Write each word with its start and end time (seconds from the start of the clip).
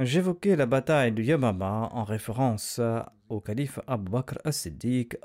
J'évoquais 0.00 0.56
la 0.56 0.64
bataille 0.64 1.12
de 1.12 1.22
Yamama 1.22 1.90
en 1.92 2.04
référence 2.04 2.80
au 3.28 3.38
calife 3.42 3.78
Abu 3.86 4.10
Bakr 4.10 4.38
as-Siddiq 4.44 5.18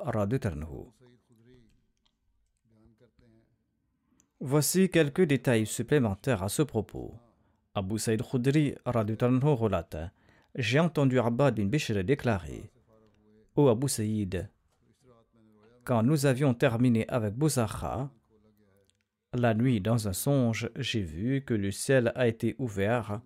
Voici 4.42 4.90
quelques 4.90 5.22
détails 5.22 5.66
supplémentaires 5.66 6.44
à 6.44 6.50
ce 6.50 6.62
propos. 6.62 7.14
Abu 7.74 7.98
Saïd 7.98 8.22
Khudri 8.22 8.76
relate 8.86 9.96
J'ai 10.56 10.82
entendu 10.82 11.20
Abbad 11.20 11.56
bin 11.56 11.68
Bishr 11.68 12.04
déclarer 12.04 12.70
Ô 13.56 13.70
Abu 13.70 13.88
Saïd, 13.88 14.50
quand 15.86 16.04
nous 16.04 16.26
avions 16.26 16.54
terminé 16.54 17.08
avec 17.08 17.34
Bousakha, 17.34 18.10
la 19.34 19.54
nuit 19.54 19.80
dans 19.80 20.10
un 20.10 20.14
songe, 20.14 20.70
j'ai 20.76 21.02
vu 21.02 21.44
que 21.46 21.54
le 21.54 21.72
ciel 21.72 22.12
a 22.16 22.28
été 22.28 22.58
ouvert 22.60 23.22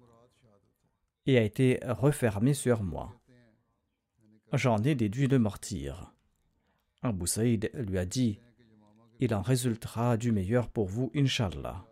et 1.30 1.38
a 1.38 1.44
été 1.44 1.80
refermé 1.84 2.54
sur 2.56 2.82
moi. 2.82 3.16
J'en 4.54 4.78
ai 4.80 4.96
déduit 4.96 5.28
le 5.28 5.38
martyr. 5.38 6.12
Abu 7.04 7.28
Saïd 7.28 7.70
lui 7.76 8.00
a 8.00 8.06
dit 8.06 8.40
Il 9.20 9.36
en 9.36 9.44
résultera 9.44 10.18
du 10.18 10.32
meilleur 10.32 10.70
pour 10.70 10.88
vous, 10.88 11.12
Inshallah. 11.16 11.86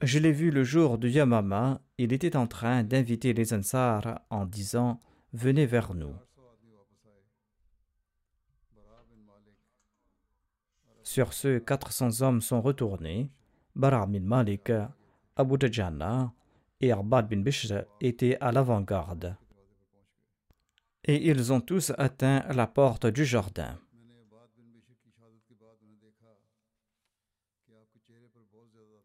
Je 0.00 0.18
l'ai 0.18 0.32
vu 0.32 0.50
le 0.50 0.64
jour 0.64 0.96
du 0.96 1.10
Yamama, 1.10 1.80
il 1.98 2.12
était 2.12 2.34
en 2.34 2.46
train 2.46 2.82
d'inviter 2.82 3.34
les 3.34 3.52
Ansar 3.52 4.22
en 4.30 4.46
disant 4.46 4.98
Venez 5.34 5.66
vers 5.66 5.94
nous. 5.94 6.14
Sur 11.02 11.34
ce, 11.34 11.58
400 11.58 12.22
hommes 12.22 12.40
sont 12.40 12.62
retournés. 12.62 13.30
Bara 13.76 14.06
bin 14.06 14.20
Malik, 14.20 14.72
Abu 15.36 15.58
Dajjana 15.58 16.32
et 16.82 16.90
Arbad 16.90 17.28
bin 17.28 17.40
Bishr 17.40 17.84
étaient 18.00 18.36
à 18.40 18.52
l'avant-garde. 18.52 19.36
Et 21.04 21.28
ils 21.28 21.52
ont 21.52 21.60
tous 21.60 21.92
atteint 21.96 22.44
la 22.52 22.66
porte 22.66 23.06
du 23.06 23.24
jardin. 23.24 23.78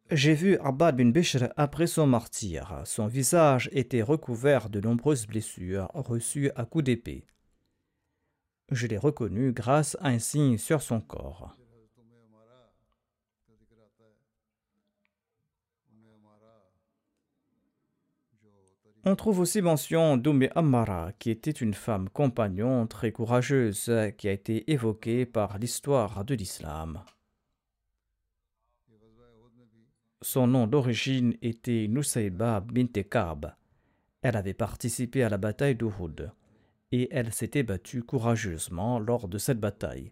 J'ai 0.09 0.33
vu 0.33 0.57
Arbad 0.57 0.95
bin 0.95 1.09
Bishr 1.09 1.49
après 1.55 1.85
son 1.85 2.07
martyr. 2.07 2.81
Son 2.85 3.07
visage 3.07 3.69
était 3.73 4.01
recouvert 4.01 4.69
de 4.69 4.79
nombreuses 4.79 5.27
blessures 5.27 5.89
reçues 5.93 6.49
à 6.55 6.65
coups 6.65 6.85
d'épée. 6.85 7.25
Je 8.71 8.87
l'ai 8.87 8.97
reconnu 8.97 9.51
grâce 9.51 9.97
à 10.01 10.07
un 10.07 10.19
signe 10.19 10.57
sur 10.57 10.81
son 10.81 11.01
corps. 11.01 11.55
On 19.09 19.15
trouve 19.15 19.39
aussi 19.39 19.61
mention 19.61 20.17
d'Oumé 20.17 20.49
Ammara, 20.53 21.13
qui 21.17 21.29
était 21.29 21.49
une 21.49 21.73
femme 21.73 22.09
compagnon 22.09 22.87
très 22.87 23.13
courageuse, 23.13 23.89
qui 24.17 24.27
a 24.27 24.33
été 24.33 24.69
évoquée 24.69 25.25
par 25.25 25.59
l'histoire 25.59 26.25
de 26.25 26.35
l'islam. 26.35 26.99
Son 30.21 30.47
nom 30.47 30.67
d'origine 30.67 31.37
était 31.41 31.87
Nusayba 31.87 32.59
bint. 32.59 32.87
Elle 34.23 34.35
avait 34.35 34.53
participé 34.53 35.23
à 35.23 35.29
la 35.29 35.37
bataille 35.37 35.75
d'Uhud 35.75 36.29
et 36.91 37.07
elle 37.09 37.31
s'était 37.31 37.63
battue 37.63 38.03
courageusement 38.03 38.99
lors 38.99 39.29
de 39.29 39.37
cette 39.37 39.61
bataille. 39.61 40.11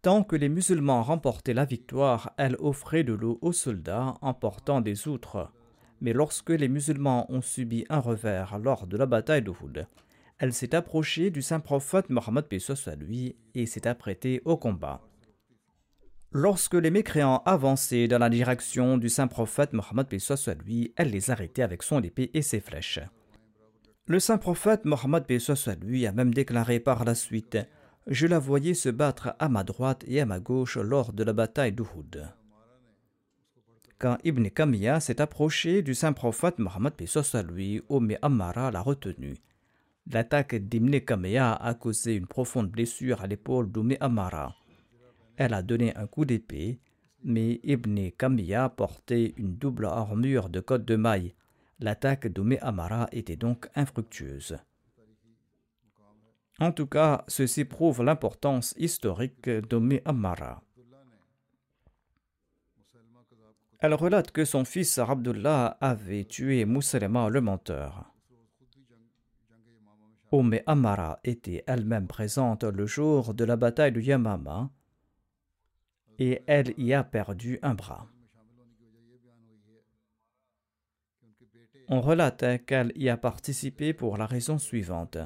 Tant 0.00 0.24
que 0.24 0.36
les 0.36 0.48
musulmans 0.48 1.02
remportaient 1.02 1.52
la 1.52 1.66
victoire, 1.66 2.32
elle 2.38 2.56
offrait 2.58 3.04
de 3.04 3.12
l'eau 3.12 3.38
aux 3.42 3.52
soldats 3.52 4.14
en 4.22 4.32
portant 4.32 4.80
des 4.80 5.08
outres 5.08 5.52
mais 6.00 6.12
lorsque 6.12 6.50
les 6.50 6.68
musulmans 6.68 7.30
ont 7.30 7.42
subi 7.42 7.84
un 7.88 8.00
revers 8.00 8.58
lors 8.58 8.86
de 8.86 8.96
la 8.96 9.06
bataille 9.06 9.42
d'Uhud, 9.42 9.86
elle 10.38 10.52
s'est 10.52 10.74
approchée 10.74 11.30
du 11.30 11.40
saint 11.40 11.60
prophète 11.60 12.10
Mohammed 12.10 12.44
à 12.86 12.94
lui 12.96 13.36
et 13.54 13.66
s'est 13.66 13.88
apprêtée 13.88 14.42
au 14.44 14.56
combat. 14.56 15.00
Lorsque 16.32 16.74
les 16.74 16.90
mécréants 16.90 17.42
avançaient 17.46 18.08
dans 18.08 18.18
la 18.18 18.28
direction 18.28 18.98
du 18.98 19.08
saint 19.08 19.28
prophète 19.28 19.72
Mohammed 19.72 20.06
à 20.12 20.54
lui, 20.54 20.92
elle 20.96 21.10
les 21.10 21.30
arrêtait 21.30 21.62
avec 21.62 21.82
son 21.82 22.02
épée 22.02 22.30
et 22.34 22.42
ses 22.42 22.60
flèches. 22.60 23.00
Le 24.06 24.20
saint 24.20 24.38
prophète 24.38 24.84
Mohammed 24.84 25.24
à 25.30 25.74
lui 25.76 26.06
a 26.06 26.12
même 26.12 26.34
déclaré 26.34 26.80
par 26.80 27.04
la 27.04 27.14
suite 27.14 27.58
Je 28.06 28.26
la 28.26 28.38
voyais 28.38 28.74
se 28.74 28.90
battre 28.90 29.34
à 29.38 29.48
ma 29.48 29.64
droite 29.64 30.04
et 30.06 30.20
à 30.20 30.26
ma 30.26 30.38
gauche 30.38 30.76
lors 30.76 31.12
de 31.12 31.24
la 31.24 31.32
bataille 31.32 31.72
d'Uhud 31.72 32.28
quand 33.98 34.18
Ibn 34.24 34.48
Kamiya 34.48 35.00
s'est 35.00 35.20
approché 35.20 35.82
du 35.82 35.94
saint 35.94 36.12
prophète 36.12 36.58
Mohammed 36.58 36.92
à 37.32 37.42
lui, 37.42 37.82
Oumé 37.88 38.18
Ammara 38.20 38.70
l'a 38.70 38.82
retenu. 38.82 39.34
L'attaque 40.12 40.54
d'Ibn 40.54 41.00
Kamiya 41.00 41.54
a 41.54 41.74
causé 41.74 42.14
une 42.14 42.26
profonde 42.26 42.70
blessure 42.70 43.22
à 43.22 43.26
l'épaule 43.26 43.70
d'Oumé 43.70 43.96
Ammara. 44.00 44.54
Elle 45.36 45.54
a 45.54 45.62
donné 45.62 45.96
un 45.96 46.06
coup 46.06 46.24
d'épée, 46.24 46.78
mais 47.24 47.60
Ibn 47.64 48.10
Kamiya 48.16 48.68
portait 48.68 49.34
une 49.36 49.56
double 49.56 49.86
armure 49.86 50.48
de 50.48 50.60
côte 50.60 50.84
de 50.84 50.96
maille. 50.96 51.34
L'attaque 51.80 52.28
d'Oumé 52.28 52.58
Amara 52.60 53.08
était 53.12 53.36
donc 53.36 53.68
infructueuse. 53.74 54.58
En 56.58 56.72
tout 56.72 56.86
cas, 56.86 57.24
ceci 57.28 57.64
prouve 57.64 58.02
l'importance 58.02 58.74
historique 58.78 59.48
d'Oumé 59.48 60.02
Ammara. 60.04 60.62
Elle 63.78 63.94
relate 63.94 64.30
que 64.30 64.44
son 64.44 64.64
fils 64.64 64.98
Abdullah 64.98 65.76
avait 65.80 66.24
tué 66.24 66.64
Moussalema 66.64 67.28
le 67.28 67.40
menteur. 67.40 68.12
Oumé 70.32 70.62
Amara 70.66 71.20
était 71.24 71.62
elle-même 71.66 72.06
présente 72.06 72.64
le 72.64 72.86
jour 72.86 73.32
de 73.34 73.44
la 73.44 73.56
bataille 73.56 73.92
de 73.92 74.00
Yamama 74.00 74.70
et 76.18 76.42
elle 76.46 76.74
y 76.78 76.92
a 76.94 77.04
perdu 77.04 77.58
un 77.62 77.74
bras. 77.74 78.08
On 81.88 82.00
relate 82.00 82.64
qu'elle 82.66 82.92
y 82.96 83.08
a 83.08 83.16
participé 83.16 83.92
pour 83.92 84.16
la 84.16 84.26
raison 84.26 84.58
suivante. 84.58 85.18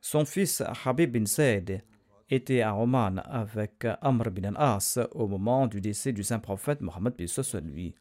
Son 0.00 0.24
fils 0.24 0.62
Habib 0.84 1.12
bin 1.12 1.26
Said 1.26 1.82
était 2.28 2.62
à 2.62 2.74
Oman 2.74 3.22
avec 3.24 3.86
Amr 4.00 4.30
bin 4.30 4.54
al-As 4.54 4.98
au 5.12 5.28
moment 5.28 5.66
du 5.66 5.80
décès 5.80 6.12
du 6.12 6.22
saint 6.22 6.38
prophète 6.38 6.80
Mohammed 6.80 7.14
lui. 7.64 7.94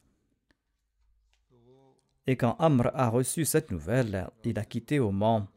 Et 2.28 2.36
quand 2.36 2.56
Amr 2.58 2.90
a 2.96 3.10
reçu 3.10 3.46
cette 3.46 3.72
nouvelle, 3.72 4.28
il 4.44 4.58
a 4.58 4.66
quitté 4.66 5.00
Oman. 5.00 5.48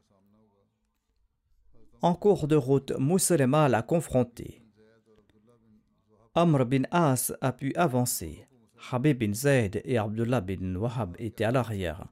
En 2.03 2.15
cours 2.15 2.47
de 2.47 2.57
route, 2.57 2.93
Mousselema 2.99 3.69
l'a 3.69 3.83
confronté. 3.83 4.63
Amr 6.35 6.67
bin 6.67 6.83
As 6.91 7.33
a 7.41 7.53
pu 7.53 7.75
avancer. 7.75 8.47
Habib 8.93 9.19
bin 9.19 9.33
Zayd 9.33 9.81
et 9.85 9.99
Abdullah 9.99 10.41
bin 10.41 10.77
Wahab 10.77 11.17
étaient 11.19 11.45
à 11.45 11.51
l'arrière. 11.51 12.07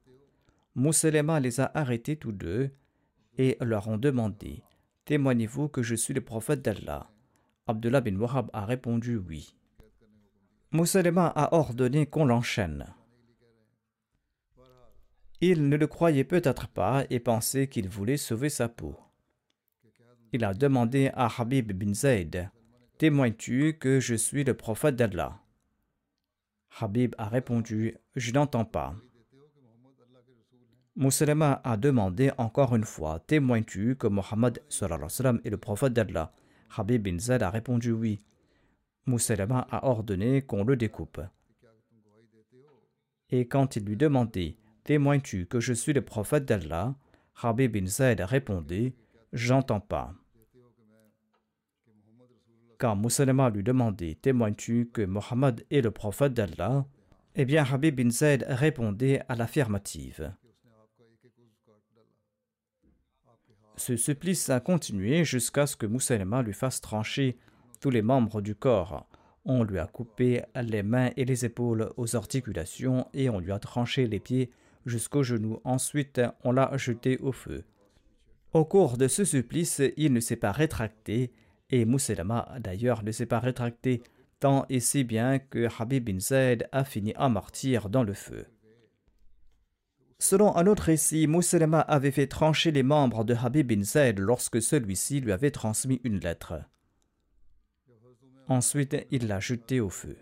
Mousselema 0.74 1.38
les 1.38 1.60
a 1.60 1.70
arrêtés 1.74 2.16
tous 2.16 2.32
deux 2.32 2.70
et 3.38 3.56
leur 3.60 3.86
ont 3.88 3.98
demandé 3.98 4.62
Témoignez-vous 5.06 5.68
que 5.68 5.84
je 5.84 5.94
suis 5.94 6.14
le 6.14 6.20
prophète 6.20 6.62
d'Allah 6.62 7.08
Abdullah 7.68 8.00
bin 8.00 8.16
Wahab 8.16 8.50
a 8.52 8.64
répondu 8.64 9.16
oui. 9.16 9.54
Mousselema 10.72 11.28
a 11.28 11.54
ordonné 11.54 12.06
qu'on 12.06 12.24
l'enchaîne. 12.24 12.86
Il 15.40 15.68
ne 15.68 15.76
le 15.76 15.86
croyait 15.86 16.24
peut-être 16.24 16.66
pas 16.66 17.04
et 17.08 17.20
pensait 17.20 17.68
qu'il 17.68 17.88
voulait 17.88 18.16
sauver 18.16 18.48
sa 18.48 18.68
peau. 18.68 18.98
Il 20.32 20.44
a 20.44 20.54
demandé 20.54 21.12
à 21.14 21.28
Habib 21.38 21.70
bin 21.70 21.94
Zayd 21.94 22.50
Témoignes-tu 22.98 23.78
que 23.78 24.00
je 24.00 24.16
suis 24.16 24.42
le 24.42 24.54
prophète 24.54 24.96
d'Allah? 24.96 25.40
Habib 26.80 27.14
a 27.16 27.28
répondu 27.28 27.96
Je 28.16 28.32
n'entends 28.32 28.64
pas. 28.64 28.96
Mousselema 30.98 31.60
a 31.62 31.76
demandé 31.76 32.30
encore 32.38 32.74
une 32.74 32.84
fois 32.84 33.20
Témoignes-tu 33.26 33.96
que 33.96 34.06
Mohammed 34.06 34.62
est 35.44 35.50
le 35.50 35.58
prophète 35.58 35.92
d'Allah? 35.92 36.32
Habib 36.74 37.02
bin 37.02 37.18
Zayd 37.18 37.42
a 37.42 37.50
répondu 37.50 37.92
oui. 37.92 38.22
Mousselema 39.04 39.66
a 39.70 39.86
ordonné 39.86 40.40
qu'on 40.40 40.64
le 40.64 40.74
découpe. 40.74 41.20
Et 43.28 43.46
quand 43.46 43.76
il 43.76 43.84
lui 43.84 43.98
demandait 43.98 44.56
Témoignes-tu 44.84 45.44
que 45.44 45.60
je 45.60 45.74
suis 45.74 45.92
le 45.92 46.00
prophète 46.00 46.46
d'Allah? 46.46 46.94
Habib 47.42 47.72
bin 47.72 47.86
Zayd 47.86 48.22
a 48.22 48.26
répondu 48.26 48.94
J'entends 49.34 49.80
pas. 49.80 50.14
Quand 52.78 52.96
Mousselema 52.96 53.50
lui 53.50 53.62
demandait 53.62 54.14
Témoignes-tu 54.14 54.88
que 54.94 55.02
Mohammed 55.02 55.62
est 55.70 55.82
le 55.82 55.90
prophète 55.90 56.32
d'Allah? 56.32 56.86
Eh 57.34 57.44
bien, 57.44 57.66
Habib 57.70 57.96
bin 57.96 58.08
Zayd 58.08 58.46
répondait 58.48 59.20
à 59.28 59.34
l'affirmative. 59.34 60.32
Ce 63.76 63.96
supplice 63.96 64.48
a 64.48 64.60
continué 64.60 65.24
jusqu'à 65.24 65.66
ce 65.66 65.76
que 65.76 65.86
Moussaïma 65.86 66.42
lui 66.42 66.54
fasse 66.54 66.80
trancher 66.80 67.36
tous 67.80 67.90
les 67.90 68.02
membres 68.02 68.40
du 68.40 68.54
corps. 68.54 69.06
On 69.44 69.64
lui 69.64 69.78
a 69.78 69.86
coupé 69.86 70.42
les 70.60 70.82
mains 70.82 71.10
et 71.16 71.24
les 71.24 71.44
épaules 71.44 71.92
aux 71.96 72.16
articulations 72.16 73.06
et 73.12 73.28
on 73.28 73.38
lui 73.38 73.52
a 73.52 73.58
tranché 73.58 74.06
les 74.06 74.18
pieds 74.18 74.50
jusqu'aux 74.86 75.22
genoux. 75.22 75.60
Ensuite, 75.64 76.20
on 76.42 76.52
l'a 76.52 76.74
jeté 76.76 77.18
au 77.18 77.32
feu. 77.32 77.64
Au 78.52 78.64
cours 78.64 78.96
de 78.96 79.08
ce 79.08 79.24
supplice, 79.24 79.82
il 79.98 80.12
ne 80.14 80.20
s'est 80.20 80.36
pas 80.36 80.52
rétracté 80.52 81.30
et 81.70 81.84
Mousselama 81.84 82.56
d'ailleurs 82.60 83.04
ne 83.04 83.12
s'est 83.12 83.26
pas 83.26 83.40
rétracté 83.40 84.02
tant 84.40 84.64
et 84.70 84.80
si 84.80 85.04
bien 85.04 85.38
que 85.38 85.68
Habib 85.78 86.04
bin 86.04 86.20
Zayd 86.20 86.66
a 86.72 86.84
fini 86.84 87.14
en 87.16 87.28
martyr 87.28 87.90
dans 87.90 88.04
le 88.04 88.14
feu. 88.14 88.46
Selon 90.18 90.56
un 90.56 90.66
autre 90.66 90.84
récit, 90.84 91.26
Mousselema 91.26 91.80
avait 91.80 92.10
fait 92.10 92.26
trancher 92.26 92.70
les 92.70 92.82
membres 92.82 93.24
de 93.24 93.34
Habib 93.34 93.68
bin 93.68 93.82
Zayd 93.82 94.18
lorsque 94.18 94.62
celui-ci 94.62 95.20
lui 95.20 95.32
avait 95.32 95.50
transmis 95.50 96.00
une 96.04 96.20
lettre. 96.20 96.54
Ensuite, 98.48 98.96
il 99.10 99.26
l'a 99.26 99.40
jeté 99.40 99.80
au 99.80 99.90
feu. 99.90 100.16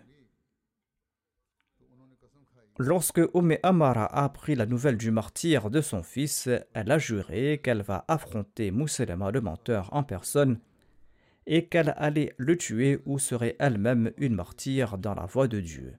Lorsque 2.77 3.21
Oumé 3.33 3.59
Amara 3.63 4.05
a 4.05 4.25
appris 4.25 4.53
la 4.53 4.65
nouvelle 4.65 4.97
du 4.97 5.09
martyr 5.09 5.69
de 5.69 5.79
son 5.79 6.03
fils, 6.03 6.49
elle 6.73 6.91
a 6.91 6.97
juré 6.97 7.61
qu'elle 7.63 7.81
va 7.81 8.03
affronter 8.09 8.71
Mousselema 8.71 9.31
le 9.31 9.39
menteur 9.39 9.93
en 9.93 10.03
personne 10.03 10.59
et 11.47 11.67
qu'elle 11.67 11.93
allait 11.95 12.33
le 12.37 12.57
tuer 12.57 12.99
ou 13.05 13.17
serait 13.17 13.55
elle-même 13.59 14.11
une 14.17 14.35
martyre 14.35 14.97
dans 14.97 15.13
la 15.13 15.25
voie 15.25 15.47
de 15.47 15.61
Dieu. 15.61 15.97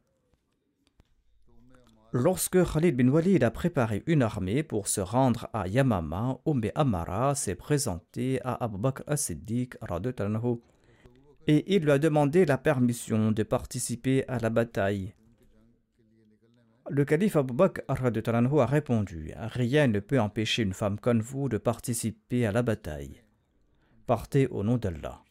Lorsque 2.18 2.64
Khalid 2.64 2.96
bin 2.96 3.08
Walid 3.08 3.44
a 3.44 3.50
préparé 3.50 4.02
une 4.06 4.22
armée 4.22 4.62
pour 4.62 4.88
se 4.88 5.02
rendre 5.02 5.50
à 5.52 5.68
Yamama, 5.68 6.38
Umm 6.46 6.62
Amara 6.74 7.34
s'est 7.34 7.54
présenté 7.54 8.40
à 8.42 8.54
Abu 8.64 8.78
Bakr 8.78 9.02
as-Siddiq 9.06 9.74
et 11.46 11.76
il 11.76 11.82
lui 11.82 11.90
a 11.90 11.98
demandé 11.98 12.46
la 12.46 12.56
permission 12.56 13.32
de 13.32 13.42
participer 13.42 14.24
à 14.28 14.38
la 14.38 14.48
bataille. 14.48 15.12
Le 16.88 17.04
calife 17.04 17.36
Abu 17.36 17.52
Bakr 17.52 17.82
a 17.86 18.66
répondu 18.66 19.34
Rien 19.36 19.86
ne 19.86 20.00
peut 20.00 20.18
empêcher 20.18 20.62
une 20.62 20.72
femme 20.72 20.98
comme 20.98 21.20
vous 21.20 21.50
de 21.50 21.58
participer 21.58 22.46
à 22.46 22.52
la 22.52 22.62
bataille. 22.62 23.20
Partez 24.06 24.46
au 24.46 24.64
nom 24.64 24.78
d'Allah. 24.78 25.25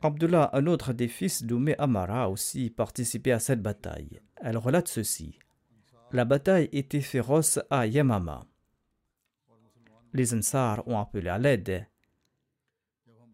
Abdullah, 0.00 0.50
un 0.52 0.66
autre 0.68 0.92
des 0.92 1.08
fils 1.08 1.42
d'Oumé 1.42 1.74
Amara, 1.78 2.24
a 2.24 2.28
aussi 2.28 2.70
participé 2.70 3.32
à 3.32 3.40
cette 3.40 3.62
bataille. 3.62 4.20
Elle 4.36 4.56
relate 4.56 4.86
ceci. 4.86 5.38
La 6.12 6.24
bataille 6.24 6.68
était 6.72 7.00
féroce 7.00 7.58
à 7.68 7.86
Yamama. 7.86 8.46
Les 10.14 10.34
Ansar 10.34 10.86
ont 10.86 10.98
appelé 10.98 11.28
à 11.28 11.38
l'aide 11.38 11.86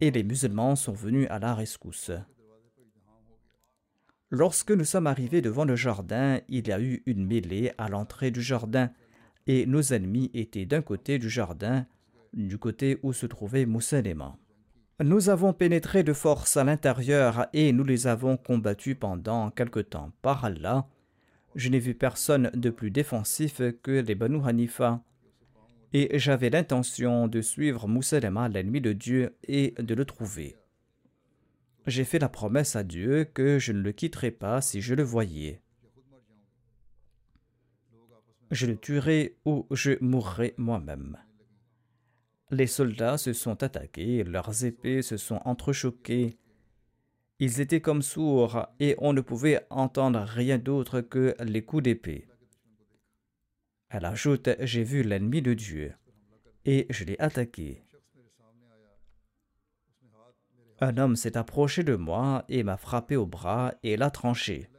et 0.01 0.11
les 0.11 0.23
musulmans 0.23 0.75
sont 0.75 0.91
venus 0.91 1.27
à 1.29 1.39
la 1.39 1.53
rescousse. 1.53 2.11
Lorsque 4.31 4.71
nous 4.71 4.83
sommes 4.83 5.07
arrivés 5.07 5.41
devant 5.41 5.65
le 5.65 5.75
jardin, 5.75 6.41
il 6.49 6.67
y 6.67 6.71
a 6.71 6.81
eu 6.81 7.03
une 7.05 7.25
mêlée 7.25 7.71
à 7.77 7.89
l'entrée 7.89 8.31
du 8.31 8.41
jardin 8.41 8.91
et 9.45 9.67
nos 9.67 9.93
ennemis 9.93 10.31
étaient 10.33 10.65
d'un 10.65 10.81
côté 10.81 11.19
du 11.19 11.29
jardin, 11.29 11.85
du 12.33 12.57
côté 12.57 12.99
où 13.03 13.13
se 13.13 13.27
trouvait 13.27 13.67
Moussalema. 13.67 14.35
Nous 15.03 15.27
avons 15.27 15.51
pénétré 15.51 16.03
de 16.03 16.13
force 16.13 16.55
à 16.55 16.63
l'intérieur 16.63 17.47
et 17.51 17.73
nous 17.73 17.83
les 17.83 18.07
avons 18.07 18.37
combattus 18.37 18.95
pendant 18.97 19.51
quelque 19.51 19.81
temps. 19.81 20.13
Par 20.21 20.45
Allah, 20.45 20.87
je 21.53 21.67
n'ai 21.67 21.79
vu 21.79 21.95
personne 21.95 22.49
de 22.53 22.69
plus 22.69 22.91
défensif 22.91 23.61
que 23.83 23.91
les 23.91 24.15
Banu 24.15 24.39
Hanifa. 24.45 25.03
Et 25.91 26.17
j'avais 26.17 26.49
l'intention 26.49 27.27
de 27.27 27.41
suivre 27.41 27.89
Moussalema, 27.89 28.47
l'ennemi 28.47 28.79
de 28.79 28.93
Dieu, 28.93 29.35
et 29.43 29.73
de 29.77 29.95
le 29.95 30.05
trouver. 30.05 30.55
J'ai 31.87 32.05
fait 32.05 32.19
la 32.19 32.29
promesse 32.29 32.77
à 32.77 32.83
Dieu 32.83 33.25
que 33.25 33.59
je 33.59 33.73
ne 33.73 33.81
le 33.81 33.91
quitterai 33.91 34.31
pas 34.31 34.61
si 34.61 34.79
je 34.79 34.95
le 34.95 35.03
voyais. 35.03 35.61
Je 38.49 38.65
le 38.65 38.77
tuerai 38.77 39.35
ou 39.43 39.67
je 39.71 39.91
mourrai 39.99 40.53
moi-même. 40.57 41.17
Les 42.51 42.67
soldats 42.67 43.17
se 43.17 43.33
sont 43.33 43.63
attaqués, 43.63 44.23
leurs 44.23 44.65
épées 44.65 45.01
se 45.01 45.17
sont 45.17 45.39
entrechoquées. 45.45 46.37
Ils 47.39 47.59
étaient 47.59 47.81
comme 47.81 48.01
sourds 48.01 48.67
et 48.79 48.95
on 48.99 49.13
ne 49.13 49.21
pouvait 49.21 49.65
entendre 49.69 50.19
rien 50.19 50.57
d'autre 50.57 51.01
que 51.01 51.35
les 51.43 51.63
coups 51.63 51.83
d'épée. 51.83 52.27
Elle 53.89 54.05
ajoute 54.05 54.49
J'ai 54.59 54.83
vu 54.83 55.03
l'ennemi 55.03 55.41
de 55.41 55.53
Dieu 55.53 55.93
et 56.65 56.85
je 56.89 57.03
l'ai 57.03 57.19
attaqué. 57.19 57.83
Un 60.81 60.97
homme 60.97 61.15
s'est 61.15 61.37
approché 61.37 61.83
de 61.83 61.95
moi 61.95 62.45
et 62.49 62.63
m'a 62.63 62.77
frappé 62.77 63.15
au 63.15 63.25
bras 63.25 63.73
et 63.81 63.97
l'a 63.97 64.11
tranché. 64.11 64.69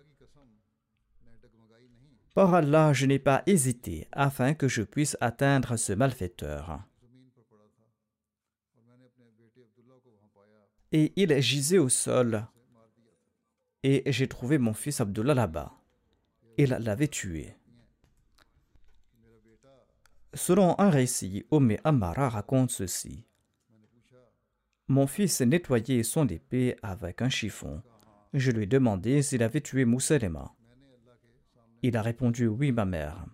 Par 2.35 2.55
Allah, 2.55 2.93
je 2.93 3.07
n'ai 3.07 3.19
pas 3.19 3.43
hésité 3.47 4.07
afin 4.13 4.53
que 4.53 4.69
je 4.69 4.83
puisse 4.83 5.17
atteindre 5.21 5.77
ce 5.77 5.95
malfaiteur. 5.95 6.81
Et 10.97 11.13
il 11.17 11.39
gisait 11.43 11.77
au 11.77 11.91
sol. 11.91 12.47
Et 13.83 14.03
j'ai 14.07 14.29
trouvé 14.29 14.57
mon 14.57 14.73
fils 14.73 15.03
Abdullah 15.03 15.35
là-bas. 15.35 15.75
Il 16.57 16.71
l'avait 16.71 17.09
tué. 17.09 17.55
Selon 20.33 20.75
un 20.79 20.89
récit, 20.89 21.45
Omé 21.51 21.79
Amara 21.85 22.31
raconte 22.31 22.71
ceci. 22.71 23.27
Mon 24.89 25.07
fils 25.07 25.43
nettoyait 25.43 26.03
son 26.03 26.27
épée 26.29 26.77
avec 26.83 27.21
un 27.21 27.29
chiffon. 27.29 27.83
Je 28.33 28.51
lui 28.51 28.63
ai 28.63 28.67
demandé 28.67 29.21
s'il 29.21 29.43
avait 29.43 29.61
tué 29.61 29.85
Mousselema. 29.85 30.55
Il 31.83 31.97
a 31.99 32.03
répondu 32.03 32.47
Oui, 32.47 32.73
ma 32.73 32.87
mère. 32.87 33.27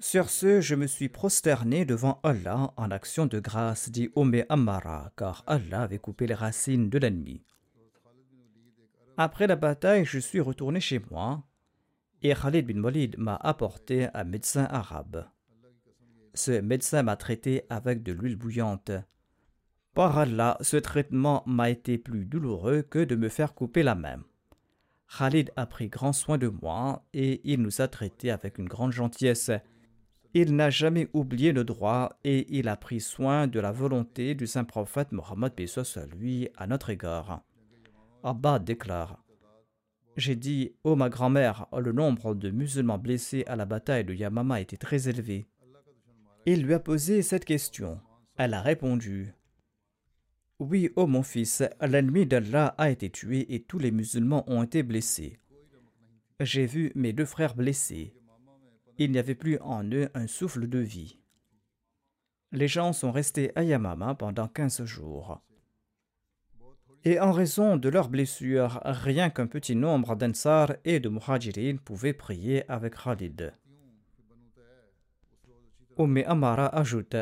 Sur 0.00 0.30
ce, 0.30 0.60
je 0.60 0.74
me 0.74 0.86
suis 0.86 1.08
prosterné 1.08 1.84
devant 1.84 2.20
Allah 2.22 2.72
en 2.76 2.90
action 2.90 3.26
de 3.26 3.40
grâce, 3.40 3.90
dit 3.90 4.10
Omé 4.14 4.44
Amara, 4.48 5.12
car 5.16 5.42
Allah 5.46 5.82
avait 5.82 5.98
coupé 5.98 6.26
les 6.26 6.34
racines 6.34 6.88
de 6.88 6.98
l'ennemi. 6.98 7.42
Après 9.16 9.48
la 9.48 9.56
bataille, 9.56 10.04
je 10.04 10.20
suis 10.20 10.40
retourné 10.40 10.80
chez 10.80 11.00
moi 11.10 11.42
et 12.22 12.34
Khalid 12.34 12.66
bin 12.66 12.82
Walid 12.82 13.16
m'a 13.18 13.36
apporté 13.36 14.08
un 14.14 14.24
médecin 14.24 14.64
arabe. 14.64 15.26
ce 16.34 16.60
médecin 16.60 17.02
m'a 17.02 17.16
traité 17.16 17.64
avec 17.68 18.02
de 18.02 18.12
l'huile 18.12 18.36
bouillante. 18.36 18.92
Par 19.94 20.24
là, 20.26 20.56
ce 20.60 20.76
traitement 20.76 21.42
m'a 21.46 21.70
été 21.70 21.98
plus 21.98 22.24
douloureux 22.24 22.82
que 22.82 23.00
de 23.00 23.16
me 23.16 23.28
faire 23.28 23.54
couper 23.54 23.82
la 23.82 23.96
main. 23.96 24.22
Khalid 25.18 25.50
a 25.56 25.66
pris 25.66 25.88
grand 25.88 26.12
soin 26.12 26.38
de 26.38 26.48
moi 26.48 27.04
et 27.12 27.40
il 27.44 27.62
nous 27.62 27.80
a 27.80 27.88
traités 27.88 28.30
avec 28.30 28.58
une 28.58 28.68
grande 28.68 28.92
gentillesse. 28.92 29.50
Il 30.40 30.54
n'a 30.54 30.70
jamais 30.70 31.08
oublié 31.14 31.50
le 31.50 31.64
droit 31.64 32.16
et 32.22 32.46
il 32.56 32.68
a 32.68 32.76
pris 32.76 33.00
soin 33.00 33.48
de 33.48 33.58
la 33.58 33.72
volonté 33.72 34.36
du 34.36 34.46
saint 34.46 34.62
prophète 34.62 35.10
Mohammed 35.10 35.52
à 35.58 36.06
lui 36.14 36.48
à 36.56 36.68
notre 36.68 36.90
égard. 36.90 37.42
Abba 38.22 38.60
déclare 38.60 39.20
J'ai 40.16 40.36
dit, 40.36 40.76
ô 40.84 40.94
ma 40.94 41.08
grand-mère, 41.08 41.66
le 41.76 41.90
nombre 41.90 42.36
de 42.36 42.50
musulmans 42.50 42.98
blessés 42.98 43.42
à 43.48 43.56
la 43.56 43.64
bataille 43.64 44.04
de 44.04 44.14
Yamama 44.14 44.60
était 44.60 44.76
très 44.76 45.08
élevé. 45.08 45.48
Il 46.46 46.62
lui 46.62 46.74
a 46.74 46.78
posé 46.78 47.22
cette 47.22 47.44
question. 47.44 47.98
Elle 48.36 48.54
a 48.54 48.62
répondu 48.62 49.34
Oui, 50.60 50.92
ô 50.94 51.08
mon 51.08 51.24
fils, 51.24 51.64
l'ennemi 51.80 52.26
d'Allah 52.26 52.76
a 52.78 52.90
été 52.90 53.10
tué 53.10 53.52
et 53.52 53.64
tous 53.64 53.80
les 53.80 53.90
musulmans 53.90 54.44
ont 54.46 54.62
été 54.62 54.84
blessés. 54.84 55.40
J'ai 56.38 56.66
vu 56.66 56.92
mes 56.94 57.12
deux 57.12 57.24
frères 57.24 57.56
blessés. 57.56 58.14
Il 58.98 59.12
n'y 59.12 59.18
avait 59.18 59.36
plus 59.36 59.58
en 59.60 59.84
eux 59.84 60.08
un 60.14 60.26
souffle 60.26 60.66
de 60.66 60.80
vie. 60.80 61.18
Les 62.50 62.66
gens 62.66 62.92
sont 62.92 63.12
restés 63.12 63.52
à 63.54 63.62
Yamama 63.62 64.16
pendant 64.16 64.48
quinze 64.48 64.84
jours. 64.84 65.40
Et 67.04 67.20
en 67.20 67.30
raison 67.30 67.76
de 67.76 67.88
leurs 67.88 68.08
blessures, 68.08 68.80
rien 68.84 69.30
qu'un 69.30 69.46
petit 69.46 69.76
nombre 69.76 70.16
d'Ansar 70.16 70.74
et 70.84 70.98
de 70.98 71.08
Muhajirin 71.08 71.76
pouvaient 71.76 72.12
prier 72.12 72.68
avec 72.68 72.96
Khalid. 72.96 73.52
Oumé 75.96 76.24
Amara 76.24 76.66
ajoute 76.66 77.16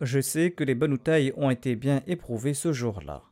Je 0.00 0.20
sais 0.20 0.52
que 0.52 0.62
les 0.62 0.76
Banoutaï 0.76 1.32
ont 1.36 1.50
été 1.50 1.74
bien 1.74 2.02
éprouvés 2.06 2.54
ce 2.54 2.72
jour-là. 2.72 3.22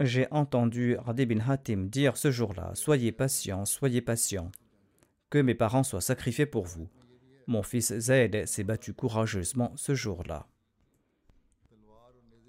J'ai 0.00 0.26
entendu 0.30 0.96
Radi 0.96 1.26
bin 1.26 1.40
Hatim 1.46 1.88
dire 1.88 2.16
ce 2.16 2.30
jour-là 2.30 2.70
Soyez 2.74 3.12
patient, 3.12 3.66
soyez 3.66 4.00
patient 4.00 4.50
que 5.30 5.38
mes 5.38 5.54
parents 5.54 5.84
soient 5.84 6.00
sacrifiés 6.00 6.46
pour 6.46 6.64
vous. 6.64 6.88
Mon 7.46 7.62
fils 7.62 7.96
Zaid 7.98 8.46
s'est 8.46 8.64
battu 8.64 8.92
courageusement 8.92 9.72
ce 9.76 9.94
jour-là. 9.94 10.46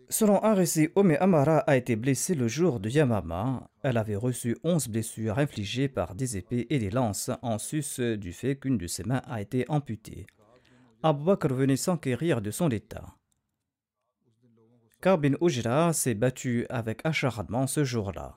Selon 0.09 0.43
un 0.43 0.53
récit, 0.53 0.89
Ome 0.95 1.15
Amara 1.21 1.59
a 1.59 1.77
été 1.77 1.95
blessée 1.95 2.35
le 2.35 2.49
jour 2.49 2.81
de 2.81 2.89
Yamama. 2.89 3.69
Elle 3.81 3.97
avait 3.97 4.17
reçu 4.17 4.57
onze 4.65 4.89
blessures 4.89 5.39
infligées 5.39 5.87
par 5.87 6.15
des 6.15 6.35
épées 6.35 6.67
et 6.69 6.79
des 6.79 6.89
lances, 6.89 7.31
en 7.41 7.57
sus 7.57 8.17
du 8.17 8.33
fait 8.33 8.57
qu'une 8.57 8.77
de 8.77 8.87
ses 8.87 9.05
mains 9.05 9.21
a 9.25 9.39
été 9.39 9.63
amputée. 9.69 10.27
Abu 11.01 11.23
Bakr 11.23 11.53
venait 11.53 11.77
s'enquérir 11.77 12.41
de 12.41 12.51
son 12.51 12.69
état. 12.69 13.15
Karbin 15.01 15.33
Ujra 15.41 15.93
s'est 15.93 16.13
battu 16.13 16.65
avec 16.69 16.99
acharnement 17.05 17.65
ce 17.65 17.85
jour-là. 17.85 18.35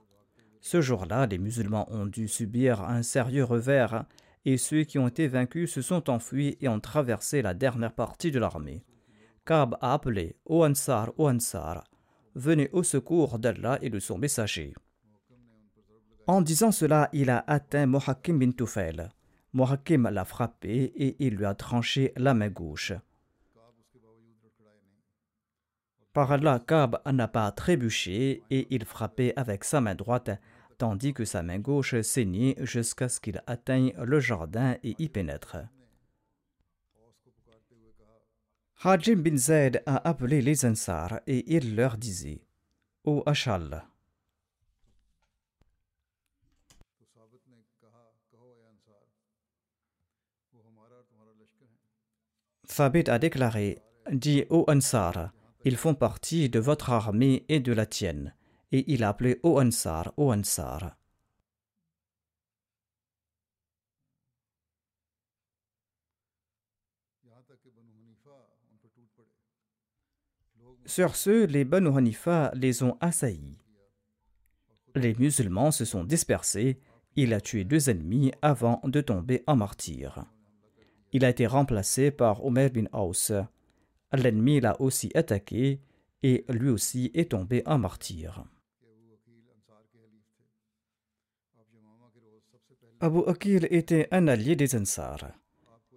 Ce 0.60 0.80
jour-là, 0.80 1.26
les 1.26 1.38
musulmans 1.38 1.92
ont 1.92 2.06
dû 2.06 2.28
subir 2.28 2.82
un 2.82 3.02
sérieux 3.02 3.44
revers 3.44 4.06
et 4.44 4.56
ceux 4.56 4.84
qui 4.84 4.98
ont 4.98 5.08
été 5.08 5.26
vaincus 5.26 5.72
se 5.72 5.82
sont 5.82 6.10
enfuis 6.10 6.56
et 6.60 6.68
ont 6.68 6.80
traversé 6.80 7.42
la 7.42 7.54
dernière 7.54 7.94
partie 7.94 8.30
de 8.30 8.38
l'armée. 8.38 8.84
Kab 9.46 9.76
a 9.80 9.94
appelé 9.94 10.36
O 10.44 10.64
Ansar, 10.64 11.12
O 11.18 11.28
Ansar, 11.28 11.84
venez 12.34 12.68
au 12.72 12.82
secours 12.82 13.38
d'Allah 13.38 13.78
et 13.82 13.90
de 13.90 13.98
son 13.98 14.18
messager. 14.18 14.74
En 16.26 16.40
disant 16.40 16.72
cela, 16.72 17.10
il 17.12 17.28
a 17.28 17.44
atteint 17.46 17.86
Mohakim 17.86 18.38
bin 18.38 18.52
Tufail. 18.52 19.08
Mohakim 19.52 20.08
l'a 20.10 20.24
frappé 20.24 20.92
et 20.96 21.16
il 21.18 21.36
lui 21.36 21.44
a 21.44 21.54
tranché 21.54 22.12
la 22.16 22.34
main 22.34 22.48
gauche. 22.48 22.92
Par 26.14 26.38
là, 26.38 26.60
Kab 26.60 27.00
n'a 27.12 27.28
pas 27.28 27.50
trébuché 27.52 28.42
et 28.48 28.66
il 28.70 28.84
frappait 28.84 29.32
avec 29.36 29.64
sa 29.64 29.80
main 29.80 29.94
droite 29.94 30.30
tandis 30.78 31.14
que 31.14 31.24
sa 31.24 31.42
main 31.42 31.58
gauche 31.58 32.00
saignait 32.02 32.56
jusqu'à 32.60 33.08
ce 33.08 33.20
qu'il 33.20 33.42
atteigne 33.46 33.92
le 33.98 34.20
jardin 34.20 34.76
et 34.82 34.94
y 34.98 35.08
pénètre. 35.08 35.56
Hajim 38.82 39.22
bin 39.22 39.36
Zaid 39.36 39.82
a 39.86 40.06
appelé 40.06 40.42
les 40.42 40.66
Ansar 40.66 41.20
et 41.26 41.44
il 41.56 41.74
leur 41.74 41.96
disait 41.96 42.42
Ô 43.04 43.22
Ashal, 43.24 43.84
Thabit 52.66 53.08
a 53.08 53.18
déclaré 53.18 53.78
Dis 54.10 54.44
ô 54.50 54.64
Ansar, 54.68 55.30
ils 55.64 55.76
font 55.76 55.94
partie 55.94 56.48
de 56.50 56.58
votre 56.58 56.90
armée 56.90 57.44
et 57.48 57.60
de 57.60 57.72
la 57.72 57.86
tienne 57.86 58.34
et 58.72 58.92
il 58.92 59.02
a 59.04 59.10
appelé 59.10 59.40
O 59.42 59.60
Ansar, 59.60 60.12
Ansar. 60.16 60.96
Sur 70.86 71.16
ce, 71.16 71.46
les 71.46 71.64
Banu 71.64 71.96
Hanifa 71.96 72.50
les 72.54 72.82
ont 72.82 72.98
assaillis. 73.00 73.58
Les 74.94 75.14
musulmans 75.14 75.70
se 75.70 75.84
sont 75.84 76.04
dispersés. 76.04 76.78
Il 77.16 77.32
a 77.32 77.40
tué 77.40 77.64
deux 77.64 77.88
ennemis 77.88 78.32
avant 78.42 78.80
de 78.84 79.00
tomber 79.00 79.42
en 79.46 79.56
martyr. 79.56 80.24
Il 81.12 81.24
a 81.24 81.30
été 81.30 81.46
remplacé 81.46 82.10
par 82.10 82.44
Omer 82.44 82.70
bin 82.70 82.84
Aus. 82.92 83.32
L'ennemi 84.12 84.60
l'a 84.60 84.80
aussi 84.80 85.10
attaqué 85.14 85.80
et 86.22 86.44
lui 86.48 86.68
aussi 86.68 87.10
est 87.14 87.30
tombé 87.30 87.62
en 87.66 87.78
martyr. 87.78 88.44
Abu 93.00 93.20
Akil 93.26 93.66
était 93.70 94.08
un 94.12 94.28
allié 94.28 94.56
des 94.56 94.76
Ansar 94.76 95.18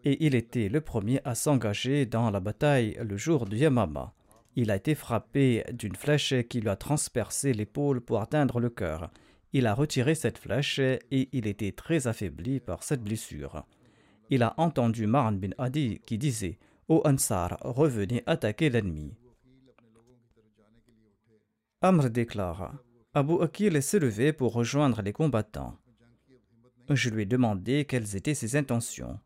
et 0.03 0.25
il 0.25 0.35
était 0.35 0.69
le 0.69 0.81
premier 0.81 1.21
à 1.25 1.35
s'engager 1.35 2.05
dans 2.05 2.31
la 2.31 2.39
bataille 2.39 2.97
le 3.01 3.17
jour 3.17 3.45
du 3.45 3.57
Yamama. 3.57 4.13
Il 4.55 4.71
a 4.71 4.75
été 4.75 4.95
frappé 4.95 5.63
d'une 5.71 5.95
flèche 5.95 6.33
qui 6.49 6.61
lui 6.61 6.69
a 6.69 6.75
transpercé 6.75 7.53
l'épaule 7.53 8.01
pour 8.01 8.21
atteindre 8.21 8.59
le 8.59 8.69
cœur. 8.69 9.11
Il 9.53 9.67
a 9.67 9.73
retiré 9.73 10.15
cette 10.15 10.37
flèche 10.37 10.79
et 10.79 11.29
il 11.31 11.45
était 11.47 11.71
très 11.71 12.07
affaibli 12.07 12.59
par 12.59 12.83
cette 12.83 13.03
blessure. 13.03 13.65
Il 14.29 14.43
a 14.43 14.53
entendu 14.57 15.07
Marn 15.07 15.37
bin 15.37 15.51
Adi 15.57 15.99
qui 16.05 16.17
disait 16.17 16.57
Ô 16.87 17.01
Ansar, 17.05 17.57
revenez 17.61 18.23
attaquer 18.25 18.69
l'ennemi. 18.69 19.13
Amr 21.81 22.09
déclara 22.09 22.73
Abu 23.13 23.41
Akil 23.41 23.81
s'est 23.83 23.99
levé 23.99 24.33
pour 24.33 24.53
rejoindre 24.53 25.01
les 25.01 25.13
combattants. 25.13 25.77
Je 26.89 27.09
lui 27.09 27.23
ai 27.23 27.25
demandé 27.25 27.85
quelles 27.85 28.15
étaient 28.15 28.33
ses 28.33 28.55
intentions. 28.55 29.19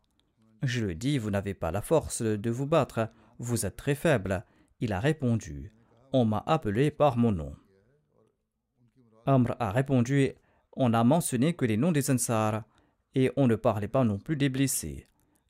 Je 0.62 0.84
lui 0.84 0.92
ai 0.92 0.94
dit 0.94 1.18
Vous 1.18 1.30
n'avez 1.30 1.54
pas 1.54 1.70
la 1.70 1.82
force 1.82 2.22
de 2.22 2.50
vous 2.50 2.66
battre, 2.66 3.08
vous 3.38 3.66
êtes 3.66 3.76
très 3.76 3.94
faible. 3.94 4.44
Il 4.80 4.92
a 4.92 5.00
répondu 5.00 5.72
On 6.12 6.24
m'a 6.24 6.42
appelé 6.46 6.90
par 6.90 7.16
mon 7.16 7.32
nom. 7.32 7.54
Amr 9.26 9.54
a 9.60 9.70
répondu 9.70 10.32
On 10.76 10.88
n'a 10.88 11.04
mentionné 11.04 11.54
que 11.54 11.64
les 11.64 11.76
noms 11.76 11.92
des 11.92 12.10
Ansar 12.10 12.64
et 13.14 13.30
on 13.36 13.46
ne 13.46 13.56
parlait 13.56 13.88
pas 13.88 14.04
non 14.04 14.18
plus 14.18 14.36
des 14.36 14.48
blessés. 14.48 15.06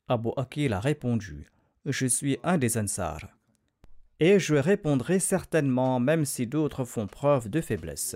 Abu 0.07 0.29
Akil 0.37 0.73
a 0.73 0.79
répondu 0.79 1.47
Je 1.85 2.05
suis 2.05 2.37
un 2.43 2.59
des 2.59 2.77
Ansar. 2.77 3.27
Et 4.19 4.37
je 4.37 4.55
répondrai 4.55 5.19
certainement 5.19 5.99
même 5.99 6.25
si 6.25 6.45
d'autres 6.45 6.85
font 6.85 7.07
preuve 7.07 7.49
de 7.49 7.61
faiblesse. 7.61 8.15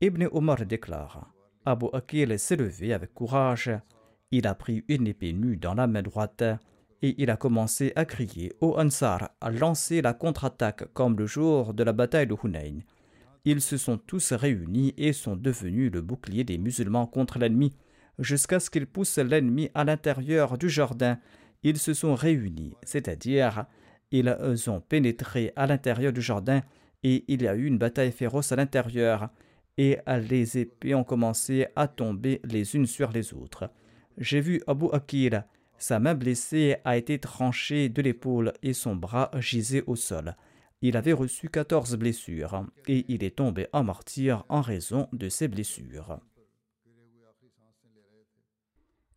Ibn 0.00 0.26
Omar 0.32 0.66
déclare 0.66 1.37
Abu 1.68 1.88
Akil 1.92 2.38
s'est 2.38 2.56
levé 2.56 2.94
avec 2.94 3.12
courage. 3.12 3.70
Il 4.30 4.46
a 4.46 4.54
pris 4.54 4.86
une 4.88 5.06
épée 5.06 5.34
nue 5.34 5.58
dans 5.58 5.74
la 5.74 5.86
main 5.86 6.00
droite 6.00 6.42
et 7.02 7.14
il 7.18 7.28
a 7.28 7.36
commencé 7.36 7.92
à 7.94 8.06
crier 8.06 8.54
au 8.62 8.78
Ansar 8.78 9.32
à 9.42 9.50
lancer 9.50 10.00
la 10.00 10.14
contre-attaque 10.14 10.90
comme 10.94 11.18
le 11.18 11.26
jour 11.26 11.74
de 11.74 11.84
la 11.84 11.92
bataille 11.92 12.26
de 12.26 12.34
Hunayn. 12.42 12.78
Ils 13.44 13.60
se 13.60 13.76
sont 13.76 13.98
tous 13.98 14.32
réunis 14.32 14.94
et 14.96 15.12
sont 15.12 15.36
devenus 15.36 15.92
le 15.92 16.00
bouclier 16.00 16.42
des 16.42 16.56
musulmans 16.56 17.06
contre 17.06 17.38
l'ennemi, 17.38 17.76
jusqu'à 18.18 18.60
ce 18.60 18.70
qu'ils 18.70 18.86
poussent 18.86 19.18
l'ennemi 19.18 19.68
à 19.74 19.84
l'intérieur 19.84 20.56
du 20.56 20.70
jardin. 20.70 21.18
Ils 21.62 21.76
se 21.76 21.92
sont 21.92 22.14
réunis, 22.14 22.72
c'est-à-dire 22.82 23.66
ils 24.10 24.70
ont 24.70 24.80
pénétré 24.80 25.52
à 25.54 25.66
l'intérieur 25.66 26.14
du 26.14 26.22
jardin 26.22 26.62
et 27.02 27.26
il 27.28 27.42
y 27.42 27.46
a 27.46 27.54
eu 27.54 27.66
une 27.66 27.76
bataille 27.76 28.12
féroce 28.12 28.52
à 28.52 28.56
l'intérieur 28.56 29.28
et 29.78 29.98
les 30.28 30.58
épées 30.58 30.94
ont 30.94 31.04
commencé 31.04 31.68
à 31.76 31.88
tomber 31.88 32.40
les 32.44 32.76
unes 32.76 32.86
sur 32.86 33.10
les 33.12 33.32
autres. 33.32 33.70
J'ai 34.18 34.40
vu 34.40 34.60
Abu 34.66 34.86
Akil, 34.92 35.44
sa 35.78 36.00
main 36.00 36.14
blessée 36.14 36.76
a 36.84 36.96
été 36.96 37.20
tranchée 37.20 37.88
de 37.88 38.02
l'épaule 38.02 38.52
et 38.64 38.72
son 38.72 38.96
bras 38.96 39.30
gisait 39.36 39.84
au 39.86 39.94
sol. 39.94 40.34
Il 40.82 40.96
avait 40.96 41.12
reçu 41.12 41.48
14 41.48 41.96
blessures 41.96 42.66
et 42.88 43.04
il 43.08 43.22
est 43.22 43.36
tombé 43.36 43.68
en 43.72 43.84
martyr 43.84 44.44
en 44.48 44.60
raison 44.60 45.08
de 45.12 45.28
ces 45.28 45.46
blessures. 45.46 46.18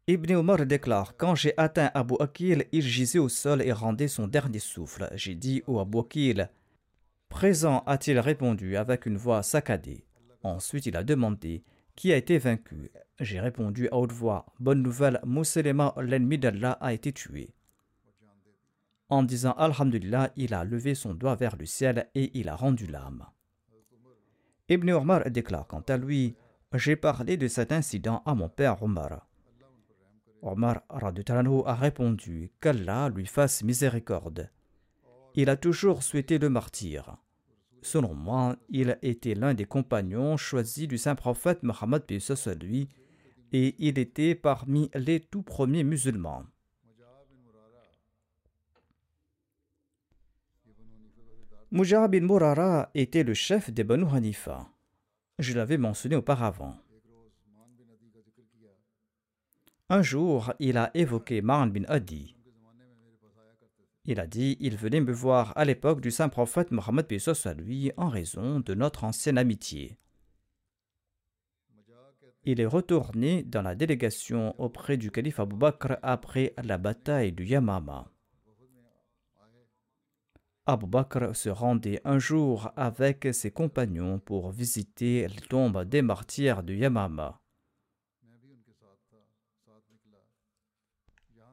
Ibn 0.07 0.33
Omar 0.33 0.65
déclare 0.65 1.15
Quand 1.17 1.35
j'ai 1.35 1.53
atteint 1.57 1.89
Abu 1.95 2.15
Akil, 2.19 2.65
il 2.71 2.81
gisait 2.81 3.19
au 3.19 3.29
sol 3.29 3.61
et 3.63 3.71
rendait 3.71 4.07
son 4.07 4.27
dernier 4.27 4.59
souffle. 4.59 5.09
J'ai 5.15 5.35
dit 5.35 5.63
au 5.65 5.79
Abu 5.79 5.99
Akil 5.99 6.49
Présent, 7.29 7.83
a-t-il 7.87 8.19
répondu 8.19 8.75
avec 8.75 9.05
une 9.05 9.17
voix 9.17 9.41
saccadée. 9.41 10.03
Ensuite, 10.43 10.85
il 10.85 10.97
a 10.97 11.03
demandé 11.03 11.63
Qui 11.95 12.11
a 12.13 12.17
été 12.17 12.37
vaincu? 12.37 12.91
J'ai 13.19 13.39
répondu 13.39 13.87
à 13.89 13.97
haute 13.97 14.11
voix 14.11 14.45
Bonne 14.59 14.81
nouvelle, 14.81 15.19
Mousselema, 15.25 15.93
l'ennemi 16.01 16.37
d'Allah, 16.37 16.77
a 16.81 16.93
été 16.93 17.13
tué. 17.13 17.53
En 19.09 19.23
disant 19.23 19.51
Alhamdulillah, 19.53 20.31
il 20.37 20.53
a 20.53 20.63
levé 20.63 20.95
son 20.95 21.13
doigt 21.13 21.35
vers 21.35 21.57
le 21.57 21.65
ciel 21.65 22.09
et 22.15 22.31
il 22.39 22.47
a 22.47 22.55
rendu 22.55 22.87
l'âme. 22.87 23.25
Ibn 24.69 24.89
Omar 24.91 25.29
déclare 25.29 25.67
quant 25.67 25.81
à 25.81 25.97
lui 25.97 26.37
J'ai 26.73 26.95
parlé 26.95 27.35
de 27.35 27.49
cet 27.49 27.73
incident 27.73 28.23
à 28.25 28.35
mon 28.35 28.47
père 28.47 28.81
Omar. 28.81 29.27
Omar 30.41 30.81
a 30.89 31.75
répondu 31.75 32.51
qu'Allah 32.61 33.09
lui 33.09 33.25
fasse 33.25 33.63
miséricorde. 33.63 34.49
Il 35.35 35.49
a 35.49 35.57
toujours 35.57 36.03
souhaité 36.03 36.39
le 36.39 36.49
martyr. 36.49 37.17
Selon 37.81 38.13
moi, 38.13 38.55
il 38.69 38.97
était 39.01 39.33
l'un 39.33 39.53
des 39.53 39.65
compagnons 39.65 40.37
choisis 40.37 40.87
du 40.87 40.97
saint 40.97 41.15
prophète 41.15 41.63
Mohammed 41.63 42.03
lui 42.61 42.87
et 43.51 43.75
il 43.79 43.97
était 43.97 44.35
parmi 44.35 44.89
les 44.93 45.19
tout 45.19 45.41
premiers 45.41 45.83
musulmans. 45.83 46.45
Mujah 51.71 52.07
bin 52.07 52.21
Murara 52.21 52.89
était 52.93 53.23
le 53.23 53.33
chef 53.33 53.71
des 53.71 53.85
Banu 53.85 54.05
Hanifa. 54.13 54.67
Je 55.39 55.53
l'avais 55.53 55.77
mentionné 55.77 56.17
auparavant. 56.17 56.77
Un 59.89 60.01
jour, 60.01 60.53
il 60.59 60.77
a 60.77 60.91
évoqué 60.93 61.41
Ma'an 61.41 61.67
bin 61.67 61.83
Adi. 61.87 62.35
Il 64.05 64.19
a 64.19 64.27
dit 64.27 64.57
Il 64.59 64.77
venait 64.77 65.01
me 65.01 65.13
voir 65.13 65.55
à 65.55 65.65
l'époque 65.65 66.01
du 66.01 66.09
saint 66.09 66.29
prophète 66.29 66.71
Mohammed 66.71 67.05
à 67.45 67.53
lui 67.53 67.91
en 67.97 68.09
raison 68.09 68.59
de 68.59 68.73
notre 68.73 69.03
ancienne 69.03 69.37
amitié. 69.37 69.97
Il 72.43 72.59
est 72.59 72.65
retourné 72.65 73.43
dans 73.43 73.61
la 73.61 73.75
délégation 73.75 74.59
auprès 74.59 74.97
du 74.97 75.11
calife 75.11 75.39
Abu 75.39 75.55
Bakr 75.55 75.97
après 76.01 76.55
la 76.63 76.79
bataille 76.79 77.31
du 77.31 77.45
Yamama. 77.45 78.11
Abu 80.65 80.87
Bakr 80.87 81.35
se 81.35 81.49
rendait 81.49 82.01
un 82.03 82.17
jour 82.17 82.71
avec 82.75 83.27
ses 83.33 83.51
compagnons 83.51 84.17
pour 84.17 84.49
visiter 84.49 85.27
les 85.27 85.41
tombes 85.41 85.83
des 85.83 86.01
martyrs 86.01 86.63
du 86.63 86.75
Yamama. 86.75 87.39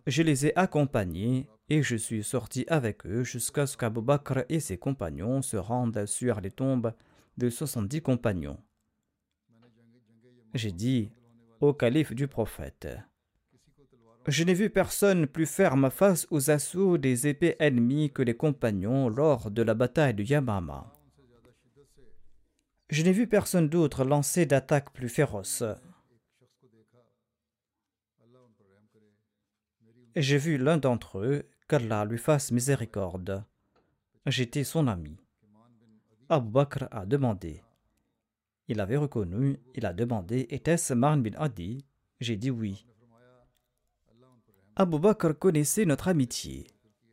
Je 0.07 0.23
les 0.23 0.47
ai 0.47 0.57
accompagnés 0.57 1.47
et 1.71 1.83
je 1.83 1.97
suis 1.97 2.25
sorti 2.25 2.65
avec 2.69 3.07
eux 3.07 3.23
jusqu'à 3.23 3.67
ce 3.67 3.77
qu'Abu 3.77 4.01
Bakr 4.01 4.45
et 4.49 4.61
ses 4.61 4.79
compagnons 4.79 5.43
se 5.43 5.57
rendent 5.57 6.07
sur 6.07 6.41
les 6.41 6.51
tombes 6.51 6.93
de 7.37 7.51
70 7.51 8.01
compagnons. 8.03 8.59
J'ai 10.55 10.73
dit 10.73 11.11
au 11.61 11.75
calife 11.75 12.15
du 12.15 12.27
prophète 12.27 12.89
Je 14.27 14.45
n'ai 14.45 14.55
vu 14.55 14.71
personne 14.71 15.27
plus 15.27 15.47
ferme 15.47 15.91
face 15.91 16.27
aux 16.31 16.51
assauts 16.51 16.97
des 16.97 17.27
épées 17.27 17.57
ennemies 17.59 18.13
que 18.13 18.23
les 18.23 18.37
compagnons 18.37 19.09
lors 19.09 19.51
de 19.51 19.63
la 19.63 19.75
bataille 19.75 20.15
de 20.15 20.23
Yamama. 20.23 20.93
Je 22.89 23.03
n'ai 23.03 23.13
vu 23.13 23.27
personne 23.27 23.69
d'autre 23.69 24.05
lancer 24.05 24.47
d'attaques 24.47 24.95
plus 24.95 25.11
féroces. 25.11 25.65
J'ai 30.17 30.39
vu 30.39 30.57
l'un 30.57 30.79
d'entre 30.79 31.19
eux, 31.19 31.45
qu'Allah 31.69 32.07
lui 32.07 32.19
fasse 32.19 32.51
miséricorde. 32.51 33.45
J'étais 34.27 34.65
son 34.65 34.87
ami. 34.87 35.19
Abu 36.31 36.51
Bakr 36.51 36.89
a 36.91 37.05
demandé. 37.05 37.62
Il 38.69 38.81
avait 38.81 38.97
reconnu, 38.97 39.59
il 39.75 39.87
a 39.87 39.92
demandé 39.92 40.47
Était-ce 40.51 40.95
Marn 40.95 41.23
bin 41.23 41.38
Adi? 41.38 41.85
J'ai 42.21 42.37
dit 42.37 42.51
oui. 42.51 42.87
Abu 44.77 44.99
Bakr 44.99 45.38
connaissait 45.38 45.85
notre 45.85 46.09
amitié. 46.09 46.66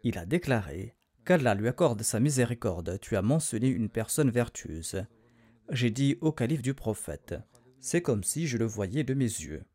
Il 0.03 0.17
a 0.17 0.25
déclaré 0.25 0.95
qu'Allah 1.25 1.55
lui 1.55 1.67
accorde 1.67 2.01
sa 2.03 2.19
miséricorde. 2.19 2.99
Tu 3.01 3.15
as 3.15 3.21
mentionné 3.21 3.67
une 3.67 3.89
personne 3.89 4.29
vertueuse. 4.29 5.05
J'ai 5.69 5.89
dit 5.89 6.17
au 6.21 6.31
calife 6.31 6.61
du 6.61 6.73
prophète 6.73 7.35
C'est 7.79 8.01
comme 8.01 8.23
si 8.23 8.47
je 8.47 8.57
le 8.57 8.65
voyais 8.65 9.03
de 9.03 9.13
mes 9.13 9.25
yeux. 9.25 9.65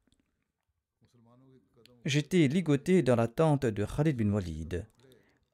J'étais 2.07 2.49
ligoté 2.49 3.03
dans 3.03 3.17
la 3.17 3.29
tente 3.29 3.67
de 3.67 3.85
Khalid 3.85 4.17
bin 4.17 4.33
Walid. 4.33 4.87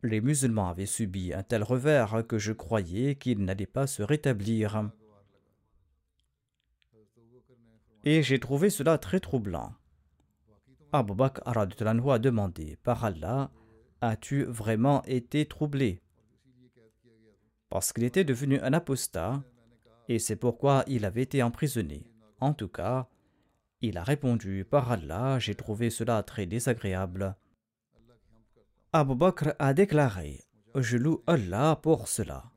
Les 0.05 0.21
musulmans 0.21 0.69
avaient 0.69 0.87
subi 0.87 1.33
un 1.33 1.43
tel 1.43 1.65
revers 1.65 2.25
que 2.29 2.39
je 2.39 2.53
croyais 2.53 3.17
qu'ils 3.17 3.45
n'allaient 3.45 3.67
pas 3.67 3.89
se 3.89 4.03
rétablir. 4.03 4.89
Et 8.05 8.23
j'ai 8.23 8.39
trouvé 8.39 8.71
cela 8.71 8.97
très 8.99 9.19
troublant. 9.19 9.73
Abu 10.93 11.15
Bakr 11.15 11.43
a 11.47 12.19
demandé 12.21 12.77
Par 12.85 13.05
Allah, 13.05 13.51
as-tu 14.01 14.45
vraiment 14.45 15.03
été 15.05 15.47
troublé? 15.47 16.01
Parce 17.69 17.93
qu'il 17.93 18.05
était 18.05 18.25
devenu 18.25 18.61
un 18.61 18.73
apostat, 18.73 19.43
et 20.09 20.21
c'est 20.21 20.37
pourquoi 20.37 20.85
il 20.87 21.05
avait 21.05 21.23
été 21.23 21.43
emprisonné. 21.43 22.05
En 22.39 22.55
tout 22.55 22.69
cas, 22.69 23.09
il 23.81 23.99
a 23.99 24.05
répondu 24.05 24.65
Par 24.69 24.93
Allah, 24.93 25.39
j'ai 25.39 25.55
trouvé 25.55 25.91
cela 25.91 26.23
très 26.23 26.47
désagréable. 26.47 27.37
Abu 28.93 29.15
Bakr 29.15 29.55
a 29.59 29.75
déclaré 29.75 30.45
Je 30.75 30.97
loue 30.97 31.23
Allah 31.27 31.79
pour 31.83 32.09
cela. 32.09 32.51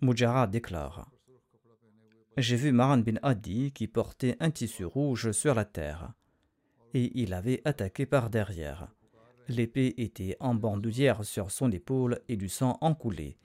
Mujara 0.00 0.46
déclare 0.46 1.10
J'ai 2.36 2.56
vu 2.56 2.72
Maran 2.72 2.98
bin 2.98 3.16
Adi 3.22 3.72
qui 3.72 3.86
portait 3.86 4.36
un 4.40 4.50
tissu 4.50 4.84
rouge 4.84 5.32
sur 5.32 5.54
la 5.54 5.64
terre 5.64 6.14
et 6.94 7.12
il 7.20 7.34
avait 7.34 7.60
attaqué 7.64 8.06
par 8.06 8.30
derrière. 8.30 8.88
L'épée 9.48 9.94
était 9.98 10.36
en 10.40 10.54
bandoulière 10.54 11.24
sur 11.24 11.50
son 11.50 11.70
épaule 11.70 12.20
et 12.28 12.36
du 12.36 12.48
sang 12.48 12.78
en 12.80 12.94
coulait. 12.94 13.36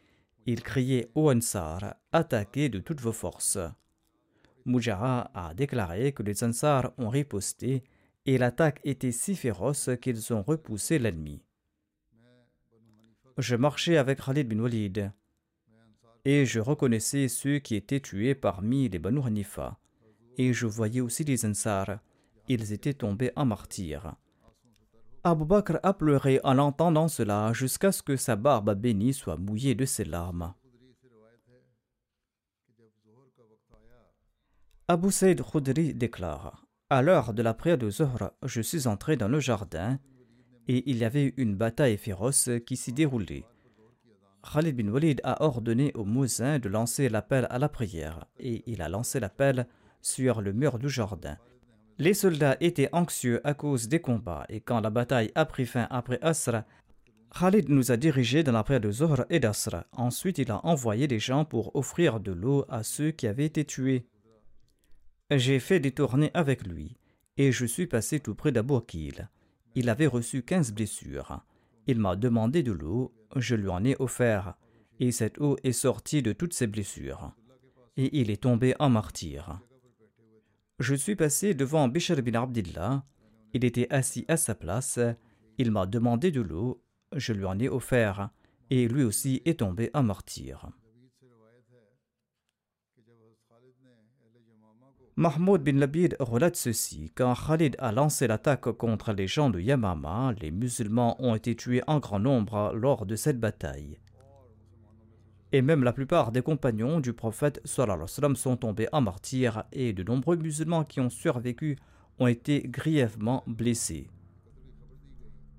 Il 0.46 0.62
criait 0.62 1.10
au 1.16 1.32
Ansar 1.32 1.96
Attaquez 2.12 2.70
de 2.70 2.80
toutes 2.80 3.02
vos 3.02 3.12
forces. 3.12 3.58
Mujara 4.66 5.30
a 5.34 5.54
déclaré 5.54 6.12
que 6.12 6.24
les 6.24 6.44
Ansar 6.44 6.92
ont 6.98 7.10
riposté 7.10 7.84
et 8.26 8.38
l'attaque 8.38 8.80
était 8.84 9.12
si 9.12 9.36
féroce 9.36 9.90
qu'ils 10.02 10.34
ont 10.34 10.42
repoussé 10.42 10.98
l'ennemi. 10.98 11.44
Je 13.38 13.56
marchais 13.56 13.98
avec 13.98 14.22
Khalid 14.24 14.48
bin 14.48 14.60
Walid 14.60 15.12
et 16.24 16.46
je 16.46 16.60
reconnaissais 16.60 17.28
ceux 17.28 17.60
qui 17.60 17.76
étaient 17.76 18.00
tués 18.00 18.34
parmi 18.34 18.90
les 18.90 18.98
Banu 18.98 19.22
Hanifa 19.24 19.78
et 20.38 20.54
je 20.54 20.66
voyais 20.66 21.02
aussi 21.02 21.24
les 21.24 21.46
Ansar. 21.46 22.00
Ils 22.48 22.74
étaient 22.74 22.94
tombés 22.94 23.32
en 23.36 23.46
martyrs. 23.46 24.16
Abu 25.24 25.46
Bakr 25.46 25.80
a 25.82 25.94
pleuré 25.94 26.40
en 26.44 26.60
entendant 26.60 27.08
cela 27.08 27.52
jusqu'à 27.54 27.92
ce 27.92 28.04
que 28.04 28.16
sa 28.16 28.36
barbe 28.36 28.74
bénie 28.76 29.14
soit 29.14 29.38
mouillée 29.38 29.74
de 29.74 29.86
ses 29.86 30.06
larmes. 30.06 30.54
Abu 34.88 35.10
Saïd 35.10 35.42
Khudri 35.42 35.96
déclare 35.96 36.64
À 36.92 37.02
l'heure 37.02 37.34
de 37.34 37.42
la 37.42 37.56
prière 37.56 37.80
de 37.80 37.90
Zohra, 37.90 38.34
je 38.44 38.62
suis 38.62 38.86
entré 38.86 39.18
dans 39.18 39.28
le 39.28 39.40
jardin 39.40 39.98
et 40.68 40.88
il 40.88 40.98
y 40.98 41.06
avait 41.06 41.34
une 41.38 41.56
bataille 41.56 41.98
féroce 41.98 42.52
qui 42.68 42.78
s'y 42.78 42.94
déroulait. 42.94 43.46
Khalid 44.44 44.76
bin 44.76 44.90
Walid 44.90 45.22
a 45.24 45.44
ordonné 45.44 45.92
au 45.96 46.06
muezzin 46.06 46.60
de 46.60 46.70
lancer 46.70 47.10
l'appel 47.10 47.48
à 47.50 47.58
la 47.58 47.68
prière 47.68 48.28
et 48.38 48.62
il 48.68 48.84
a 48.84 48.88
lancé 48.88 49.20
l'appel 49.20 49.66
sur 50.04 50.44
le 50.44 50.54
mur 50.54 50.78
du 50.78 50.88
jardin. 50.88 51.36
Les 51.98 52.14
soldats 52.14 52.58
étaient 52.60 52.94
anxieux 52.94 53.42
à 53.44 53.56
cause 53.56 53.88
des 53.88 54.02
combats 54.02 54.46
et 54.50 54.62
quand 54.62 54.82
la 54.82 54.92
bataille 54.92 55.32
a 55.34 55.46
pris 55.46 55.66
fin 55.66 55.88
après 55.90 56.20
Asra, 56.22 56.64
Khalid 57.40 57.70
nous 57.70 57.92
a 57.92 57.98
dirigés 57.98 58.44
dans 58.44 58.52
la 58.52 58.64
prière 58.64 58.82
de 58.82 58.92
Zohra 58.92 59.26
et 59.32 59.40
d'Asra. 59.40 59.88
Ensuite, 59.94 60.38
il 60.38 60.52
a 60.52 60.64
envoyé 60.64 61.08
des 61.08 61.18
gens 61.18 61.44
pour 61.44 61.76
offrir 61.76 62.20
de 62.20 62.32
l'eau 62.32 62.66
à 62.70 62.84
ceux 62.84 63.10
qui 63.10 63.26
avaient 63.26 63.46
été 63.46 63.66
tués. 63.66 64.06
J'ai 65.32 65.60
fait 65.60 65.80
des 65.80 65.92
tournées 65.92 66.30
avec 66.36 66.68
lui, 66.68 66.98
et 67.38 67.52
je 67.52 67.66
suis 67.66 67.88
passé 67.88 68.20
tout 68.20 68.36
près 68.36 68.52
d'Abou 68.52 68.76
Akil. 68.76 69.28
Il 69.74 69.90
avait 69.90 70.06
reçu 70.06 70.44
quinze 70.44 70.72
blessures. 70.72 71.42
Il 71.88 72.00
m'a 72.00 72.16
demandé 72.16 72.62
de 72.62 72.72
l'eau, 72.72 73.12
je 73.36 73.56
lui 73.56 73.70
en 73.70 73.84
ai 73.84 73.96
offert, 73.98 74.56
et 75.00 75.12
cette 75.12 75.40
eau 75.42 75.58
est 75.64 75.72
sortie 75.72 76.22
de 76.22 76.32
toutes 76.32 76.54
ses 76.54 76.68
blessures. 76.68 77.34
Et 77.98 78.20
il 78.20 78.30
est 78.30 78.44
tombé 78.44 78.76
en 78.78 78.90
martyr. 78.90 79.60
Je 80.80 80.94
suis 80.94 81.16
passé 81.16 81.56
devant 81.56 81.88
Bishr 81.88 82.22
bin 82.22 82.44
Abdillah. 82.44 83.04
Il 83.54 83.66
était 83.66 83.92
assis 83.92 84.26
à 84.28 84.38
sa 84.38 84.54
place. 84.54 85.00
Il 85.58 85.72
m'a 85.72 85.88
demandé 85.88 86.32
de 86.32 86.42
l'eau, 86.42 86.84
je 87.16 87.34
lui 87.34 87.46
en 87.46 87.58
ai 87.58 87.68
offert, 87.68 88.30
et 88.70 88.88
lui 88.88 89.04
aussi 89.04 89.42
est 89.46 89.60
tombé 89.60 89.90
en 89.96 90.04
martyr. 90.04 90.70
Mahmoud 95.18 95.64
bin 95.64 95.80
Labid 95.80 96.18
relate 96.20 96.58
ceci. 96.58 97.10
Quand 97.16 97.34
Khalid 97.36 97.78
a 97.80 97.94
lancé 97.94 98.28
l'attaque 98.28 98.70
contre 98.74 99.14
les 99.14 99.28
gens 99.28 99.50
de 99.50 99.62
Yamama, 99.62 100.34
les 100.42 100.52
musulmans 100.52 101.16
ont 101.24 101.36
été 101.36 101.56
tués 101.56 101.82
en 101.88 102.00
grand 102.00 102.20
nombre 102.20 102.74
lors 102.76 103.06
de 103.06 103.16
cette 103.16 103.40
bataille. 103.40 103.98
Et 105.54 105.62
même 105.62 105.86
la 105.86 105.94
plupart 105.94 106.34
des 106.34 106.42
compagnons 106.42 107.00
du 107.00 107.14
prophète 107.14 107.62
sallam 107.64 108.36
sont 108.36 108.58
tombés 108.58 108.90
en 108.92 109.00
martyrs 109.00 109.64
et 109.72 109.94
de 109.94 110.04
nombreux 110.04 110.36
musulmans 110.36 110.84
qui 110.84 111.00
ont 111.00 111.10
survécu 111.10 111.78
ont 112.20 112.28
été 112.28 112.64
grièvement 112.68 113.46
blessés. 113.48 114.10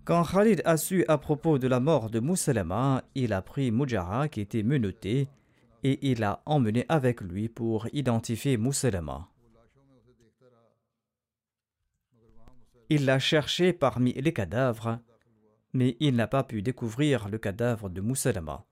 Quand 0.05 0.23
Khalid 0.23 0.61
a 0.66 0.77
su 0.77 1.03
à 1.09 1.16
propos 1.16 1.59
de 1.59 1.66
la 1.66 1.81
mort 1.81 2.11
de 2.11 2.21
Moussalama, 2.21 3.05
il 3.14 3.33
a 3.33 3.40
pris 3.40 3.71
Mujara 3.71 4.29
qui 4.29 4.42
était 4.42 4.62
menotté 4.62 5.29
et 5.83 6.11
il 6.11 6.21
l'a 6.21 6.42
emmené 6.45 6.85
avec 6.90 7.23
lui 7.23 7.49
pour 7.49 7.88
identifier 7.95 8.59
Moussalama. 8.59 9.31
Il 12.88 13.05
l'a 13.05 13.18
cherché 13.18 13.72
parmi 13.72 14.12
les 14.12 14.33
cadavres, 14.33 15.01
mais 15.72 15.96
il 16.01 16.14
n'a 16.14 16.27
pas 16.29 16.44
pu 16.44 16.62
découvrir 16.62 17.29
le 17.29 17.38
cadavre 17.38 17.90
de 17.90 18.01
Moussalama. 18.01 18.64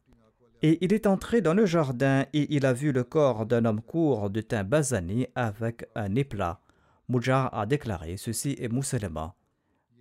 Et 0.62 0.78
il 0.84 0.92
est 0.92 1.06
entré 1.06 1.40
dans 1.40 1.52
le 1.52 1.66
jardin 1.66 2.24
et 2.32 2.54
il 2.54 2.64
a 2.64 2.72
vu 2.72 2.92
le 2.92 3.04
corps 3.04 3.44
d'un 3.44 3.64
homme 3.64 3.82
court 3.82 4.30
de 4.30 4.40
teint 4.40 4.64
basané 4.64 5.30
avec 5.34 5.86
un 5.94 6.14
éplat. 6.14 6.60
Moujar 7.08 7.52
a 7.52 7.66
déclaré 7.66 8.16
Ceci 8.16 8.56
est 8.58 8.68
Moussalama. 8.68 9.34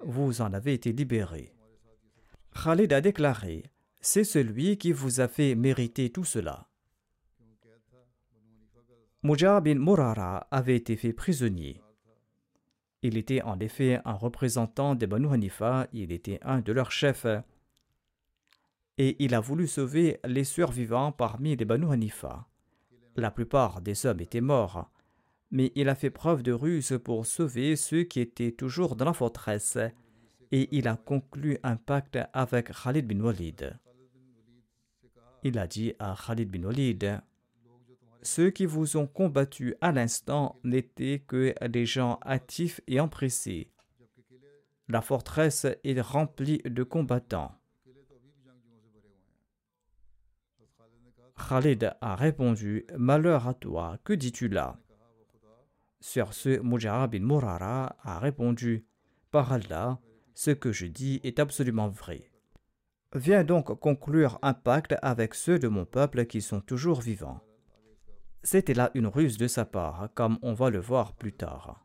Vous 0.06 0.41
en 0.41 0.54
avez 0.54 0.73
été 0.73 0.93
libéré. 0.93 1.54
Khalid 2.63 2.93
a 2.93 3.02
déclaré 3.02 3.63
C'est 3.99 4.23
celui 4.23 4.78
qui 4.78 4.91
vous 4.91 5.19
a 5.19 5.28
fait 5.28 5.56
mériter 5.56 6.12
tout 6.12 6.23
cela. 6.23 6.67
Moujar 9.23 9.62
bin 9.62 9.76
Murara 9.76 10.47
avait 10.52 10.76
été 10.76 10.95
fait 10.95 11.13
prisonnier. 11.13 11.82
Il 13.06 13.18
était 13.18 13.42
en 13.42 13.60
effet 13.60 14.00
un 14.06 14.13
représentant 14.13 14.96
des 14.96 15.08
Banu 15.08 15.28
Hanifa, 15.28 15.88
il 15.92 16.13
était 16.13 16.39
un 16.42 16.62
de 16.62 16.72
leurs 16.72 16.92
chefs. 16.92 17.28
Et 18.98 19.18
il 19.20 19.36
a 19.36 19.42
voulu 19.42 19.68
sauver 19.68 20.22
les 20.26 20.46
survivants 20.46 21.12
parmi 21.12 21.58
les 21.58 21.66
Banu 21.66 21.92
Hanifa. 21.92 22.48
La 23.18 23.30
plupart 23.30 23.82
des 23.82 24.06
hommes 24.06 24.22
étaient 24.22 24.39
morts, 24.39 24.89
mais 25.52 25.74
il 25.76 25.89
a 25.89 25.96
fait 25.96 26.12
preuve 26.12 26.44
de 26.44 26.54
ruse 26.54 26.98
pour 27.04 27.26
sauver 27.26 27.76
ceux 27.76 28.04
qui 28.04 28.22
étaient 28.22 28.54
toujours 28.54 28.96
dans 28.96 29.06
la 29.06 29.13
forteresse, 29.13 29.78
et 30.52 30.70
il 30.72 30.88
a 30.88 30.96
conclu 30.96 31.58
un 31.62 31.76
pacte 31.76 32.18
avec 32.32 32.72
Khalid 32.72 33.06
bin 33.06 33.20
Walid. 33.20 33.78
Il 35.44 35.60
a 35.60 35.68
dit 35.68 35.94
à 36.00 36.16
Khalid 36.16 36.50
bin 36.50 36.63
Walid 36.63 37.22
ceux 38.24 38.50
qui 38.50 38.66
vous 38.66 38.98
ont 38.98 39.08
combattu 39.08 39.76
à 39.82 39.92
l'instant 39.92 40.60
n'étaient 40.64 41.20
que 41.20 41.54
des 41.68 41.86
gens 41.86 42.20
actifs 42.22 42.82
et 42.88 43.00
empressés. 43.00 43.70
La 44.90 45.02
forteresse 45.02 45.66
est 45.84 46.02
remplie 46.02 46.62
de 46.66 46.84
combattants. 46.84 47.56
Khalid 51.50 51.96
a 52.02 52.16
répondu 52.16 52.86
Malheur 52.96 53.48
à 53.48 53.54
toi, 53.54 53.98
que 54.04 54.14
dis-tu 54.14 54.48
là? 54.48 54.78
Sur 56.00 56.34
ce, 56.34 56.60
Mujara 56.62 57.08
bin 57.08 57.22
Murara 57.22 57.96
a 58.02 58.20
répondu 58.20 58.86
Par 59.32 59.52
Allah, 59.54 60.00
ce 60.34 60.52
que 60.52 60.72
je 60.72 60.86
dis 60.86 61.22
est 61.24 61.40
absolument 61.40 61.90
vrai. 61.90 62.30
Viens 63.16 63.44
donc 63.44 63.80
conclure 63.80 64.40
un 64.42 64.54
pacte 64.54 64.96
avec 65.02 65.34
ceux 65.34 65.60
de 65.60 65.68
mon 65.68 65.86
peuple 65.86 66.26
qui 66.26 66.42
sont 66.42 66.62
toujours 66.62 67.02
vivants. 67.02 67.42
C'était 68.43 68.73
là 68.73 68.91
une 68.93 69.08
ruse 69.08 69.38
de 69.38 69.47
sa 69.47 69.63
part, 69.63 70.10
comme 70.15 70.38
on 70.41 70.53
va 70.53 70.69
le 70.69 70.79
voir 70.79 71.13
plus 71.13 71.32
tard. 71.32 71.79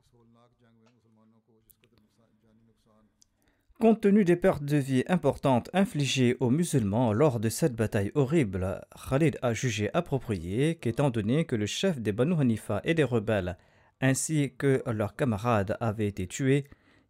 Compte 3.80 4.00
tenu 4.00 4.24
des 4.24 4.34
pertes 4.34 4.64
de 4.64 4.76
vie 4.76 5.04
importantes 5.06 5.70
infligées 5.72 6.36
aux 6.40 6.50
musulmans 6.50 7.12
lors 7.12 7.38
de 7.38 7.48
cette 7.48 7.76
bataille 7.76 8.10
horrible, 8.16 8.84
Khalid 9.08 9.38
a 9.40 9.54
jugé 9.54 9.88
approprié 9.94 10.74
qu'étant 10.74 11.10
donné 11.10 11.44
que 11.44 11.54
le 11.54 11.66
chef 11.66 12.00
des 12.00 12.10
Banu 12.10 12.34
Hanifa 12.40 12.80
et 12.82 12.94
des 12.94 13.04
rebelles, 13.04 13.56
ainsi 14.00 14.52
que 14.58 14.82
leurs 14.90 15.14
camarades 15.14 15.76
avaient 15.78 16.08
été 16.08 16.26
tués, 16.26 16.64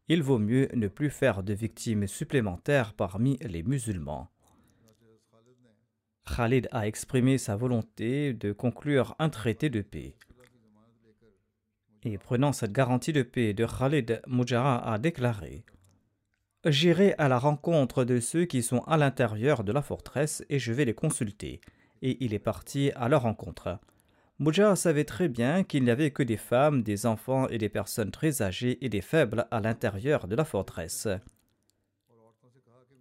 il 0.08 0.22
vaut 0.22 0.38
mieux 0.38 0.68
ne 0.74 0.88
plus 0.88 1.08
faire 1.08 1.42
de 1.42 1.54
victimes 1.54 2.06
supplémentaires 2.06 2.92
parmi 2.92 3.38
les 3.40 3.62
musulmans. 3.62 4.28
Khalid 6.36 6.68
a 6.72 6.86
exprimé 6.86 7.38
sa 7.38 7.56
volonté 7.56 8.32
de 8.32 8.52
conclure 8.52 9.14
un 9.18 9.28
traité 9.28 9.70
de 9.70 9.80
paix. 9.80 10.14
Et 12.04 12.18
prenant 12.18 12.52
cette 12.52 12.72
garantie 12.72 13.12
de 13.12 13.22
paix 13.22 13.54
de 13.54 13.66
Khalid, 13.66 14.22
Mujara 14.26 14.92
a 14.92 14.98
déclaré 14.98 15.64
J'irai 16.64 17.14
à 17.18 17.28
la 17.28 17.38
rencontre 17.38 18.04
de 18.04 18.20
ceux 18.20 18.44
qui 18.44 18.62
sont 18.62 18.80
à 18.80 18.96
l'intérieur 18.96 19.64
de 19.64 19.72
la 19.72 19.82
forteresse 19.82 20.44
et 20.48 20.58
je 20.58 20.72
vais 20.72 20.84
les 20.84 20.94
consulter. 20.94 21.60
Et 22.02 22.22
il 22.24 22.34
est 22.34 22.38
parti 22.38 22.92
à 22.94 23.08
leur 23.08 23.22
rencontre. 23.22 23.78
Mujara 24.38 24.76
savait 24.76 25.04
très 25.04 25.28
bien 25.28 25.64
qu'il 25.64 25.84
n'y 25.84 25.90
avait 25.90 26.10
que 26.10 26.22
des 26.22 26.36
femmes, 26.36 26.82
des 26.82 27.06
enfants 27.06 27.48
et 27.48 27.58
des 27.58 27.68
personnes 27.68 28.10
très 28.10 28.42
âgées 28.42 28.84
et 28.84 28.88
des 28.88 29.00
faibles 29.00 29.46
à 29.50 29.60
l'intérieur 29.60 30.28
de 30.28 30.36
la 30.36 30.44
forteresse. 30.44 31.08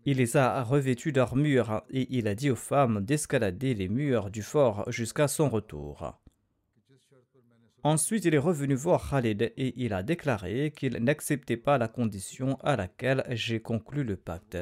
Il 0.09 0.19
les 0.19 0.37
a 0.37 0.63
revêtus 0.63 1.11
d'armure 1.11 1.83
et 1.89 2.07
il 2.17 2.29
a 2.29 2.33
dit 2.33 2.49
aux 2.49 2.55
femmes 2.55 3.01
d'escalader 3.01 3.73
les 3.73 3.89
murs 3.89 4.29
du 4.29 4.41
fort 4.41 4.89
jusqu'à 4.89 5.27
son 5.27 5.49
retour. 5.49 6.17
Ensuite, 7.83 8.23
il 8.23 8.33
est 8.33 8.37
revenu 8.37 8.73
voir 8.73 9.09
Khalid 9.09 9.51
et 9.57 9.73
il 9.75 9.91
a 9.91 10.03
déclaré 10.03 10.71
qu'il 10.71 10.93
n'acceptait 11.03 11.57
pas 11.57 11.77
la 11.77 11.89
condition 11.89 12.57
à 12.63 12.77
laquelle 12.77 13.25
j'ai 13.31 13.59
conclu 13.59 14.05
le 14.05 14.15
pacte. 14.15 14.57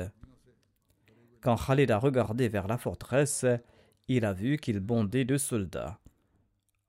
Quand 1.41 1.57
Khalid 1.63 1.91
a 1.91 1.99
regardé 1.99 2.49
vers 2.49 2.67
la 2.67 2.79
forteresse, 2.79 3.45
il 4.07 4.25
a 4.25 4.33
vu 4.33 4.57
qu'il 4.57 4.79
bondait 4.79 5.25
de 5.25 5.37
soldats. 5.37 5.99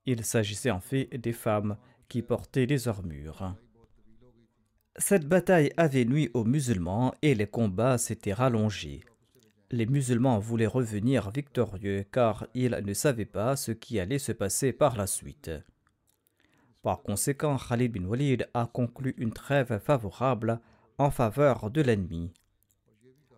Il 0.07 0.25
s'agissait 0.25 0.71
en 0.71 0.79
fait 0.79 1.15
des 1.15 1.33
femmes 1.33 1.77
qui 2.09 2.23
portaient 2.23 2.65
des 2.65 2.87
armures. 2.87 3.53
Cette 4.99 5.27
bataille 5.27 5.71
avait 5.77 6.05
nuit 6.05 6.31
aux 6.33 6.43
musulmans 6.43 7.13
et 7.21 7.35
les 7.35 7.45
combats 7.45 7.99
s'étaient 7.99 8.33
rallongés. 8.33 9.03
Les 9.69 9.85
musulmans 9.85 10.39
voulaient 10.39 10.65
revenir 10.65 11.29
victorieux 11.29 12.03
car 12.11 12.47
ils 12.55 12.81
ne 12.83 12.93
savaient 12.93 13.25
pas 13.25 13.55
ce 13.55 13.71
qui 13.71 13.99
allait 13.99 14.17
se 14.17 14.31
passer 14.31 14.73
par 14.73 14.97
la 14.97 15.05
suite. 15.05 15.51
Par 16.81 17.03
conséquent, 17.03 17.57
Khalid 17.57 17.91
bin 17.91 18.05
Walid 18.05 18.49
a 18.55 18.65
conclu 18.65 19.13
une 19.17 19.33
trêve 19.33 19.79
favorable 19.79 20.59
en 20.97 21.11
faveur 21.11 21.69
de 21.69 21.81
l'ennemi, 21.81 22.33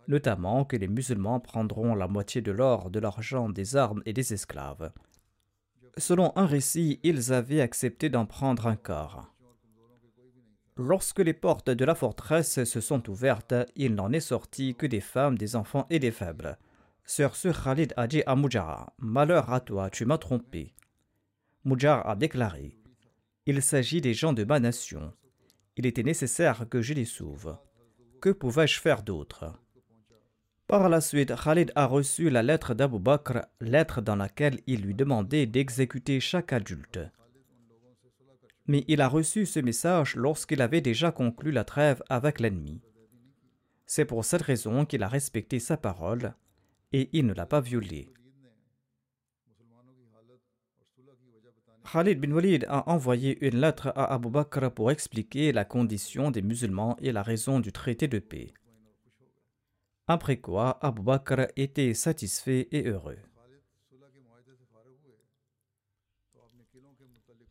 notamment 0.07 0.63
que 0.63 0.77
les 0.77 0.87
musulmans 0.87 1.41
prendront 1.41 1.93
la 1.93 2.07
moitié 2.07 2.41
de 2.41 2.51
l'or, 2.51 2.89
de 2.89 2.99
l'argent, 2.99 3.49
des 3.49 3.75
armes 3.75 4.01
et 4.05 4.13
des 4.13 4.33
esclaves. 4.33 4.93
Selon 5.97 6.31
un 6.37 6.45
récit, 6.45 7.01
ils 7.03 7.33
avaient 7.33 7.59
accepté 7.59 8.09
d'en 8.09 8.25
prendre 8.25 8.67
un 8.67 8.77
quart. 8.77 9.33
Lorsque 10.81 11.19
les 11.19 11.33
portes 11.33 11.69
de 11.69 11.83
la 11.83 11.93
forteresse 11.93 12.63
se 12.63 12.79
sont 12.79 13.09
ouvertes, 13.09 13.53
il 13.75 13.95
n'en 13.95 14.13
est 14.13 14.21
sorti 14.21 14.75
que 14.75 14.85
des 14.85 15.01
femmes, 15.01 15.37
des 15.37 15.57
enfants 15.57 15.85
et 15.89 15.99
des 15.99 16.09
faibles. 16.09 16.57
Sur 17.05 17.35
ce, 17.35 17.49
Khalid 17.49 17.93
a 17.97 18.07
dit 18.07 18.23
à 18.25 18.37
Mujara 18.37 18.93
Malheur 18.97 19.51
à 19.51 19.59
toi, 19.59 19.89
tu 19.89 20.05
m'as 20.05 20.17
trompé. 20.17 20.73
Mujara 21.65 22.09
a 22.09 22.15
déclaré 22.15 22.77
Il 23.45 23.61
s'agit 23.61 23.99
des 23.99 24.13
gens 24.13 24.31
de 24.31 24.45
ma 24.45 24.61
nation. 24.61 25.11
Il 25.75 25.85
était 25.85 26.01
nécessaire 26.01 26.69
que 26.69 26.81
je 26.81 26.93
les 26.93 27.03
sauve. 27.03 27.57
Que 28.21 28.29
pouvais-je 28.29 28.79
faire 28.79 29.03
d'autre 29.03 29.51
Par 30.65 30.87
la 30.87 31.01
suite, 31.01 31.33
Khalid 31.35 31.73
a 31.75 31.87
reçu 31.87 32.29
la 32.29 32.41
lettre 32.41 32.73
d'Abu 32.73 32.99
Bakr, 32.99 33.41
lettre 33.59 33.99
dans 33.99 34.15
laquelle 34.15 34.61
il 34.65 34.83
lui 34.83 34.95
demandait 34.95 35.45
d'exécuter 35.45 36.21
chaque 36.21 36.53
adulte 36.53 36.99
mais 38.69 38.85
il 38.87 39.01
a 39.01 39.07
reçu 39.07 39.47
ce 39.47 39.59
message 39.59 40.15
lorsqu'il 40.15 40.61
avait 40.61 40.79
déjà 40.79 41.11
conclu 41.11 41.51
la 41.51 41.63
trêve 41.63 42.03
avec 42.07 42.39
l'ennemi. 42.39 42.83
C'est 43.87 44.05
pour 44.05 44.23
cette 44.23 44.43
raison 44.43 44.85
qu'il 44.85 45.01
a 45.01 45.07
respecté 45.07 45.57
sa 45.57 45.75
parole 45.75 46.35
et 46.91 47.09
il 47.11 47.25
ne 47.25 47.33
l'a 47.33 47.47
pas 47.47 47.61
violée. 47.61 48.13
Khalid 51.91 52.19
bin 52.19 52.31
Walid 52.31 52.67
a 52.69 52.87
envoyé 52.87 53.43
une 53.43 53.59
lettre 53.59 53.87
à 53.95 54.13
Abu 54.13 54.29
Bakr 54.29 54.69
pour 54.69 54.91
expliquer 54.91 55.51
la 55.51 55.65
condition 55.65 56.29
des 56.29 56.43
musulmans 56.43 56.95
et 57.01 57.11
la 57.11 57.23
raison 57.23 57.59
du 57.59 57.71
traité 57.71 58.07
de 58.07 58.19
paix. 58.19 58.53
Après 60.05 60.37
quoi, 60.37 60.77
Abu 60.85 61.01
Bakr 61.01 61.47
était 61.55 61.95
satisfait 61.95 62.67
et 62.71 62.87
heureux. 62.87 63.17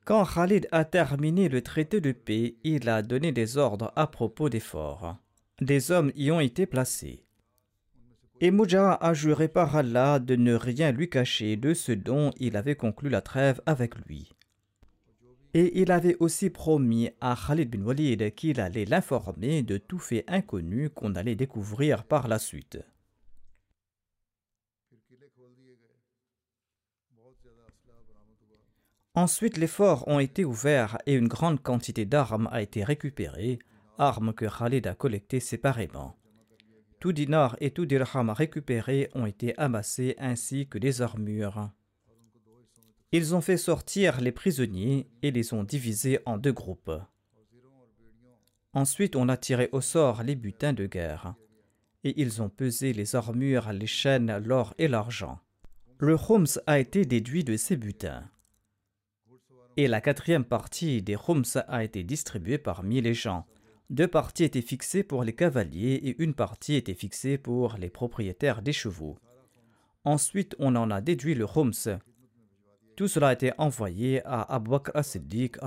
Quand 0.09 0.25
Khalid 0.25 0.69
a 0.73 0.87
terminé 0.87 1.51
le 1.51 1.61
traité 1.61 2.01
de 2.01 2.13
paix, 2.13 2.55
il 2.65 2.89
a 2.89 3.03
donné 3.03 3.31
des 3.31 3.59
ordres 3.59 3.93
à 3.95 4.07
propos 4.07 4.49
des 4.49 4.59
forts. 4.59 5.19
Des 5.61 5.91
hommes 5.91 6.13
y 6.17 6.31
ont 6.31 6.41
été 6.41 6.65
placés. 6.65 7.27
Et 8.41 8.51
Mujah 8.51 8.95
a 8.95 9.13
juré 9.13 9.49
par 9.49 9.77
Allah 9.77 10.19
de 10.19 10.35
ne 10.35 10.55
rien 10.55 10.93
lui 10.93 11.11
cacher 11.11 11.57
de 11.57 11.75
ce 11.75 11.93
dont 11.93 12.31
il 12.39 12.57
avait 12.57 12.75
conclu 12.75 13.11
la 13.11 13.21
trêve 13.21 13.61
avec 13.67 13.97
lui. 14.07 14.33
Et 15.53 15.79
il 15.79 15.93
avait 15.93 16.17
aussi 16.21 16.49
promis 16.49 17.11
à 17.21 17.37
Khalid 17.37 17.69
bin 17.69 17.85
Walid 17.85 18.35
qu'il 18.35 18.61
allait 18.61 18.87
l'informer 18.87 19.63
de 19.63 19.77
tout 19.77 19.99
fait 19.99 20.25
inconnu 20.27 20.89
qu'on 20.89 21.17
allait 21.17 21.37
découvrir 21.37 22.05
par 22.05 22.29
la 22.29 22.39
suite. 22.39 22.79
Ensuite, 29.19 29.57
les 29.57 29.67
forts 29.67 30.07
ont 30.07 30.21
été 30.21 30.45
ouverts 30.45 30.97
et 31.05 31.15
une 31.15 31.27
grande 31.27 31.61
quantité 31.61 32.05
d'armes 32.05 32.49
a 32.53 32.63
été 32.63 32.85
récupérée, 32.85 33.59
armes 33.99 34.33
que 34.33 34.45
Khalid 34.45 34.87
a 34.87 34.95
collectées 34.95 35.41
séparément. 35.41 36.17
Tout 37.01 37.11
dinar 37.11 37.57
et 37.61 37.73
tout 37.73 37.85
dirham 37.85 38.31
récupérés 38.31 39.11
ont 39.17 39.27
été 39.27 39.59
amassés 39.59 40.15
ainsi 40.19 40.69
que 40.69 40.79
des 40.79 41.03
armures. 41.03 41.69
Ils 43.11 43.35
ont 43.35 43.41
fait 43.41 43.57
sortir 43.57 44.21
les 44.21 44.31
prisonniers 44.31 45.09
et 45.23 45.33
les 45.33 45.53
ont 45.53 45.65
divisés 45.65 46.21
en 46.25 46.39
deux 46.39 46.53
groupes. 46.53 46.93
Ensuite, 48.73 49.17
on 49.17 49.29
a 49.29 49.37
tiré 49.37 49.69
au 49.73 49.81
sort 49.81 50.23
les 50.23 50.37
butins 50.37 50.75
de 50.75 50.87
guerre. 50.87 51.35
Et 52.05 52.23
ils 52.23 52.41
ont 52.41 52.51
pesé 52.51 52.93
les 52.93 53.17
armures, 53.17 53.73
les 53.73 53.89
chaînes, 53.89 54.41
l'or 54.45 54.75
et 54.79 54.87
l'argent. 54.87 55.41
Le 55.99 56.15
Homs 56.15 56.61
a 56.69 56.79
été 56.79 57.05
déduit 57.05 57.43
de 57.43 57.57
ces 57.57 57.77
butins 57.77 58.31
et 59.79 59.87
la 59.87 60.01
quatrième 60.01 60.45
partie 60.45 61.03
des 61.03 61.17
Homs 61.29 61.45
a 61.69 61.85
été 61.85 62.03
distribuée 62.03 62.59
parmi 62.59 63.01
les 63.01 63.15
gens. 63.15 63.47
Deux 63.91 64.09
parties 64.09 64.43
étaient 64.43 64.61
fixées 64.61 65.05
pour 65.05 65.23
les 65.23 65.33
cavaliers 65.33 66.01
et 66.03 66.21
une 66.21 66.35
partie 66.35 66.75
était 66.75 66.95
fixée 66.95 67.39
pour 67.39 67.77
les 67.77 67.89
propriétaires 67.89 68.61
des 68.61 68.73
chevaux. 68.73 69.17
Ensuite, 70.03 70.57
on 70.59 70.75
en 70.75 70.91
a 70.91 71.01
déduit 71.01 71.37
le 71.37 71.47
Homs. 71.55 72.01
Tout 72.97 73.07
cela 73.07 73.29
a 73.29 73.33
été 73.35 73.53
envoyé 73.57 74.21
à 74.27 74.43
Abu 74.53 74.71
Bakr 74.71 74.91
as-Siddiq 74.95 75.59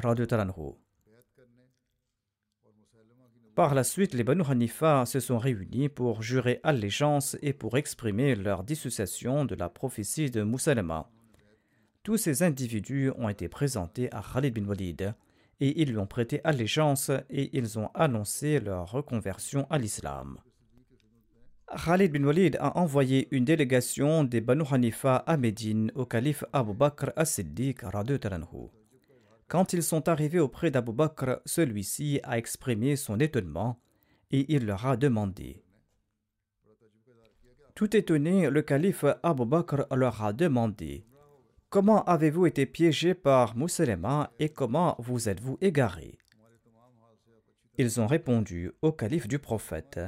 Par 3.56 3.74
la 3.74 3.86
suite, 3.86 4.14
les 4.14 4.26
Banu 4.26 4.44
Hanifa 4.46 5.06
se 5.06 5.22
sont 5.22 5.38
réunis 5.38 5.88
pour 5.88 6.22
jurer 6.22 6.60
allégeance 6.64 7.38
et 7.42 7.54
pour 7.54 7.78
exprimer 7.78 8.36
leur 8.36 8.66
dissociation 8.66 9.46
de 9.46 9.56
la 9.56 9.70
prophétie 9.70 10.30
de 10.30 10.44
Moussalama. 10.44 11.10
Tous 12.04 12.18
ces 12.18 12.42
individus 12.42 13.12
ont 13.16 13.30
été 13.30 13.48
présentés 13.48 14.12
à 14.12 14.24
Khalid 14.24 14.56
bin 14.56 14.66
Walid 14.66 15.14
et 15.60 15.82
ils 15.82 15.92
lui 15.92 16.00
ont 16.00 16.08
prêté 16.08 16.42
allégeance 16.44 17.12
et 17.30 17.56
ils 17.56 17.78
ont 17.78 17.90
annoncé 17.94 18.60
leur 18.60 18.90
reconversion 18.90 19.68
à 19.70 19.78
l'islam. 19.78 20.40
Khalid 21.86 22.12
bin 22.12 22.24
Walid 22.24 22.58
a 22.60 22.76
envoyé 22.80 23.28
une 23.30 23.46
délégation 23.46 24.24
des 24.24 24.42
Banu 24.42 24.64
Hanifa 24.72 25.18
à 25.18 25.38
Médine 25.38 25.92
au 25.94 26.08
calife 26.08 26.44
Abu 26.54 26.74
Bakr 26.74 27.12
as-Siddiq 27.16 27.82
Quand 29.48 29.74
ils 29.74 29.84
sont 29.84 30.10
arrivés 30.10 30.40
auprès 30.40 30.72
d'Abu 30.72 30.94
Bakr, 30.94 31.40
celui-ci 31.46 32.20
a 32.24 32.40
exprimé 32.40 32.96
son 32.96 33.20
étonnement 33.20 33.80
et 34.32 34.52
il 34.52 34.66
leur 34.66 34.88
a 34.88 34.98
demandé. 34.98 35.64
Tout 37.76 37.96
étonné, 37.96 38.50
le 38.50 38.62
calife 38.64 39.06
Abu 39.22 39.46
Bakr 39.46 39.86
leur 39.96 40.24
a 40.24 40.34
demandé 40.34 41.06
Comment 41.72 42.04
avez-vous 42.04 42.48
été 42.48 42.66
piégé 42.66 43.14
par 43.14 43.56
Mousselema 43.56 44.34
et 44.40 44.50
comment 44.50 44.98
vous 45.00 45.30
êtes-vous 45.30 45.58
égaré? 45.62 46.18
Ils 47.78 48.02
ont 48.02 48.08
répondu 48.08 48.74
au 48.82 48.92
calife 48.92 49.30
du 49.30 49.40
prophète 49.40 50.02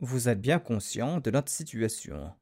Vous 0.00 0.28
êtes 0.28 0.40
bien 0.40 0.58
conscient 0.58 1.20
de 1.20 1.30
notre 1.30 1.52
situation. 1.52 2.32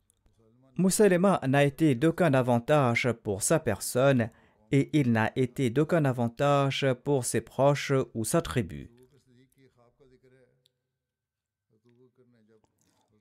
Mousselema 0.79 1.40
n'a 1.46 1.62
été 1.62 1.94
d'aucun 1.94 2.33
avantage 2.33 3.12
pour 3.22 3.42
sa 3.42 3.59
personne 3.59 4.31
et 4.72 4.88
il 4.98 5.12
n'a 5.12 5.31
été 5.37 5.68
d'aucun 5.68 6.07
avantage 6.07 6.87
pour 7.05 7.27
ses 7.27 7.42
proches 7.42 7.92
ou 8.14 8.24
sa 8.24 8.40
tribu. 8.40 8.90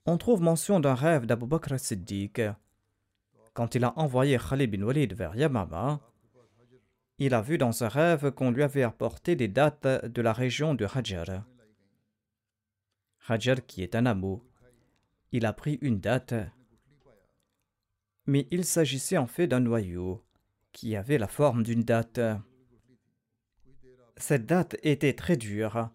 On 0.06 0.18
trouve 0.18 0.42
mention 0.42 0.80
d'un 0.80 0.96
rêve 0.96 1.26
d'Abu 1.26 1.48
Bakr 1.48 1.78
Siddiq 1.78 2.40
quand 3.54 3.76
il 3.76 3.84
a 3.84 3.98
envoyé 3.98 4.38
Khalid 4.38 4.72
bin 4.72 4.84
Walid 4.84 5.14
vers 5.14 5.36
Yamama, 5.36 6.02
il 7.20 7.34
a 7.34 7.42
vu 7.42 7.58
dans 7.58 7.84
un 7.84 7.88
rêve 7.88 8.32
qu'on 8.32 8.52
lui 8.52 8.64
avait 8.64 8.84
apporté 8.84 9.36
des 9.36 9.48
dates 9.48 9.88
de 10.06 10.22
la 10.22 10.34
région 10.34 10.74
de 10.74 10.86
Hajar. 10.86 11.44
Hajar 13.28 13.66
qui 13.66 13.84
est 13.84 13.96
un 13.96 14.06
amour. 14.06 14.44
Il 15.32 15.46
a 15.46 15.54
pris 15.54 15.78
une 15.82 16.00
date, 16.00 16.34
mais 18.26 18.48
il 18.52 18.66
s'agissait 18.66 19.18
en 19.18 19.28
fait 19.28 19.48
d'un 19.48 19.60
noyau 19.60 20.24
qui 20.72 20.96
avait 20.96 21.18
la 21.18 21.28
forme 21.28 21.64
d'une 21.64 21.84
date. 21.84 22.20
Cette 24.18 24.46
date 24.46 24.76
était 24.84 25.14
très 25.14 25.38
dure. 25.38 25.90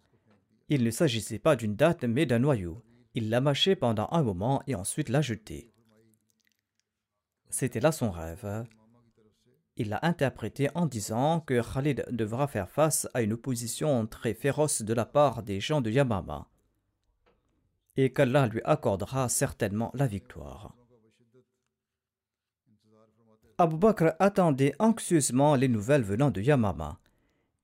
Il 0.69 0.85
ne 0.85 0.91
s'agissait 0.91 1.39
pas 1.39 1.57
d'une 1.57 1.77
date 1.77 2.05
mais 2.05 2.27
d'un 2.27 2.39
noyau. 2.39 2.83
Il 3.15 3.31
l'a 3.31 3.41
mâché 3.41 3.75
pendant 3.75 4.09
un 4.13 4.23
moment 4.23 4.63
et 4.67 4.75
ensuite 4.75 5.09
l'a 5.09 5.23
jeté. 5.23 5.73
C'était 7.51 7.81
là 7.81 7.93
son 7.93 8.11
rêve. 8.11 8.67
Il 9.77 9.91
l'a 9.91 10.01
interprété 10.03 10.69
en 10.75 10.87
disant 10.87 11.41
que 11.41 11.63
Khalid 11.63 12.05
devra 12.11 12.49
faire 12.49 12.69
face 12.69 13.09
à 13.15 13.23
une 13.23 13.33
opposition 13.33 14.07
très 14.07 14.35
féroce 14.35 14.83
de 14.83 14.93
la 14.93 15.07
part 15.07 15.43
des 15.43 15.61
gens 15.61 15.81
de 15.81 15.91
Yamama 15.91 16.49
et 17.99 18.13
qu'Allah 18.13 18.47
lui 18.47 18.61
accordera 18.65 19.29
certainement 19.29 19.91
la 19.93 20.07
victoire. 20.07 20.73
Abu 23.59 23.77
Bakr 23.77 24.13
attendait 24.21 24.73
anxieusement 24.79 25.57
les 25.57 25.67
nouvelles 25.67 26.05
venant 26.05 26.31
de 26.31 26.41
Yamama, 26.41 27.01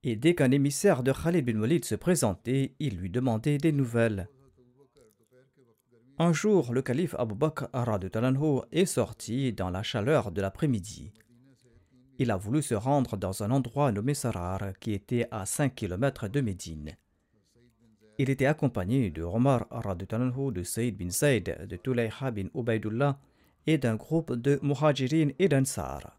et 0.03 0.17
dès 0.17 0.35
qu'un 0.35 0.51
émissaire 0.51 1.03
de 1.03 1.13
Khalid 1.13 1.45
bin 1.45 1.57
Walid 1.57 1.85
se 1.85 1.95
présentait, 1.95 2.75
il 2.79 2.97
lui 2.97 3.09
demandait 3.09 3.57
des 3.57 3.71
nouvelles. 3.71 4.27
Un 6.17 6.31
jour, 6.31 6.73
le 6.73 6.81
calife 6.81 7.13
Abu 7.19 7.35
Bakr 7.35 7.67
est 8.71 8.85
sorti 8.85 9.51
dans 9.51 9.69
la 9.69 9.83
chaleur 9.83 10.31
de 10.31 10.41
l'après-midi. 10.41 11.11
Il 12.17 12.31
a 12.31 12.37
voulu 12.37 12.61
se 12.61 12.73
rendre 12.73 13.17
dans 13.17 13.43
un 13.43 13.51
endroit 13.51 13.91
nommé 13.91 14.13
Sarar 14.13 14.79
qui 14.79 14.93
était 14.93 15.27
à 15.29 15.45
5 15.45 15.75
km 15.75 16.29
de 16.29 16.39
Médine. 16.39 16.95
Il 18.17 18.29
était 18.29 18.45
accompagné 18.45 19.09
de 19.09 19.23
Omar 19.23 19.67
de 19.97 20.63
Saïd 20.63 20.95
bin 20.97 21.09
Saïd, 21.09 21.67
de 21.67 21.75
Tulayha 21.75 22.31
bin 22.31 22.47
Ubaidullah 22.55 23.19
et 23.67 23.77
d'un 23.77 23.95
groupe 23.95 24.31
de 24.33 24.57
Muhajirin 24.61 25.31
et 25.37 25.49
d'Ansar. 25.49 26.17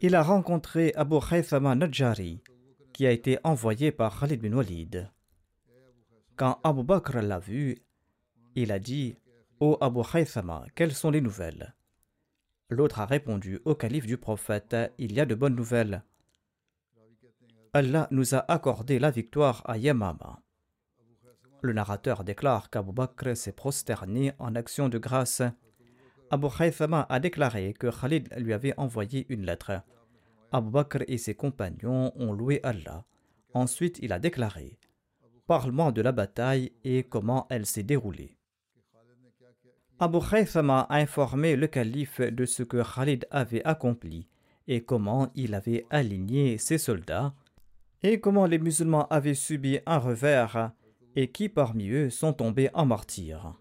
Il 0.00 0.14
a 0.14 0.22
rencontré 0.22 0.92
Abu 0.94 1.16
Khaythama 1.18 1.74
Najari, 1.74 2.42
qui 2.92 3.08
a 3.08 3.10
été 3.10 3.38
envoyé 3.42 3.90
par 3.90 4.20
Khalid 4.20 4.40
bin 4.40 4.52
Walid. 4.52 5.10
Quand 6.36 6.60
Abu 6.64 6.82
Bakr 6.82 7.22
l'a 7.22 7.38
vu, 7.38 7.78
il 8.56 8.70
a 8.70 8.78
dit 8.78 9.16
Ô 9.58 9.78
Abu 9.80 10.00
Haythama, 10.12 10.66
quelles 10.74 10.92
sont 10.92 11.10
les 11.10 11.22
nouvelles? 11.22 11.74
L'autre 12.68 13.00
a 13.00 13.06
répondu 13.06 13.58
au 13.64 13.74
calife 13.74 14.06
du 14.06 14.18
prophète 14.18 14.76
Il 14.98 15.14
y 15.14 15.20
a 15.20 15.24
de 15.24 15.34
bonnes 15.34 15.54
nouvelles. 15.54 16.04
Allah 17.72 18.06
nous 18.10 18.34
a 18.34 18.44
accordé 18.52 18.98
la 18.98 19.10
victoire 19.10 19.62
à 19.64 19.78
Yamama. 19.78 20.42
Le 21.62 21.72
narrateur 21.72 22.22
déclare 22.22 22.68
qu'Abu 22.68 22.92
Bakr 22.92 23.34
s'est 23.34 23.52
prosterné 23.52 24.32
en 24.38 24.54
action 24.54 24.90
de 24.90 24.98
grâce. 24.98 25.40
Abu 26.30 26.48
Haythama 26.60 27.06
a 27.08 27.18
déclaré 27.18 27.72
que 27.72 27.86
Khalid 27.86 28.28
lui 28.36 28.52
avait 28.52 28.78
envoyé 28.78 29.24
une 29.30 29.46
lettre. 29.46 29.72
Abu 30.52 30.70
Bakr 30.70 30.98
et 31.08 31.16
ses 31.16 31.34
compagnons 31.34 32.12
ont 32.14 32.34
loué 32.34 32.60
Allah. 32.62 33.06
Ensuite, 33.54 33.98
il 34.02 34.12
a 34.12 34.18
déclaré 34.18 34.78
Parlement 35.46 35.92
de 35.92 36.02
la 36.02 36.12
bataille 36.12 36.72
et 36.82 37.04
comment 37.04 37.46
elle 37.50 37.66
s'est 37.66 37.82
déroulée. 37.82 38.36
Abu 39.98 40.18
Khaythama 40.18 40.80
a 40.80 40.96
informé 40.96 41.56
le 41.56 41.68
calife 41.68 42.20
de 42.20 42.44
ce 42.44 42.62
que 42.62 42.82
Khalid 42.82 43.26
avait 43.30 43.64
accompli 43.64 44.28
et 44.66 44.82
comment 44.82 45.30
il 45.34 45.54
avait 45.54 45.86
aligné 45.90 46.58
ses 46.58 46.78
soldats 46.78 47.32
et 48.02 48.20
comment 48.20 48.46
les 48.46 48.58
musulmans 48.58 49.06
avaient 49.08 49.34
subi 49.34 49.78
un 49.86 49.98
revers 49.98 50.72
et 51.14 51.30
qui 51.30 51.48
parmi 51.48 51.88
eux 51.88 52.10
sont 52.10 52.32
tombés 52.32 52.68
en 52.74 52.84
martyrs. 52.84 53.54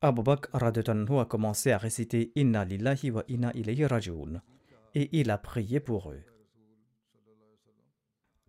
Abu 0.00 0.22
Bakr 0.22 0.48
a 0.54 1.24
commencé 1.24 1.72
à 1.72 1.78
réciter 1.78 2.32
Inna 2.34 2.64
lillahi 2.64 3.10
wa 3.10 3.24
inna 3.28 3.50
ilayhi 3.54 3.84
raji'un 3.86 4.40
et 4.94 5.08
il 5.12 5.30
a 5.30 5.38
prié 5.38 5.80
pour 5.80 6.12
eux. 6.12 6.22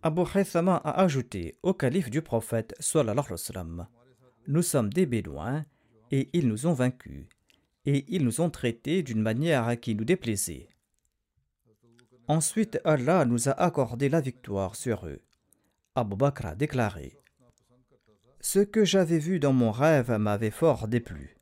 Abu 0.08 0.22
Haythama 0.22 0.78
a 0.78 1.02
ajouté 1.02 1.58
au 1.63 1.74
calife 1.74 2.10
du 2.10 2.22
prophète 2.22 2.74
Nous 4.48 4.62
sommes 4.62 4.89
des 4.89 5.06
Bédouins 5.06 5.65
et 6.12 6.30
ils 6.32 6.48
nous 6.48 6.65
ont 6.65 6.72
vaincus 6.72 7.26
et 7.86 8.06
ils 8.08 8.24
nous 8.24 8.39
ont 8.39 8.50
traités 8.50 9.04
d'une 9.04 9.22
manière 9.22 9.78
qui 9.78 9.96
nous 9.96 10.06
déplaisait. 10.06 10.70
Ensuite, 12.30 12.80
Allah 12.86 13.26
nous 13.26 13.50
a 13.50 13.52
accordé 13.52 14.08
la 14.08 14.22
victoire 14.22 14.78
sur 14.78 15.06
eux. 15.08 15.20
Abu 15.93 16.15
Bakr 16.15 16.46
a 16.46 16.56
déclaré 16.56 17.17
Ce 18.39 18.60
que 18.60 18.86
j'avais 18.86 19.20
vu 19.20 19.41
dans 19.41 19.52
mon 19.52 19.72
rêve 19.72 20.12
m'avait 20.12 20.52
fort 20.52 20.88
déplu. 20.88 21.36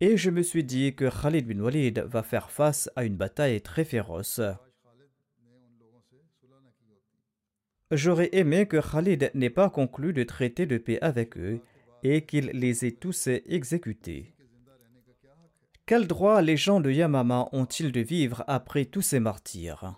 Et 0.00 0.18
je 0.18 0.28
me 0.28 0.42
suis 0.42 0.64
dit 0.64 0.94
que 0.94 1.08
Khalid 1.08 1.46
bin 1.46 1.60
Walid 1.60 2.00
va 2.00 2.22
faire 2.22 2.50
face 2.50 2.90
à 2.94 3.04
une 3.04 3.16
bataille 3.16 3.62
très 3.62 3.86
féroce 3.86 4.42
J'aurais 7.92 8.30
aimé 8.32 8.66
que 8.66 8.80
Khalid 8.80 9.30
n'ait 9.34 9.50
pas 9.50 9.70
conclu 9.70 10.12
de 10.12 10.24
traité 10.24 10.66
de 10.66 10.76
paix 10.76 10.98
avec 11.02 11.36
eux 11.36 11.60
et 12.02 12.24
qu'il 12.26 12.46
les 12.46 12.84
ait 12.84 12.92
tous 12.92 13.28
exécutés. 13.28 14.34
Quel 15.86 16.08
droit 16.08 16.42
les 16.42 16.56
gens 16.56 16.80
de 16.80 16.90
Yamama 16.90 17.48
ont-ils 17.52 17.92
de 17.92 18.00
vivre 18.00 18.42
après 18.48 18.86
tous 18.86 19.02
ces 19.02 19.20
martyrs? 19.20 19.94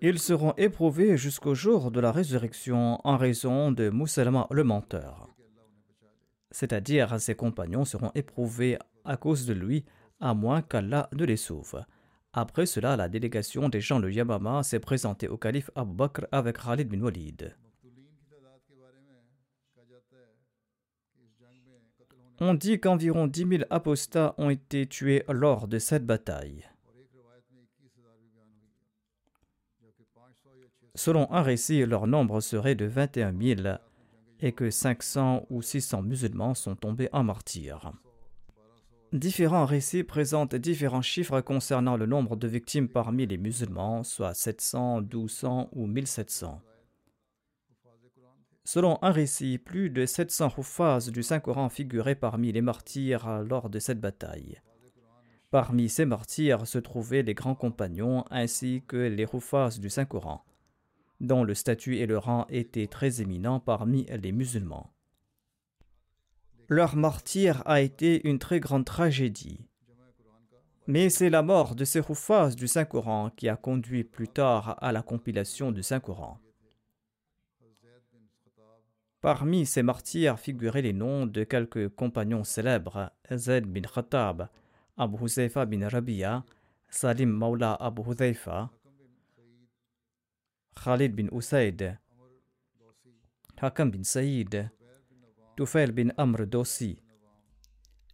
Ils 0.00 0.18
seront 0.18 0.54
éprouvés 0.56 1.18
jusqu'au 1.18 1.54
jour 1.54 1.90
de 1.90 2.00
la 2.00 2.10
résurrection 2.10 3.00
en 3.04 3.16
raison 3.18 3.70
de 3.70 3.90
Mousselma 3.90 4.46
le 4.50 4.64
menteur. 4.64 5.34
C'est-à-dire, 6.50 7.20
ses 7.20 7.34
compagnons 7.34 7.84
seront 7.84 8.12
éprouvés 8.14 8.78
à 9.04 9.16
cause 9.16 9.46
de 9.46 9.52
lui, 9.52 9.84
à 10.20 10.34
moins 10.34 10.62
qu'Allah 10.62 11.08
ne 11.12 11.24
les 11.24 11.36
sauve. 11.36 11.84
Après 12.32 12.66
cela, 12.66 12.96
la 12.96 13.08
délégation 13.08 13.68
des 13.68 13.80
gens 13.80 14.00
de 14.00 14.10
Yamama 14.10 14.62
s'est 14.62 14.80
présentée 14.80 15.28
au 15.28 15.36
calife 15.36 15.70
Abu 15.74 15.94
Bakr 15.94 16.26
avec 16.32 16.58
Khalid 16.58 16.88
bin 16.88 17.00
Walid. 17.00 17.54
On 22.40 22.54
dit 22.54 22.80
qu'environ 22.80 23.28
10 23.28 23.46
000 23.48 23.62
apostats 23.70 24.34
ont 24.38 24.50
été 24.50 24.86
tués 24.86 25.22
lors 25.28 25.68
de 25.68 25.78
cette 25.78 26.04
bataille. 26.04 26.68
Selon 30.96 31.30
un 31.32 31.42
récit, 31.42 31.86
leur 31.86 32.06
nombre 32.06 32.40
serait 32.40 32.74
de 32.74 32.86
21 32.86 33.32
000 33.40 33.76
et 34.40 34.52
que 34.52 34.70
500 34.70 35.46
ou 35.50 35.62
600 35.62 36.02
musulmans 36.02 36.54
sont 36.54 36.74
tombés 36.74 37.08
en 37.12 37.22
martyrs. 37.22 37.92
Différents 39.14 39.64
récits 39.64 40.02
présentent 40.02 40.56
différents 40.56 41.00
chiffres 41.00 41.40
concernant 41.40 41.96
le 41.96 42.04
nombre 42.04 42.34
de 42.34 42.48
victimes 42.48 42.88
parmi 42.88 43.28
les 43.28 43.38
musulmans, 43.38 44.02
soit 44.02 44.34
700, 44.34 45.02
1200 45.02 45.68
ou 45.70 45.86
1700. 45.86 46.60
Selon 48.64 48.98
un 49.02 49.12
récit, 49.12 49.58
plus 49.58 49.88
de 49.88 50.04
700 50.04 50.54
Hufaz 50.58 51.12
du 51.12 51.22
Saint-Coran 51.22 51.68
figuraient 51.68 52.16
parmi 52.16 52.50
les 52.50 52.60
martyrs 52.60 53.44
lors 53.48 53.70
de 53.70 53.78
cette 53.78 54.00
bataille. 54.00 54.60
Parmi 55.52 55.88
ces 55.88 56.06
martyrs 56.06 56.66
se 56.66 56.78
trouvaient 56.78 57.22
les 57.22 57.34
grands 57.34 57.54
compagnons 57.54 58.24
ainsi 58.32 58.82
que 58.88 58.96
les 58.96 59.28
Hufaz 59.32 59.78
du 59.78 59.90
Saint-Coran, 59.90 60.44
dont 61.20 61.44
le 61.44 61.54
statut 61.54 61.98
et 61.98 62.06
le 62.06 62.18
rang 62.18 62.46
étaient 62.48 62.88
très 62.88 63.20
éminents 63.20 63.60
parmi 63.60 64.06
les 64.06 64.32
musulmans. 64.32 64.93
Leur 66.68 66.96
martyr 66.96 67.62
a 67.66 67.80
été 67.80 68.26
une 68.26 68.38
très 68.38 68.60
grande 68.60 68.84
tragédie. 68.84 69.60
Mais 70.86 71.08
c'est 71.08 71.30
la 71.30 71.42
mort 71.42 71.74
de 71.74 71.84
ces 71.84 72.00
Hufaz 72.00 72.56
du 72.56 72.68
Saint-Coran 72.68 73.30
qui 73.30 73.48
a 73.48 73.56
conduit 73.56 74.04
plus 74.04 74.28
tard 74.28 74.76
à 74.80 74.92
la 74.92 75.02
compilation 75.02 75.72
du 75.72 75.82
Saint-Coran. 75.82 76.38
Parmi 79.20 79.64
ces 79.64 79.82
martyrs 79.82 80.38
figuraient 80.38 80.82
les 80.82 80.92
noms 80.92 81.24
de 81.24 81.44
quelques 81.44 81.88
compagnons 81.88 82.44
célèbres 82.44 83.10
Zaid 83.32 83.64
bin 83.64 83.80
Khattab, 83.80 84.48
Abu 84.98 85.16
Huzaifa 85.24 85.64
bin 85.64 85.88
Rabia, 85.88 86.44
Salim 86.88 87.30
Maula 87.30 87.74
Abu 87.80 88.02
Huzaifa, 88.02 88.70
Khalid 90.76 91.14
bin 91.14 91.28
Usaid, 91.32 91.98
Hakam 93.60 93.90
bin 93.90 94.04
Saïd, 94.04 94.68
Tufail 95.56 95.92
bin 95.92 96.12
Amr 96.16 96.46
Dossi. 96.46 96.98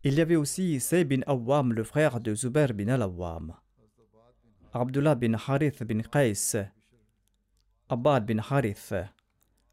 Il 0.04 0.14
y 0.14 0.20
avait 0.20 0.36
aussi 0.36 0.78
Say 0.78 1.04
bin 1.04 1.22
Awam, 1.26 1.72
le 1.72 1.84
frère 1.84 2.20
de 2.20 2.34
Zubair 2.34 2.74
bin 2.74 2.88
Al-Awwam, 2.88 3.54
Abdullah 4.72 5.14
bin 5.14 5.34
Harith 5.34 5.82
bin 5.82 6.02
Qais, 6.02 6.56
Abbad 7.88 8.26
bin 8.26 8.38
Harith, 8.38 8.92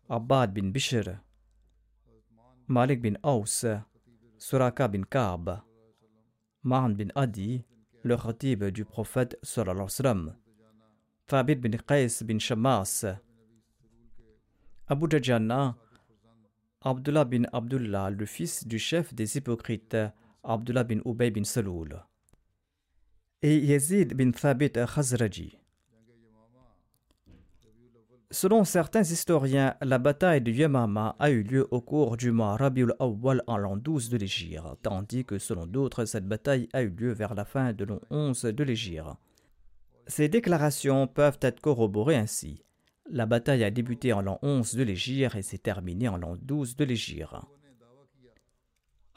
Abbad 0.09 0.53
bin 0.53 0.71
Bishr, 0.71 1.19
Malik 2.67 3.01
bin 3.01 3.17
Aus, 3.21 3.65
Suraka 4.37 4.87
bin 4.87 5.03
Kaab, 5.03 5.61
Ma'an 6.63 6.95
bin 6.95 7.11
Adi, 7.15 7.65
le 8.03 8.15
khatib 8.15 8.63
du 8.71 8.85
prophète 8.85 9.37
sallallahu 9.43 9.89
alayhi 9.99 10.25
wa 10.25 10.33
Thabit 11.27 11.55
bin 11.55 11.77
Qais 11.77 12.23
bin 12.23 12.39
Shammas, 12.39 13.05
Abu 14.87 15.07
Dajjana, 15.07 15.75
Abdullah 16.81 17.25
bin 17.25 17.43
Abdullah, 17.51 18.11
le 18.11 18.25
fils 18.25 18.67
du 18.67 18.77
chef 18.77 19.13
des 19.13 19.37
hypocrites, 19.37 19.97
Abdullah 20.43 20.83
bin 20.83 20.99
Ubay 21.05 21.31
bin 21.31 21.43
Saloul, 21.43 22.03
et 23.41 23.57
Yazid 23.57 24.13
bin 24.13 24.31
Thabit 24.31 24.73
Khazraji. 24.73 25.57
Selon 28.29 28.65
certains 28.65 29.03
historiens, 29.03 29.75
la 29.81 29.97
bataille 29.99 30.41
de 30.41 30.51
Yamama 30.51 31.15
a 31.17 31.31
eu 31.31 31.43
lieu 31.43 31.67
au 31.71 31.79
cours 31.79 32.17
du 32.17 32.31
mois 32.31 32.57
Rabiul 32.57 32.93
Awwal 32.99 33.41
en 33.47 33.57
l'an 33.57 33.77
12 33.77 34.09
de 34.09 34.17
l'Égypte, 34.17 34.61
tandis 34.83 35.23
que 35.23 35.39
selon 35.39 35.65
d'autres, 35.65 36.03
cette 36.03 36.27
bataille 36.27 36.67
a 36.73 36.83
eu 36.83 36.89
lieu 36.89 37.13
vers 37.13 37.35
la 37.35 37.45
fin 37.45 37.71
de 37.71 37.85
l'an 37.85 38.01
11 38.09 38.41
de 38.43 38.63
l'Égypte. 38.63 39.07
Ces 40.07 40.27
déclarations 40.27 41.07
peuvent 41.07 41.39
être 41.41 41.61
corroborées 41.61 42.17
ainsi. 42.17 42.63
La 43.09 43.25
bataille 43.25 43.63
a 43.63 43.71
débuté 43.71 44.11
en 44.11 44.21
l'an 44.21 44.37
11 44.41 44.75
de 44.75 44.83
l'Égypte 44.83 45.35
et 45.35 45.41
s'est 45.41 45.57
terminée 45.57 46.09
en 46.09 46.17
l'an 46.17 46.35
12 46.41 46.75
de 46.75 46.83
l'Égypte. 46.83 47.33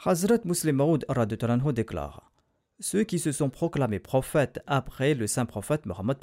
Hazrat 0.05 0.38
Muslim 0.44 0.76
Maud 0.76 1.05
déclare 1.74 2.33
Ceux 2.79 3.03
qui 3.03 3.18
se 3.18 3.33
sont 3.33 3.50
proclamés 3.50 3.98
prophètes 3.98 4.61
après 4.66 5.14
le 5.14 5.26
saint 5.26 5.44
prophète 5.44 5.87
Mohammed 5.87 6.18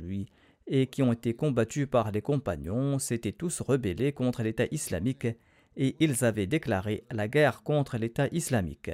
lui 0.00 0.26
et 0.66 0.88
qui 0.88 1.02
ont 1.02 1.12
été 1.12 1.34
combattus 1.34 1.86
par 1.88 2.10
les 2.10 2.22
compagnons 2.22 2.98
s'étaient 2.98 3.32
tous 3.32 3.60
rebellés 3.60 4.12
contre 4.12 4.42
l'État 4.42 4.66
islamique 4.70 5.28
et 5.76 5.96
ils 6.00 6.24
avaient 6.24 6.46
déclaré 6.46 7.04
la 7.10 7.28
guerre 7.28 7.62
contre 7.62 7.98
l'État 7.98 8.26
islamique. 8.32 8.90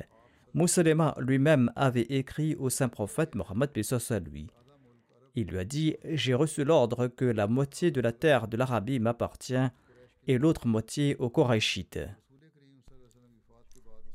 Mousselema 0.54 1.14
lui-même 1.18 1.72
avait 1.76 2.02
écrit 2.02 2.54
au 2.56 2.68
saint 2.68 2.88
prophète 2.88 3.34
Mohammed 3.34 3.70
lui. 4.30 4.48
Il 5.38 5.46
lui 5.46 5.58
a 5.58 5.64
dit 5.64 5.94
J'ai 6.02 6.34
reçu 6.34 6.64
l'ordre 6.64 7.06
que 7.06 7.24
la 7.24 7.46
moitié 7.46 7.92
de 7.92 8.00
la 8.00 8.10
terre 8.10 8.48
de 8.48 8.56
l'Arabie 8.56 8.98
m'appartient 8.98 9.68
et 10.26 10.36
l'autre 10.36 10.66
moitié 10.66 11.14
aux 11.20 11.30
Korachites. 11.30 12.00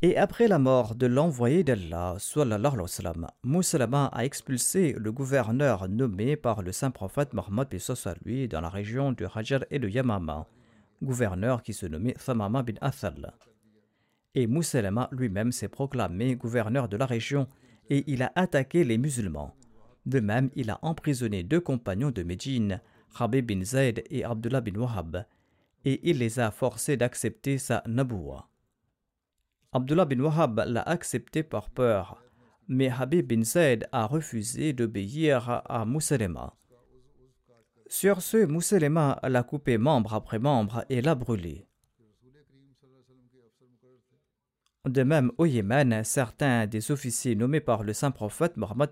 Et 0.02 0.18
après 0.18 0.50
la 0.50 0.60
mort 0.60 0.96
de 0.96 1.06
l'envoyé 1.06 1.64
d'Allah, 1.64 2.18
Moussalama 3.46 4.06
a 4.08 4.26
expulsé 4.26 4.98
le 5.00 5.14
gouverneur 5.14 5.88
nommé 5.88 6.36
par 6.36 6.62
le 6.62 6.74
saint 6.74 6.92
prophète 6.92 7.32
Mohammed 7.32 7.70
lui 8.26 8.50
dans 8.50 8.60
la 8.60 8.68
région 8.68 9.14
du 9.14 9.26
Hajar 9.34 9.64
et 9.72 9.80
de 9.80 9.88
Yamama, 9.88 10.46
gouverneur 11.02 11.64
qui 11.64 11.72
se 11.72 11.86
nommait 11.86 12.16
Thamama 12.16 12.64
bin 12.64 12.76
Athal. 12.82 13.34
Et 14.36 14.46
Moussalama 14.46 15.08
lui-même 15.14 15.54
s'est 15.54 15.70
proclamé 15.70 16.36
gouverneur 16.36 16.90
de 16.90 16.98
la 16.98 17.06
région 17.06 17.48
et 17.90 18.04
il 18.08 18.24
a 18.24 18.34
attaqué 18.36 18.84
les 18.84 18.98
musulmans. 18.98 19.56
De 20.06 20.20
même, 20.20 20.50
il 20.56 20.70
a 20.70 20.80
emprisonné 20.82 21.44
deux 21.44 21.62
compagnons 21.62 22.12
de 22.12 22.24
Médine, 22.24 22.82
Habib 23.18 23.46
bin 23.46 23.64
Zayd 23.64 24.04
et 24.10 24.24
Abdullah 24.24 24.62
bin 24.62 24.80
Wahab, 24.80 25.26
et 25.86 26.10
il 26.10 26.18
les 26.20 26.40
a 26.40 26.52
forcés 26.52 26.98
d'accepter 26.98 27.58
sa 27.58 27.84
naboua. 27.88 28.50
Abdullah 29.72 30.06
bin 30.06 30.20
Wahab 30.20 30.64
l'a 30.68 30.82
accepté 30.82 31.44
par 31.44 31.70
peur, 31.70 32.22
mais 32.68 32.90
Habib 32.90 33.28
bin 33.28 33.44
Zayd 33.44 33.88
a 33.92 34.06
refusé 34.06 34.74
d'obéir 34.74 35.62
à 35.66 35.86
Mousselema. 35.86 36.56
Sur 37.88 38.22
ce, 38.22 38.46
Mousselema 38.46 39.20
l'a 39.24 39.44
coupé 39.44 39.78
membre 39.78 40.14
après 40.14 40.40
membre 40.40 40.86
et 40.90 41.02
l'a 41.02 41.16
brûlé. 41.16 41.68
De 44.88 45.04
même, 45.04 45.32
au 45.38 45.46
Yémen, 45.46 46.04
certains 46.04 46.68
des 46.68 46.92
officiers 46.92 47.36
nommés 47.36 47.62
par 47.62 47.84
le 47.84 47.94
saint 47.94 48.12
prophète 48.12 48.58
Mohammed 48.58 48.90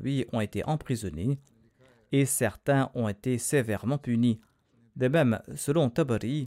lui 0.00 0.24
ont 0.32 0.40
été 0.40 0.64
emprisonnés 0.64 1.40
et 2.12 2.26
certains 2.26 2.90
ont 2.94 3.08
été 3.08 3.38
sévèrement 3.38 3.98
punis. 3.98 4.40
De 4.94 5.08
même, 5.08 5.40
selon 5.56 5.90
Tabari, 5.90 6.46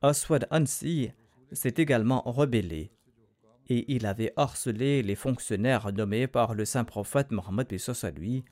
Aswad 0.00 0.46
Ansi 0.52 1.10
s'est 1.50 1.74
également 1.76 2.22
rebellé 2.24 2.92
et 3.68 3.92
il 3.92 4.06
avait 4.06 4.32
harcelé 4.36 5.02
les 5.02 5.16
fonctionnaires 5.16 5.92
nommés 5.92 6.28
par 6.28 6.54
le 6.54 6.64
saint 6.64 6.84
prophète 6.84 7.32
Mohammed 7.32 7.66
lui 8.16 8.44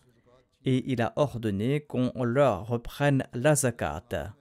et 0.64 0.91
il 0.91 1.03
a 1.03 1.12
ordonné 1.14 1.82
qu'on 1.82 2.24
leur 2.24 2.66
reprenne 2.66 3.26
la 3.32 3.55
zakat. 3.55 4.34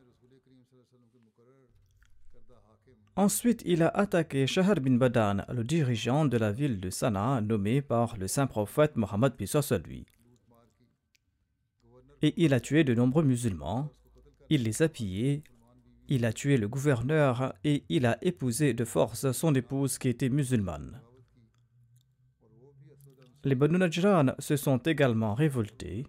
Ensuite, 3.22 3.61
il 3.67 3.84
a 3.84 3.89
attaqué 3.89 4.47
Shahar 4.47 4.78
bin 4.82 4.95
Badan, 4.95 5.45
le 5.47 5.63
dirigeant 5.63 6.26
de 6.26 6.38
la 6.38 6.51
ville 6.51 6.80
de 6.80 6.89
Sanaa 6.89 7.39
nommé 7.39 7.84
par 7.84 8.17
le 8.17 8.28
saint 8.28 8.47
prophète 8.47 8.95
Mohammed 8.95 9.34
lui. 9.86 10.07
Et 12.24 12.34
il 12.38 12.55
a 12.55 12.59
tué 12.59 12.84
de 12.84 12.95
nombreux 12.95 13.22
musulmans, 13.24 13.91
il 14.49 14.63
les 14.63 14.82
a 14.82 14.89
pillés 14.89 15.43
il 16.07 16.26
a 16.26 16.34
tué 16.34 16.57
le 16.57 16.67
gouverneur 16.67 17.53
et 17.63 17.84
il 17.89 18.07
a 18.07 18.17
épousé 18.24 18.74
de 18.74 18.86
force 18.86 19.32
son 19.34 19.53
épouse 19.53 19.99
qui 19.99 20.09
était 20.09 20.30
musulmane. 20.30 20.99
Les 23.43 23.53
Banu 23.53 23.78
Najran 23.78 24.34
se 24.39 24.57
sont 24.57 24.80
également 24.80 25.36
révoltés 25.36 26.07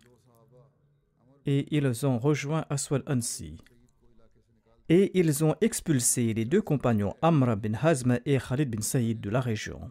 et 1.44 1.76
ils 1.76 2.06
ont 2.06 2.18
rejoint 2.18 2.64
Aswad 2.70 3.02
Ansi. 3.06 3.58
Et 4.94 5.10
ils 5.18 5.42
ont 5.42 5.54
expulsé 5.62 6.34
les 6.34 6.44
deux 6.44 6.60
compagnons 6.60 7.16
Amr 7.22 7.56
bin 7.56 7.72
Hazm 7.72 8.18
et 8.26 8.36
Khalid 8.36 8.68
bin 8.68 8.82
Saïd 8.82 9.22
de 9.22 9.30
la 9.30 9.40
région. 9.40 9.90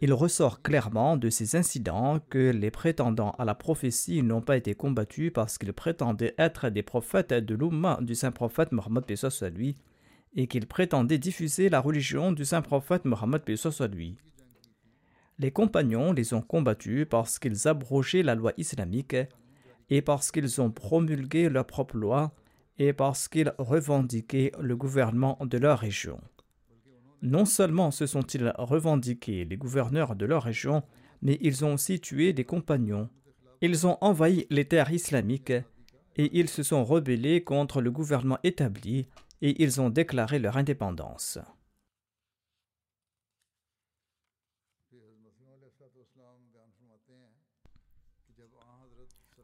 Il 0.00 0.14
ressort 0.14 0.62
clairement 0.62 1.18
de 1.18 1.28
ces 1.28 1.56
incidents 1.56 2.18
que 2.30 2.50
les 2.50 2.70
prétendants 2.70 3.32
à 3.32 3.44
la 3.44 3.54
prophétie 3.54 4.22
n'ont 4.22 4.40
pas 4.40 4.56
été 4.56 4.74
combattus 4.74 5.30
parce 5.30 5.58
qu'ils 5.58 5.74
prétendaient 5.74 6.34
être 6.38 6.70
des 6.70 6.82
prophètes 6.82 7.34
de 7.34 7.54
l'Umma 7.54 7.98
du 8.00 8.14
saint 8.14 8.32
prophète 8.32 8.72
Mohammed 8.72 9.04
à 9.42 9.48
lui 9.50 9.76
et 10.34 10.46
qu'ils 10.46 10.66
prétendaient 10.66 11.18
diffuser 11.18 11.68
la 11.68 11.80
religion 11.80 12.32
du 12.32 12.46
saint 12.46 12.62
prophète 12.62 13.04
Mohammed 13.04 13.42
à 13.46 13.86
lui. 13.88 14.16
Les 15.38 15.50
compagnons 15.50 16.14
les 16.14 16.32
ont 16.32 16.40
combattus 16.40 17.06
parce 17.10 17.38
qu'ils 17.38 17.68
abrogeaient 17.68 18.22
la 18.22 18.36
loi 18.36 18.54
islamique 18.56 19.16
et 19.90 20.00
parce 20.00 20.30
qu'ils 20.30 20.62
ont 20.62 20.70
promulgué 20.70 21.50
leur 21.50 21.66
propre 21.66 21.98
loi 21.98 22.34
et 22.78 22.92
parce 22.92 23.28
qu'ils 23.28 23.54
revendiquaient 23.58 24.52
le 24.60 24.76
gouvernement 24.76 25.38
de 25.40 25.58
leur 25.58 25.78
région. 25.78 26.20
Non 27.22 27.44
seulement 27.44 27.90
se 27.90 28.06
sont-ils 28.06 28.52
revendiqués 28.58 29.44
les 29.44 29.56
gouverneurs 29.56 30.14
de 30.14 30.26
leur 30.26 30.42
région, 30.42 30.82
mais 31.22 31.38
ils 31.40 31.64
ont 31.64 31.74
aussi 31.74 32.00
tué 32.00 32.32
des 32.32 32.44
compagnons. 32.44 33.08
Ils 33.60 33.86
ont 33.86 33.96
envahi 34.00 34.46
les 34.50 34.66
terres 34.66 34.92
islamiques 34.92 35.52
et 36.16 36.38
ils 36.38 36.50
se 36.50 36.62
sont 36.62 36.84
rebellés 36.84 37.42
contre 37.42 37.80
le 37.80 37.90
gouvernement 37.90 38.38
établi 38.44 39.08
et 39.40 39.62
ils 39.62 39.80
ont 39.80 39.90
déclaré 39.90 40.38
leur 40.38 40.56
indépendance. 40.56 41.38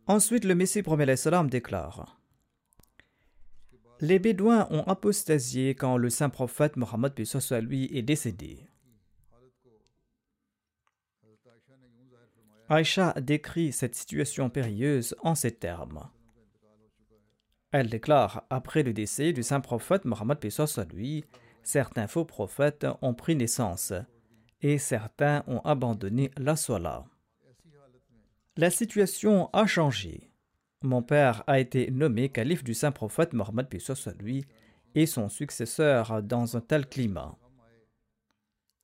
Ensuite, 0.06 0.44
le 0.44 0.54
Messie 0.54 0.82
promet 0.82 1.06
déclare 1.06 2.19
Les 4.02 4.18
Bédouins 4.18 4.66
ont 4.70 4.82
apostasié 4.84 5.74
quand 5.74 5.98
le 5.98 6.08
saint 6.08 6.30
prophète 6.30 6.76
Mohammed 6.76 7.12
lui 7.60 7.90
est 7.94 8.02
décédé. 8.02 8.66
Aïcha 12.70 13.12
décrit 13.20 13.72
cette 13.72 13.94
situation 13.94 14.48
périlleuse 14.48 15.14
en 15.22 15.34
ces 15.34 15.50
termes. 15.50 16.08
Elle 17.72 17.90
déclare 17.90 18.44
Après 18.48 18.82
le 18.82 18.94
décès 18.94 19.32
du 19.32 19.42
saint 19.42 19.60
prophète 19.60 20.06
Mohammed 20.06 20.38
lui, 20.94 21.24
certains 21.62 22.06
faux 22.06 22.24
prophètes 22.24 22.86
ont 23.02 23.12
pris 23.14 23.36
naissance 23.36 23.92
et 24.62 24.78
certains 24.78 25.44
ont 25.46 25.60
abandonné 25.60 26.30
la 26.38 26.56
sola. 26.56 27.04
La 28.56 28.70
situation 28.70 29.50
a 29.52 29.66
changé. 29.66 30.29
Mon 30.82 31.02
père 31.02 31.44
a 31.46 31.60
été 31.60 31.90
nommé 31.90 32.30
calife 32.30 32.64
du 32.64 32.72
saint 32.72 32.90
prophète 32.90 33.34
Mohammed 33.34 33.66
lui 34.18 34.46
et 34.94 35.04
son 35.04 35.28
successeur 35.28 36.22
dans 36.22 36.56
un 36.56 36.60
tel 36.62 36.86
climat. 36.86 37.36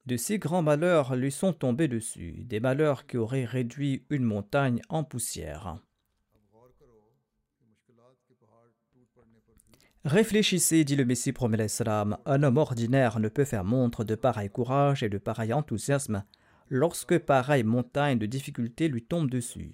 De 0.04 0.18
si 0.18 0.38
grands 0.38 0.62
malheurs 0.62 1.16
lui 1.16 1.32
sont 1.32 1.54
tombés 1.54 1.88
dessus, 1.88 2.44
des 2.44 2.60
malheurs 2.60 3.06
qui 3.06 3.16
auraient 3.16 3.46
réduit 3.46 4.04
une 4.10 4.24
montagne 4.24 4.82
en 4.90 5.04
poussière. 5.04 5.80
Réfléchissez, 10.04 10.84
dit 10.84 10.96
le 10.96 11.04
Messie 11.06 11.32
promet 11.32 11.56
l'Islam, 11.56 12.18
un 12.26 12.42
homme 12.42 12.58
ordinaire 12.58 13.18
ne 13.18 13.28
peut 13.28 13.44
faire 13.44 13.64
montre 13.64 14.04
de 14.04 14.14
pareil 14.14 14.50
courage 14.50 15.02
et 15.02 15.08
de 15.08 15.18
pareil 15.18 15.52
enthousiasme 15.52 16.24
lorsque 16.68 17.18
pareille 17.18 17.64
montagne 17.64 18.18
de 18.18 18.26
difficultés 18.26 18.86
lui 18.86 19.02
tombe 19.02 19.30
dessus. 19.30 19.72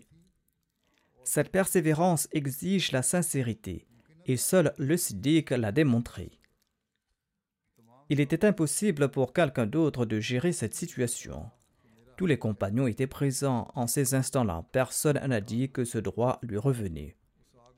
Cette 1.24 1.50
persévérance 1.50 2.28
exige 2.32 2.92
la 2.92 3.02
sincérité, 3.02 3.86
et 4.26 4.36
seul 4.36 4.72
le 4.76 4.96
siddiq 4.96 5.50
l'a 5.50 5.72
démontré. 5.72 6.40
Il 8.08 8.20
était 8.20 8.44
impossible 8.44 9.08
pour 9.08 9.32
quelqu'un 9.32 9.66
d'autre 9.66 10.04
de 10.04 10.20
gérer 10.20 10.52
cette 10.52 10.74
situation. 10.74 11.50
Tous 12.16 12.26
les 12.26 12.38
compagnons 12.38 12.86
étaient 12.86 13.06
présents 13.06 13.70
en 13.74 13.86
ces 13.86 14.14
instants-là. 14.14 14.66
Personne 14.72 15.18
n'a 15.26 15.40
dit 15.40 15.70
que 15.70 15.84
ce 15.84 15.98
droit 15.98 16.38
lui 16.42 16.58
revenait. 16.58 17.16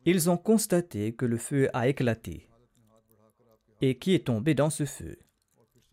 Ils 0.07 0.28
ont 0.28 0.36
constaté 0.36 1.14
que 1.14 1.24
le 1.24 1.38
feu 1.38 1.70
a 1.72 1.88
éclaté. 1.88 2.49
Et 3.80 3.97
qui 3.99 4.14
est 4.14 4.26
tombé 4.26 4.55
dans 4.55 4.70
ce 4.70 4.84
feu? 4.84 5.18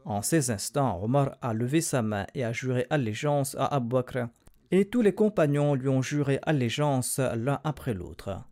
En 0.05 0.21
ces 0.21 0.49
instants, 0.49 1.01
Omar 1.03 1.37
a 1.41 1.53
levé 1.53 1.81
sa 1.81 2.01
main 2.01 2.25
et 2.33 2.43
a 2.43 2.51
juré 2.51 2.87
allégeance 2.89 3.55
à 3.55 3.67
Abu 3.67 3.89
Bakr, 3.89 4.27
et 4.71 4.85
tous 4.85 5.01
les 5.01 5.13
compagnons 5.13 5.75
lui 5.75 5.89
ont 5.89 6.01
juré 6.01 6.39
allégeance 6.43 7.19
l'un 7.19 7.59
après 7.63 7.93
l'autre. 7.93 8.43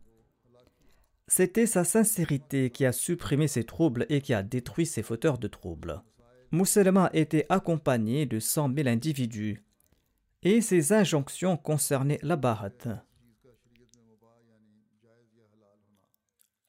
C'était 1.26 1.66
sa 1.66 1.84
sincérité 1.84 2.70
qui 2.70 2.84
a 2.84 2.92
supprimé 2.92 3.48
ses 3.48 3.64
troubles 3.64 4.04
et 4.08 4.20
qui 4.20 4.34
a 4.34 4.42
détruit 4.42 4.86
ses 4.86 5.02
fauteurs 5.02 5.38
de 5.38 5.48
troubles. 5.48 6.02
Mousselma 6.50 7.10
était 7.12 7.46
accompagné 7.48 8.26
de 8.26 8.40
cent 8.40 8.68
mille 8.68 8.88
individus, 8.88 9.62
et 10.42 10.60
ses 10.60 10.92
injonctions 10.92 11.56
concernaient 11.56 12.18
la 12.22 12.36
Bahat. 12.36 13.04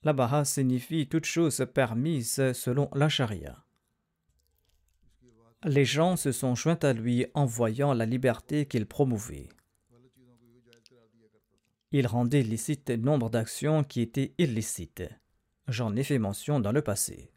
La 0.03 0.13
Bahat 0.13 0.45
signifie 0.45 1.07
toute 1.07 1.25
chose 1.25 1.65
permise 1.73 2.53
selon 2.53 2.89
la 2.93 3.09
charia. 3.09 3.63
Les 5.65 5.85
gens 5.85 6.15
se 6.15 6.31
sont 6.31 6.55
joints 6.55 6.79
à 6.81 6.91
lui 6.91 7.27
en 7.35 7.45
voyant 7.45 7.93
la 7.93 8.07
liberté 8.07 8.65
qu'il 8.65 8.87
promouvait. 8.87 9.49
Il 11.91 12.07
rendait 12.07 12.41
licite 12.41 12.89
nombre 12.89 13.29
d'actions 13.29 13.83
qui 13.83 14.01
étaient 14.01 14.33
illicites. 14.39 15.03
J'en 15.67 15.95
ai 15.95 16.03
fait 16.03 16.17
mention 16.17 16.59
dans 16.59 16.71
le 16.71 16.81
passé. 16.81 17.31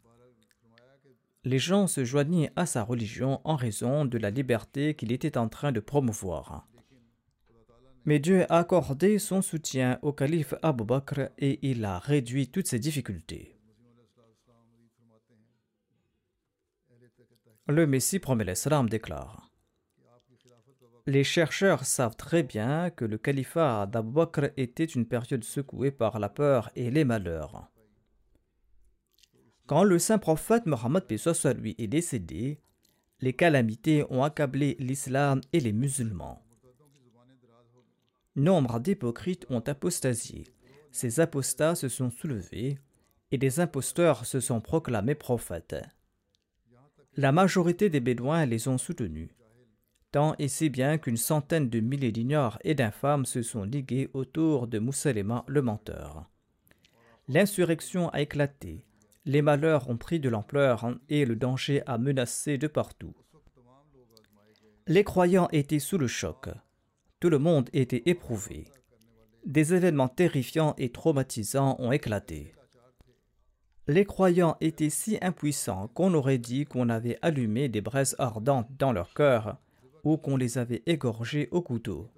Les 1.43 1.59
gens 1.59 1.85
se 1.85 2.03
joignaient 2.03 2.51
à 2.55 2.65
sa 2.65 2.81
religion 2.81 3.41
en 3.43 3.55
raison 3.55 4.05
de 4.05 4.17
la 4.17 4.31
liberté 4.31 4.95
qu'il 4.95 5.11
était 5.11 5.37
en 5.37 5.47
train 5.47 5.71
de 5.71 5.79
promouvoir. 5.79 6.67
Mais 8.05 8.17
Dieu 8.17 8.51
a 8.51 8.57
accordé 8.57 9.19
son 9.19 9.43
soutien 9.43 9.99
au 10.01 10.13
calife 10.13 10.55
Abu 10.63 10.83
Bakr 10.83 11.29
et 11.37 11.59
il 11.61 11.85
a 11.85 11.99
réduit 11.99 12.47
toutes 12.47 12.67
ses 12.67 12.79
difficultés. 12.79 13.54
Le 17.67 17.87
Messie 17.87 18.19
promet 18.19 18.43
l'Islam 18.43 18.87
déclare 18.87 19.49
Les 21.07 21.23
chercheurs 21.23 21.83
savent 21.83 22.15
très 22.15 22.43
bien 22.43 22.91
que 22.91 23.05
le 23.05 23.17
califat 23.17 23.87
d'Abu 23.87 24.11
Bakr 24.11 24.51
était 24.55 24.85
une 24.85 25.07
période 25.07 25.43
secouée 25.43 25.89
par 25.89 26.19
la 26.19 26.29
peur 26.29 26.69
et 26.75 26.91
les 26.91 27.03
malheurs. 27.03 27.71
Quand 29.65 29.83
le 29.83 29.97
saint 29.97 30.19
prophète 30.19 30.67
Mohammed 30.67 31.17
soit 31.17 31.53
lui 31.55 31.73
est 31.79 31.87
décédé, 31.87 32.59
les 33.19 33.33
calamités 33.33 34.05
ont 34.11 34.21
accablé 34.21 34.75
l'islam 34.77 35.41
et 35.51 35.59
les 35.59 35.73
musulmans. 35.73 36.45
Nombre 38.35 38.79
d'hypocrites 38.79 39.47
ont 39.49 39.61
apostasié. 39.61 40.43
Ces 40.91 41.19
apostats 41.19 41.73
se 41.73 41.89
sont 41.89 42.11
soulevés 42.11 42.77
et 43.31 43.39
des 43.39 43.59
imposteurs 43.59 44.27
se 44.27 44.39
sont 44.39 44.61
proclamés 44.61 45.15
prophètes. 45.15 45.83
La 47.17 47.31
majorité 47.31 47.89
des 47.89 48.01
Bédouins 48.01 48.45
les 48.45 48.67
ont 48.67 48.77
soutenus, 48.77 49.29
tant 50.11 50.35
et 50.37 50.49
si 50.49 50.69
bien 50.69 50.97
qu'une 50.97 51.15
centaine 51.15 51.69
de 51.69 51.79
milliers 51.79 52.11
d'ignores 52.11 52.59
et 52.65 52.75
d'infâmes 52.75 53.25
se 53.25 53.41
sont 53.41 53.63
ligués 53.63 54.09
autour 54.13 54.67
de 54.67 54.79
Moussalema 54.79 55.45
le 55.47 55.61
menteur. 55.61 56.29
L'insurrection 57.29 58.09
a 58.09 58.19
éclaté, 58.19 58.83
les 59.25 59.41
malheurs 59.41 59.89
ont 59.89 59.95
pris 59.95 60.19
de 60.19 60.27
l'ampleur 60.27 60.89
et 61.07 61.23
le 61.23 61.37
danger 61.37 61.81
a 61.85 61.97
menacé 61.97 62.57
de 62.57 62.67
partout. 62.67 63.15
Les 64.87 65.05
croyants 65.05 65.47
étaient 65.53 65.79
sous 65.79 65.97
le 65.97 66.07
choc, 66.07 66.49
tout 67.21 67.29
le 67.29 67.39
monde 67.39 67.69
était 67.71 68.03
éprouvé. 68.07 68.65
Des 69.45 69.73
événements 69.73 70.09
terrifiants 70.09 70.75
et 70.77 70.91
traumatisants 70.91 71.77
ont 71.79 71.93
éclaté. 71.93 72.53
Les 73.87 74.03
croyants 74.03 74.57
étaient 74.61 74.89
si 74.89 75.17
impuissants 75.21 75.89
qu'on 75.89 76.15
aurait 76.15 76.39
dit 76.39 76.65
qu'on 76.65 76.89
avait 76.89 77.19
allumé 77.21 77.69
des 77.69 77.81
braises 77.81 78.15
ardentes 78.17 78.69
dans 78.79 78.91
leur 78.91 79.13
cœur 79.13 79.57
ou 80.03 80.17
qu'on 80.17 80.37
les 80.37 80.57
avait 80.57 80.81
égorgés 80.87 81.49
au 81.51 81.61
couteau. 81.61 82.09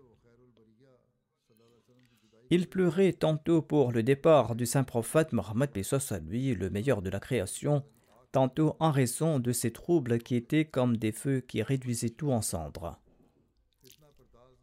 Ils 2.50 2.70
pleuraient 2.70 3.12
tantôt 3.12 3.62
pour 3.62 3.92
le 3.92 4.04
départ 4.04 4.56
du 4.56 4.66
saint 4.66 4.86
prophète 4.86 5.34
Mohammed 5.34 5.72
à 6.10 6.20
lui, 6.20 6.56
le 6.56 6.70
meilleur 6.70 7.02
de 7.02 7.10
la 7.10 7.20
création, 7.20 7.84
tantôt 8.32 8.78
en 8.80 8.92
raison 8.92 9.40
de 9.40 9.52
ces 9.52 9.72
troubles 9.72 10.20
qui 10.20 10.36
étaient 10.36 10.64
comme 10.64 10.96
des 10.96 11.12
feux 11.12 11.42
qui 11.42 11.62
réduisaient 11.62 12.12
tout 12.12 12.32
en 12.32 12.42
cendres. 12.42 12.98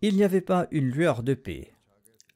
Il 0.01 0.17
n'y 0.17 0.25
avait 0.25 0.41
pas 0.41 0.69
une 0.71 0.91
lueur 0.91 1.23
de 1.23 1.35
paix. 1.35 1.74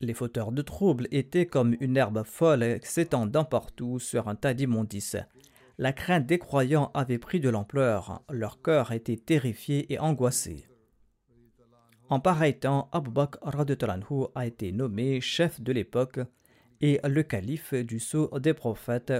Les 0.01 0.15
fauteurs 0.15 0.53
de 0.53 0.63
troubles 0.63 1.09
étaient 1.11 1.47
comme 1.47 1.77
une 1.81 1.97
herbe 1.97 2.23
folle 2.25 2.79
s'étendant 2.83 3.45
partout 3.45 3.99
sur 3.99 4.29
un 4.29 4.37
tas 4.37 4.55
d'immondices. 4.55 5.17
La 5.77 5.93
crainte 5.93 6.27
des 6.27 6.39
croyants 6.39 6.91
avait 6.95 7.19
pris 7.19 7.41
de 7.41 7.49
l'ampleur, 7.49 8.23
leur 8.31 8.63
cœur 8.63 8.93
était 8.93 9.17
terrifié 9.17 9.93
et 9.93 9.99
angoissé. 9.99 10.69
En 12.11 12.21
pareil 12.21 12.59
temps, 12.59 12.89
Abu 12.93 13.11
Bakr 13.11 13.39
a 14.35 14.47
été 14.47 14.73
nommé 14.73 15.21
chef 15.21 15.61
de 15.61 15.73
l'époque 15.73 16.21
et 16.81 17.01
le 17.05 17.23
calife 17.23 17.75
du 17.75 17.99
sceau 17.99 18.31
des 18.39 18.55
prophètes. 18.55 19.13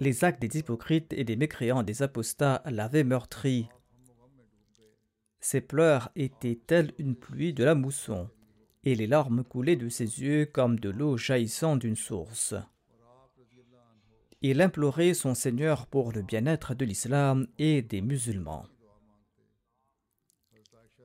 Les 0.00 0.24
actes 0.24 0.40
des 0.40 0.58
hypocrites 0.58 1.12
et 1.12 1.24
des 1.24 1.36
mécréants 1.36 1.82
des 1.82 2.02
apostats 2.02 2.62
l'avaient 2.66 3.04
meurtri. 3.04 3.68
Ses 5.40 5.60
pleurs 5.60 6.10
étaient 6.16 6.60
telles 6.66 6.92
une 6.98 7.14
pluie 7.14 7.52
de 7.52 7.64
la 7.64 7.74
mousson, 7.74 8.28
et 8.84 8.94
les 8.94 9.06
larmes 9.06 9.44
coulaient 9.44 9.76
de 9.76 9.88
ses 9.88 10.20
yeux 10.20 10.46
comme 10.46 10.78
de 10.78 10.90
l'eau 10.90 11.16
jaillissant 11.16 11.76
d'une 11.76 11.96
source. 11.96 12.54
Il 14.40 14.60
implorait 14.60 15.14
son 15.14 15.34
Seigneur 15.34 15.86
pour 15.86 16.12
le 16.12 16.22
bien-être 16.22 16.74
de 16.74 16.84
l'islam 16.84 17.46
et 17.58 17.82
des 17.82 18.00
musulmans. 18.00 18.66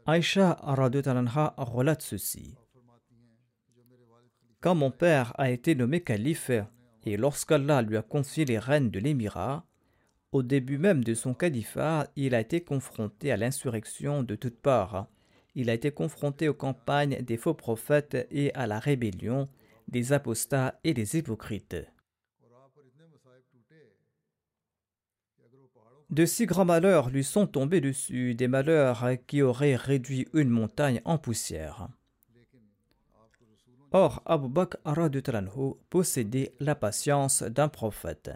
Aïcha 0.06 0.60
relate 0.62 2.02
ceci. 2.02 2.56
Quand 4.62 4.76
mon 4.76 4.92
père 4.92 5.34
a 5.38 5.50
été 5.50 5.76
nommé 5.76 6.02
calife 6.02 6.52
et 7.06 7.18
lorsqu'Allah 7.18 7.82
lui 7.82 7.98
a 7.98 8.02
confié 8.02 8.46
les 8.46 8.60
rênes 8.60 8.92
de 8.92 9.00
l'émirat, 9.00 9.66
au 10.34 10.42
début 10.42 10.80
même 10.80 11.04
de 11.04 11.14
son 11.14 11.36
califat, 11.36 12.08
il 12.16 12.34
a 12.34 12.42
été 12.42 12.62
confronté 12.62 13.32
à 13.32 13.38
l'insurrection 13.38 14.24
de 14.24 14.36
toutes 14.36 14.60
parts. 14.60 15.08
Il 15.54 15.70
a 15.70 15.76
été 15.76 15.92
confronté 15.92 16.50
aux 16.50 16.56
campagnes 16.56 17.22
des 17.22 17.38
faux 17.38 17.54
prophètes 17.54 18.28
et 18.32 18.52
à 18.56 18.66
la 18.66 18.80
rébellion 18.80 19.48
des 19.88 20.12
apostats 20.12 20.80
et 20.84 20.96
des 20.96 21.18
hypocrites. 21.18 21.76
De 26.10 26.26
si 26.26 26.48
grands 26.48 26.66
malheurs 26.66 27.10
lui 27.10 27.24
sont 27.24 27.46
tombés 27.46 27.82
dessus, 27.82 28.34
des 28.34 28.48
malheurs 28.48 29.06
qui 29.28 29.44
auraient 29.44 29.76
réduit 29.76 30.28
une 30.34 30.50
montagne 30.50 31.02
en 31.06 31.20
poussière. 31.20 31.90
Or, 33.92 34.24
Abu 34.26 34.50
Bakr 34.50 34.80
possédait 35.92 36.56
la 36.60 36.74
patience 36.74 37.44
d'un 37.44 37.68
prophète. 37.68 38.32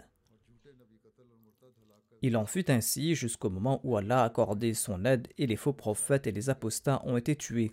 Il 2.22 2.36
en 2.36 2.46
fut 2.46 2.70
ainsi 2.70 3.14
jusqu'au 3.14 3.50
moment 3.50 3.80
où 3.84 3.96
Allah 3.96 4.22
a 4.22 4.24
accordé 4.24 4.74
son 4.74 5.04
aide 5.04 5.28
et 5.38 5.46
les 5.46 5.56
faux 5.56 5.72
prophètes 5.72 6.26
et 6.26 6.32
les 6.32 6.50
apostats 6.50 7.02
ont 7.04 7.16
été 7.16 7.36
tués. 7.36 7.72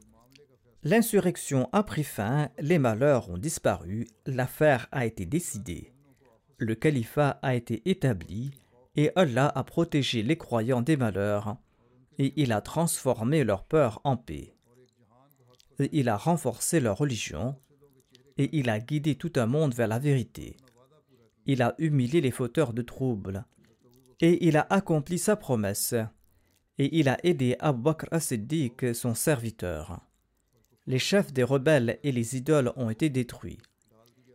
L'insurrection 0.84 1.68
a 1.72 1.82
pris 1.82 2.04
fin, 2.04 2.50
les 2.60 2.78
malheurs 2.78 3.30
ont 3.30 3.40
disparu, 3.40 4.08
l'affaire 4.28 4.88
a 4.92 5.06
été 5.06 5.26
décidée. 5.26 5.92
Le 6.58 6.76
califat 6.76 7.40
a 7.42 7.56
été 7.56 7.82
établi 7.90 8.52
et 8.96 9.12
Allah 9.16 9.52
a 9.56 9.64
protégé 9.64 10.24
les 10.24 10.38
croyants 10.38 10.82
des 10.82 10.96
malheurs, 10.96 11.58
et 12.18 12.34
il 12.38 12.54
a 12.54 12.62
transformé 12.62 13.44
leur 13.44 13.66
peur 13.66 14.00
en 14.04 14.16
paix. 14.16 14.56
Il 15.92 16.08
a 16.08 16.16
renforcé 16.16 16.80
leur 16.80 16.98
religion, 16.98 17.56
et 18.38 18.50
il 18.58 18.70
a 18.70 18.80
guidé 18.80 19.16
tout 19.16 19.34
un 19.36 19.46
monde 19.46 19.74
vers 19.74 19.88
la 19.88 20.00
vérité. 20.00 20.56
Il 21.46 21.62
a 21.62 21.76
humilié 21.78 22.22
les 22.22 22.32
fauteurs 22.32 22.74
de 22.74 22.82
troubles, 22.82 23.46
et 24.26 24.48
il 24.48 24.58
a 24.58 24.66
accompli 24.72 25.20
sa 25.20 25.36
promesse, 25.36 25.94
et 26.80 26.98
il 26.98 27.10
a 27.10 27.24
aidé 27.24 27.56
Abu 27.60 27.84
Bakr 27.84 28.08
as-Siddiq, 28.10 28.96
son 28.96 29.14
serviteur. 29.14 30.02
Les 30.88 30.98
chefs 30.98 31.32
des 31.32 31.44
rebelles 31.44 32.00
et 32.02 32.12
les 32.12 32.36
idoles 32.36 32.74
ont 32.76 32.90
été 32.90 33.12
détruits. 33.12 33.60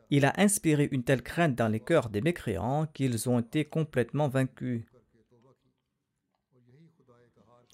Il 0.08 0.24
a 0.24 0.32
inspiré 0.36 0.88
une 0.92 1.02
telle 1.02 1.24
crainte 1.24 1.56
dans 1.56 1.66
les 1.66 1.80
cœurs 1.80 2.08
des 2.08 2.20
mécréants 2.20 2.86
qu'ils 2.94 3.28
ont 3.28 3.40
été 3.40 3.64
complètement 3.64 4.28
vaincus. 4.28 4.84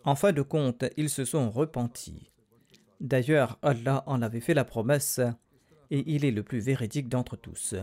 En 0.05 0.15
fin 0.15 0.33
de 0.33 0.41
compte, 0.41 0.87
ils 0.97 1.11
se 1.11 1.27
sont 1.27 1.51
repentis. 1.51 2.33
D'ailleurs, 2.99 3.59
Allah 3.61 4.05
en 4.07 4.23
avait 4.23 4.41
fait 4.41 4.55
la 4.55 4.65
promesse, 4.65 5.21
et 5.91 6.03
il 6.15 6.25
est 6.25 6.31
le 6.31 6.43
plus 6.43 6.61
véridique 6.61 7.11
d'entre 7.11 7.37
tous. 7.37 7.75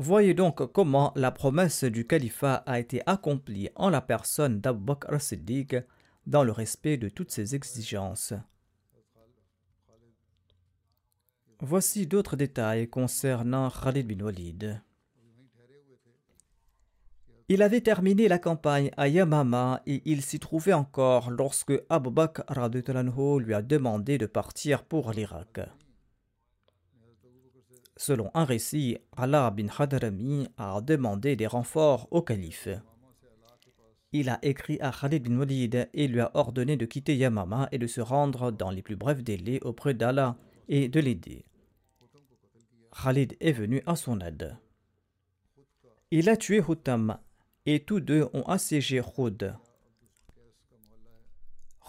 Voyez 0.00 0.32
donc 0.32 0.64
comment 0.70 1.12
la 1.16 1.32
promesse 1.32 1.82
du 1.82 2.06
califat 2.06 2.62
a 2.66 2.78
été 2.78 3.02
accomplie 3.06 3.68
en 3.74 3.90
la 3.90 4.00
personne 4.00 4.60
d'Abu 4.60 4.84
Bakr 4.84 5.12
al-Siddiq 5.12 5.74
dans 6.24 6.44
le 6.44 6.52
respect 6.52 6.96
de 6.98 7.08
toutes 7.08 7.32
ses 7.32 7.56
exigences. 7.56 8.32
Voici 11.58 12.06
d'autres 12.06 12.36
détails 12.36 12.88
concernant 12.88 13.70
Khalid 13.70 14.06
bin 14.06 14.24
Walid. 14.24 14.80
Il 17.48 17.60
avait 17.60 17.80
terminé 17.80 18.28
la 18.28 18.38
campagne 18.38 18.92
à 18.96 19.08
Yamama 19.08 19.82
et 19.84 20.02
il 20.04 20.22
s'y 20.22 20.38
trouvait 20.38 20.74
encore 20.74 21.32
lorsque 21.32 21.72
Abu 21.88 22.10
Bakr 22.10 22.44
lui 23.40 23.54
a 23.54 23.62
demandé 23.62 24.16
de 24.16 24.26
partir 24.26 24.84
pour 24.84 25.10
l'Irak. 25.10 25.58
Selon 27.98 28.30
un 28.32 28.44
récit, 28.44 28.96
Allah 29.16 29.50
bin 29.50 29.66
Hadrami 29.76 30.46
a 30.56 30.80
demandé 30.80 31.34
des 31.34 31.48
renforts 31.48 32.06
au 32.12 32.22
calife. 32.22 32.68
Il 34.12 34.28
a 34.28 34.38
écrit 34.42 34.78
à 34.80 34.92
Khalid 34.92 35.28
bin 35.28 35.36
Walid 35.36 35.90
et 35.92 36.06
lui 36.06 36.20
a 36.20 36.30
ordonné 36.34 36.76
de 36.76 36.86
quitter 36.86 37.16
Yamama 37.16 37.68
et 37.72 37.78
de 37.78 37.88
se 37.88 38.00
rendre 38.00 38.52
dans 38.52 38.70
les 38.70 38.82
plus 38.82 38.94
brefs 38.94 39.24
délais 39.24 39.60
auprès 39.62 39.94
d'Allah 39.94 40.36
et 40.68 40.88
de 40.88 41.00
l'aider. 41.00 41.44
Khalid 43.02 43.36
est 43.40 43.52
venu 43.52 43.82
à 43.84 43.96
son 43.96 44.20
aide. 44.20 44.56
Il 46.12 46.28
a 46.28 46.36
tué 46.36 46.62
Hutam 46.66 47.18
et 47.66 47.80
tous 47.80 47.98
deux 47.98 48.28
ont 48.32 48.44
assiégé 48.44 49.02
Khud. 49.02 49.56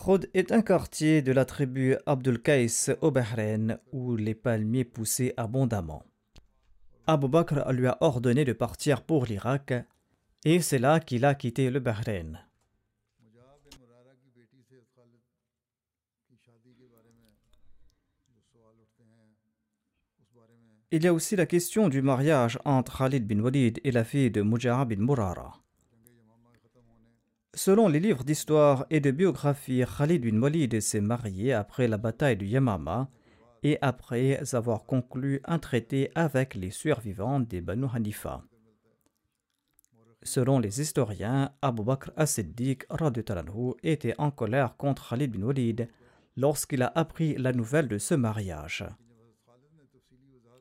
Khud 0.01 0.29
est 0.33 0.53
un 0.53 0.61
quartier 0.61 1.21
de 1.21 1.33
la 1.33 1.43
tribu 1.43 1.97
Abdul 2.05 2.41
Qais 2.41 2.67
au 3.01 3.11
Bahreïn 3.11 3.79
où 3.91 4.15
les 4.15 4.33
palmiers 4.33 4.85
poussaient 4.85 5.33
abondamment. 5.35 6.03
Abu 7.05 7.27
Bakr 7.27 7.69
lui 7.73 7.87
a 7.87 7.97
ordonné 7.99 8.45
de 8.45 8.53
partir 8.53 9.01
pour 9.01 9.25
l'Irak 9.25 9.73
et 10.45 10.61
c'est 10.61 10.79
là 10.79 11.01
qu'il 11.01 11.25
a 11.25 11.35
quitté 11.35 11.69
le 11.69 11.81
Bahreïn. 11.81 12.39
Il 20.91 21.03
y 21.03 21.07
a 21.07 21.13
aussi 21.13 21.35
la 21.35 21.45
question 21.45 21.89
du 21.89 22.01
mariage 22.01 22.57
entre 22.63 22.99
Khalid 22.99 23.27
bin 23.27 23.41
Walid 23.41 23.81
et 23.83 23.91
la 23.91 24.05
fille 24.05 24.31
de 24.31 24.43
Mujah 24.43 24.85
bin 24.85 24.95
Murara. 24.95 25.61
Selon 27.65 27.89
les 27.89 27.99
livres 27.99 28.23
d'histoire 28.23 28.85
et 28.89 29.01
de 29.01 29.11
biographie, 29.11 29.83
Khalid 29.97 30.23
bin 30.23 30.41
Walid 30.41 30.79
s'est 30.79 31.01
marié 31.01 31.51
après 31.51 31.89
la 31.89 31.97
bataille 31.97 32.37
du 32.37 32.45
Yamama 32.45 33.09
et 33.63 33.77
après 33.81 34.39
avoir 34.55 34.85
conclu 34.85 35.41
un 35.43 35.59
traité 35.59 36.09
avec 36.15 36.55
les 36.55 36.71
survivants 36.71 37.41
des 37.41 37.59
Banu 37.59 37.87
Hanifa. 37.93 38.45
Selon 40.23 40.59
les 40.59 40.79
historiens, 40.79 41.51
Abu 41.61 41.83
Bakr 41.83 42.11
as-Siddiq 42.15 42.85
était 43.83 44.15
en 44.17 44.31
colère 44.31 44.77
contre 44.77 45.09
Khalid 45.09 45.29
bin 45.29 45.43
Walid 45.43 45.89
lorsqu'il 46.37 46.81
a 46.81 46.93
appris 46.95 47.35
la 47.35 47.51
nouvelle 47.51 47.89
de 47.89 47.97
ce 47.97 48.15
mariage. 48.15 48.85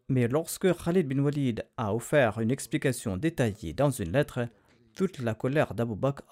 Mais 0.09 0.27
lorsque 0.27 0.77
Khalid 0.77 1.07
bin 1.07 1.23
Walid 1.23 1.65
a 1.77 1.95
offert 1.95 2.41
une 2.41 2.51
explication 2.51 3.17
détaillée 3.17 3.73
dans 3.73 3.91
une 3.91 4.11
lettre, 4.11 4.49
toute 4.99 5.21
la 5.21 5.35
colère 5.37 5.75
d'Abu 5.75 5.95
Bakr 5.95 6.27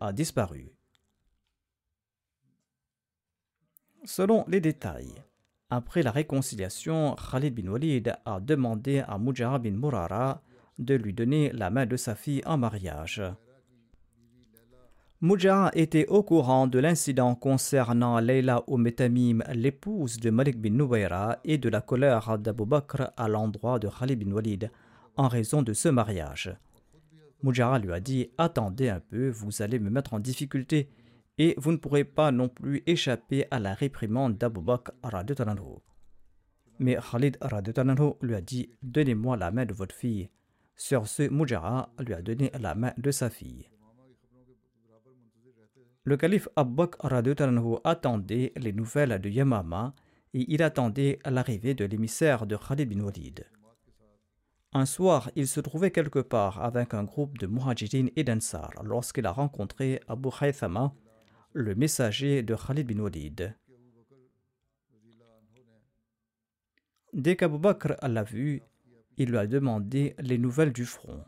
a 0.00 0.12
disparu. 0.14 0.72
Selon 4.02 4.46
les 4.48 4.62
détails, 4.62 5.22
après 5.68 6.02
la 6.02 6.10
réconciliation, 6.10 7.14
Khalid 7.16 7.54
bin 7.54 7.68
Walid 7.68 8.16
a 8.24 8.40
demandé 8.40 9.00
à 9.06 9.18
Mujah 9.18 9.58
bin 9.58 9.72
Murara 9.72 10.40
de 10.78 10.94
lui 10.94 11.12
donner 11.12 11.52
la 11.52 11.68
main 11.68 11.84
de 11.84 11.98
sa 11.98 12.14
fille 12.14 12.40
en 12.46 12.56
mariage. 12.56 13.22
Mujah 15.20 15.70
était 15.74 16.06
au 16.06 16.22
courant 16.22 16.66
de 16.66 16.78
l'incident 16.78 17.34
concernant 17.34 18.18
Leila 18.20 18.64
Metamim, 18.68 19.42
l'épouse 19.52 20.16
de 20.18 20.30
Malik 20.30 20.58
bin 20.58 20.70
Nuwaira, 20.70 21.40
et 21.44 21.58
de 21.58 21.68
la 21.68 21.82
colère 21.82 22.38
d'Abu 22.38 22.64
Bakr 22.64 23.10
à 23.18 23.28
l'endroit 23.28 23.78
de 23.78 23.88
Khalid 23.88 24.24
bin 24.24 24.32
Walid 24.32 24.70
en 25.18 25.28
raison 25.28 25.60
de 25.60 25.74
ce 25.74 25.90
mariage. 25.90 26.56
Mujah 27.46 27.78
lui 27.78 27.92
a 27.92 28.00
dit 28.00 28.28
Attendez 28.38 28.88
un 28.88 28.98
peu, 28.98 29.28
vous 29.28 29.62
allez 29.62 29.78
me 29.78 29.88
mettre 29.88 30.14
en 30.14 30.18
difficulté 30.18 30.88
et 31.38 31.54
vous 31.58 31.70
ne 31.70 31.76
pourrez 31.76 32.02
pas 32.02 32.32
non 32.32 32.48
plus 32.48 32.82
échapper 32.86 33.46
à 33.52 33.60
la 33.60 33.72
réprimande 33.72 34.36
d'Abu 34.36 34.60
Bakr. 34.60 34.90
Mais 36.80 36.98
Khalid 37.10 37.38
lui 38.20 38.34
a 38.34 38.40
dit 38.40 38.70
Donnez-moi 38.82 39.36
la 39.36 39.52
main 39.52 39.64
de 39.64 39.74
votre 39.74 39.94
fille. 39.94 40.28
Sur 40.74 41.06
ce, 41.06 41.30
Mujah 41.30 41.88
lui 42.00 42.14
a 42.14 42.20
donné 42.20 42.50
la 42.58 42.74
main 42.74 42.92
de 42.98 43.12
sa 43.12 43.30
fille. 43.30 43.70
Le 46.02 46.16
calife 46.16 46.48
Abu 46.56 46.82
attendait 47.84 48.52
les 48.56 48.72
nouvelles 48.72 49.20
de 49.20 49.28
Yamama 49.28 49.94
et 50.34 50.44
il 50.52 50.62
attendait 50.64 51.20
l'arrivée 51.24 51.74
de 51.74 51.84
l'émissaire 51.84 52.44
de 52.44 52.56
Khalid 52.56 52.88
bin 52.88 53.04
Walid. 53.04 53.44
Un 54.72 54.84
soir, 54.84 55.30
il 55.36 55.48
se 55.48 55.60
trouvait 55.60 55.90
quelque 55.90 56.18
part 56.18 56.62
avec 56.62 56.92
un 56.92 57.04
groupe 57.04 57.38
de 57.38 57.46
Muhajirin 57.46 58.08
et 58.16 58.24
d'Ansar 58.24 58.70
lorsqu'il 58.82 59.26
a 59.26 59.32
rencontré 59.32 60.00
Abu 60.08 60.28
Haythama, 60.40 60.92
le 61.52 61.74
messager 61.74 62.42
de 62.42 62.54
Khalid 62.54 62.86
bin 62.86 62.98
Walid. 62.98 63.54
Dès 67.12 67.36
qu'Abu 67.36 67.58
Bakr 67.58 67.94
l'a 68.02 68.24
vu, 68.24 68.62
il 69.16 69.30
lui 69.30 69.38
a 69.38 69.46
demandé 69.46 70.14
les 70.18 70.36
nouvelles 70.36 70.72
du 70.72 70.84
front. 70.84 71.24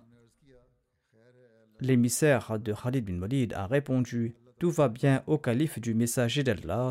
L'émissaire 1.81 2.59
de 2.59 2.75
Khalid 2.75 3.07
bin 3.07 3.21
Walid 3.23 3.55
a 3.55 3.67
répondu 3.67 4.35
Tout 4.59 4.71
va 4.71 4.89
bien 4.89 5.23
au 5.27 5.39
calife 5.39 5.81
du 5.81 5.95
messager 5.95 6.43
d'Allah. 6.43 6.91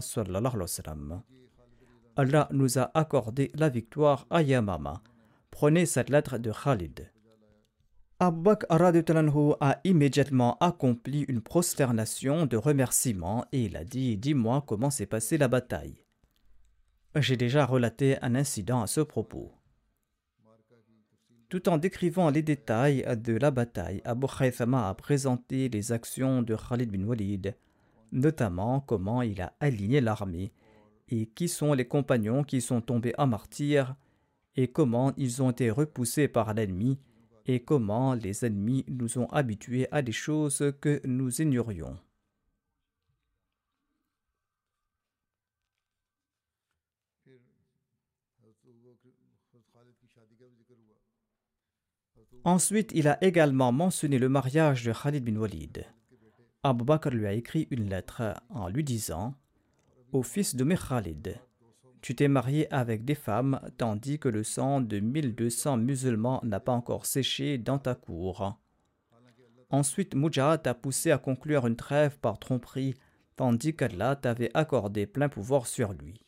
Allah 2.16 2.48
nous 2.52 2.80
a 2.80 2.90
accordé 2.98 3.52
la 3.54 3.70
victoire 3.70 4.26
à 4.32 4.42
Yamama. 4.42 5.04
Prenez 5.60 5.88
cette 5.88 6.12
lettre 6.12 6.38
de 6.38 6.52
Khalid. 6.52 7.12
Abu 8.20 8.42
Bakr 8.42 8.80
a 9.60 9.80
immédiatement 9.86 10.56
accompli 10.60 11.24
une 11.24 11.42
prosternation 11.42 12.46
de 12.46 12.58
remerciement 12.58 13.44
et 13.52 13.64
il 13.64 13.76
a 13.76 13.84
dit 13.84 14.18
Dis-moi 14.18 14.64
comment 14.68 14.92
s'est 14.92 15.08
passée 15.08 15.40
la 15.40 15.48
bataille. 15.48 16.04
J'ai 17.16 17.38
déjà 17.38 17.66
relaté 17.66 18.22
un 18.22 18.36
incident 18.36 18.84
à 18.84 18.86
ce 18.86 19.02
propos. 19.02 19.52
Tout 21.50 21.70
en 21.70 21.80
décrivant 21.80 22.30
les 22.30 22.44
détails 22.44 23.04
de 23.18 23.34
la 23.34 23.50
bataille, 23.50 24.04
Abu 24.06 24.28
Khaythama 24.28 24.88
a 24.88 24.94
présenté 24.94 25.70
les 25.70 25.92
actions 25.92 26.44
de 26.44 26.56
Khalid 26.56 26.92
bin 26.92 27.04
Walid, 27.04 27.56
notamment 28.12 28.80
comment 28.82 29.24
il 29.24 29.42
a 29.42 29.54
aligné 29.60 30.02
l'armée 30.02 30.54
et 31.10 31.26
qui 31.26 31.50
sont 31.50 31.74
les 31.74 31.88
compagnons 31.88 32.44
qui 32.44 32.62
sont 32.62 32.82
tombés 32.82 33.16
en 33.18 33.26
martyr 33.26 33.96
et 34.58 34.68
comment 34.68 35.14
ils 35.18 35.42
ont 35.42 35.52
été 35.52 35.70
repoussés 35.70 36.28
par 36.28 36.54
l'ennemi 36.54 37.00
et 37.46 37.64
comment 37.64 38.14
les 38.16 38.44
ennemis 38.44 38.84
nous 38.90 39.20
ont 39.20 39.28
habitués 39.28 39.88
à 39.92 40.02
des 40.02 40.12
choses 40.12 40.74
que 40.82 41.00
nous 41.06 41.42
ignorions. 41.42 41.98
Ensuite, 52.44 52.92
il 52.94 53.08
a 53.08 53.22
également 53.24 53.72
mentionné 53.72 54.18
le 54.18 54.30
mariage 54.30 54.84
de 54.84 54.94
Khalid 54.94 55.24
bin 55.24 55.36
Walid. 55.36 55.86
Abu 56.64 56.84
Bakr 56.84 57.10
lui 57.10 57.28
a 57.28 57.34
écrit 57.34 57.68
une 57.72 57.90
lettre 57.90 58.42
en 58.50 58.70
lui 58.70 58.84
disant 58.84 59.36
Au 60.12 60.24
fils 60.24 60.56
de 60.56 60.64
Khalid, 60.64 61.40
tu 62.08 62.16
t'es 62.16 62.30
marié 62.30 62.74
avec 62.74 63.04
des 63.04 63.16
femmes 63.16 63.60
tandis 63.78 64.18
que 64.18 64.30
le 64.30 64.42
sang 64.42 64.80
de 64.80 65.02
1200 65.02 65.76
musulmans 65.76 66.40
n'a 66.42 66.62
pas 66.62 66.72
encore 66.72 67.06
séché 67.06 67.58
dans 67.58 67.80
ta 67.80 67.96
cour. 67.96 68.58
Ensuite, 69.70 70.16
Mujahid 70.16 70.62
t'a 70.62 70.74
poussé 70.74 71.12
à 71.12 71.18
conclure 71.18 71.68
une 71.68 71.76
trêve 71.76 72.18
par 72.20 72.40
tromperie 72.40 72.94
tandis 73.36 73.76
qu'Allah 73.76 74.16
t'avait 74.16 74.52
accordé 74.54 75.06
plein 75.06 75.28
pouvoir 75.28 75.68
sur 75.68 75.92
lui. 75.92 76.22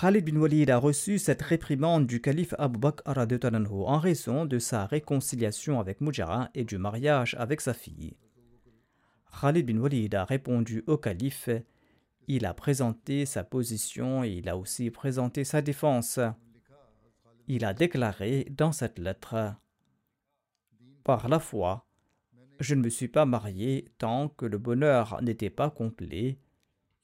Khalid 0.00 0.24
bin 0.24 0.36
Walid 0.40 0.70
a 0.70 0.78
reçu 0.78 1.18
cette 1.18 1.42
réprimande 1.42 2.06
du 2.06 2.20
calife 2.20 2.54
Abu 2.58 2.78
Bakr 2.78 3.02
en 3.08 3.98
raison 3.98 4.44
de 4.44 4.60
sa 4.60 4.86
réconciliation 4.86 5.80
avec 5.80 6.00
Mujara 6.00 6.50
et 6.54 6.62
du 6.62 6.78
mariage 6.78 7.34
avec 7.36 7.60
sa 7.60 7.74
fille. 7.74 8.16
Khalid 9.40 9.66
bin 9.66 9.78
Walid 9.78 10.14
a 10.14 10.24
répondu 10.24 10.84
au 10.86 10.98
calife 10.98 11.48
il 12.28 12.46
a 12.46 12.54
présenté 12.54 13.26
sa 13.26 13.44
position 13.44 14.24
et 14.24 14.30
il 14.30 14.48
a 14.48 14.56
aussi 14.56 14.90
présenté 14.90 15.44
sa 15.44 15.62
défense. 15.62 16.18
Il 17.48 17.64
a 17.64 17.74
déclaré 17.74 18.46
dans 18.50 18.72
cette 18.72 18.98
lettre 18.98 19.54
Par 21.04 21.28
la 21.28 21.38
foi, 21.38 21.86
je 22.58 22.74
ne 22.74 22.82
me 22.82 22.88
suis 22.88 23.08
pas 23.08 23.26
marié 23.26 23.86
tant 23.98 24.28
que 24.28 24.46
le 24.46 24.58
bonheur 24.58 25.20
n'était 25.22 25.50
pas 25.50 25.70
complet 25.70 26.38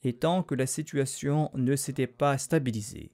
et 0.03 0.15
tant 0.15 0.43
que 0.43 0.55
la 0.55 0.67
situation 0.67 1.51
ne 1.55 1.77
s'était 1.77 2.07
pas 2.07 2.39
stabilisée. 2.39 3.13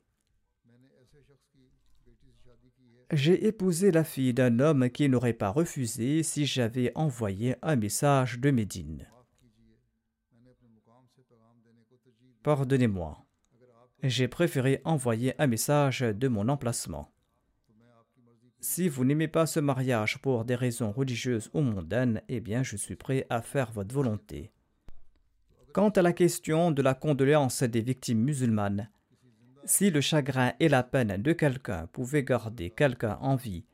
J'ai 3.10 3.46
épousé 3.46 3.90
la 3.90 4.04
fille 4.04 4.34
d'un 4.34 4.58
homme 4.60 4.90
qui 4.90 5.08
n'aurait 5.08 5.32
pas 5.32 5.48
refusé 5.48 6.22
si 6.22 6.44
j'avais 6.44 6.92
envoyé 6.94 7.56
un 7.62 7.76
message 7.76 8.38
de 8.38 8.50
Médine. 8.50 9.06
Pardonnez-moi, 12.48 13.26
j'ai 14.02 14.26
préféré 14.26 14.80
envoyer 14.86 15.34
un 15.38 15.46
message 15.46 16.00
de 16.00 16.28
mon 16.28 16.48
emplacement. 16.48 17.12
Si 18.58 18.88
vous 18.88 19.04
n'aimez 19.04 19.28
pas 19.28 19.44
ce 19.44 19.60
mariage 19.60 20.16
pour 20.22 20.46
des 20.46 20.54
raisons 20.54 20.90
religieuses 20.90 21.50
ou 21.52 21.60
mondaines, 21.60 22.22
eh 22.30 22.40
bien 22.40 22.62
je 22.62 22.78
suis 22.78 22.96
prêt 22.96 23.26
à 23.28 23.42
faire 23.42 23.70
votre 23.70 23.94
volonté. 23.94 24.50
Quant 25.74 25.90
à 25.90 26.00
la 26.00 26.14
question 26.14 26.70
de 26.70 26.80
la 26.80 26.94
condoléance 26.94 27.64
des 27.64 27.82
victimes 27.82 28.24
musulmanes, 28.24 28.88
si 29.66 29.90
le 29.90 30.00
chagrin 30.00 30.54
et 30.58 30.70
la 30.70 30.82
peine 30.82 31.20
de 31.20 31.34
quelqu'un 31.34 31.86
pouvaient 31.88 32.24
garder 32.24 32.70
quelqu'un 32.70 33.18
en 33.20 33.36
vie 33.36 33.66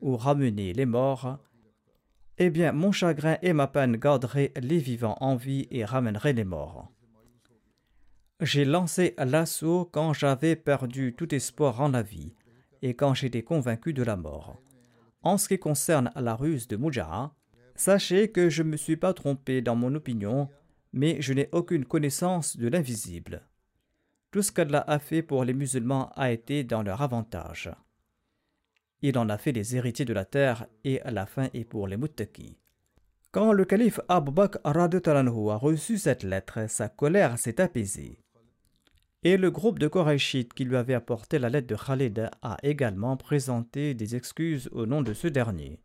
ou 0.00 0.16
ramener 0.16 0.72
les 0.72 0.86
morts, 0.86 1.38
eh 2.38 2.48
bien 2.48 2.72
mon 2.72 2.92
chagrin 2.92 3.36
et 3.42 3.52
ma 3.52 3.66
peine 3.66 3.98
garderaient 3.98 4.54
les 4.58 4.78
vivants 4.78 5.18
en 5.20 5.36
vie 5.36 5.68
et 5.70 5.84
ramèneraient 5.84 6.32
les 6.32 6.44
morts. 6.44 6.90
J'ai 8.44 8.64
lancé 8.64 9.14
l'assaut 9.18 9.88
quand 9.92 10.12
j'avais 10.12 10.56
perdu 10.56 11.14
tout 11.14 11.32
espoir 11.32 11.80
en 11.80 11.90
la 11.90 12.02
vie 12.02 12.34
et 12.82 12.94
quand 12.94 13.14
j'étais 13.14 13.44
convaincu 13.44 13.92
de 13.92 14.02
la 14.02 14.16
mort. 14.16 14.60
En 15.22 15.38
ce 15.38 15.46
qui 15.46 15.60
concerne 15.60 16.10
la 16.16 16.34
ruse 16.34 16.66
de 16.66 16.76
Mujara, 16.76 17.36
sachez 17.76 18.32
que 18.32 18.50
je 18.50 18.64
ne 18.64 18.70
me 18.70 18.76
suis 18.76 18.96
pas 18.96 19.14
trompé 19.14 19.62
dans 19.62 19.76
mon 19.76 19.94
opinion 19.94 20.48
mais 20.92 21.22
je 21.22 21.32
n'ai 21.32 21.48
aucune 21.52 21.84
connaissance 21.84 22.56
de 22.56 22.66
l'invisible. 22.66 23.46
Tout 24.32 24.42
ce 24.42 24.50
qu'Allah 24.50 24.84
a 24.88 24.98
fait 24.98 25.22
pour 25.22 25.44
les 25.44 25.54
musulmans 25.54 26.10
a 26.16 26.32
été 26.32 26.64
dans 26.64 26.82
leur 26.82 27.00
avantage. 27.00 27.70
Il 29.02 29.16
en 29.18 29.28
a 29.28 29.38
fait 29.38 29.52
les 29.52 29.76
héritiers 29.76 30.04
de 30.04 30.12
la 30.12 30.24
terre 30.24 30.66
et 30.82 31.00
la 31.04 31.26
fin 31.26 31.48
est 31.54 31.64
pour 31.64 31.86
les 31.86 31.96
muttaqis. 31.96 32.58
Quand 33.30 33.52
le 33.52 33.64
calife 33.64 34.00
Abu 34.08 34.32
Bakr 34.32 34.58
a 34.64 35.56
reçu 35.56 35.96
cette 35.96 36.24
lettre, 36.24 36.68
sa 36.68 36.88
colère 36.88 37.38
s'est 37.38 37.60
apaisée. 37.60 38.21
Et 39.24 39.36
le 39.36 39.50
groupe 39.50 39.78
de 39.78 39.88
Korachites 39.88 40.52
qui 40.52 40.64
lui 40.64 40.76
avait 40.76 40.94
apporté 40.94 41.38
la 41.38 41.48
lettre 41.48 41.68
de 41.68 41.76
Khalid 41.76 42.30
a 42.42 42.56
également 42.62 43.16
présenté 43.16 43.94
des 43.94 44.16
excuses 44.16 44.68
au 44.72 44.86
nom 44.86 45.02
de 45.02 45.12
ce 45.12 45.28
dernier. 45.28 45.78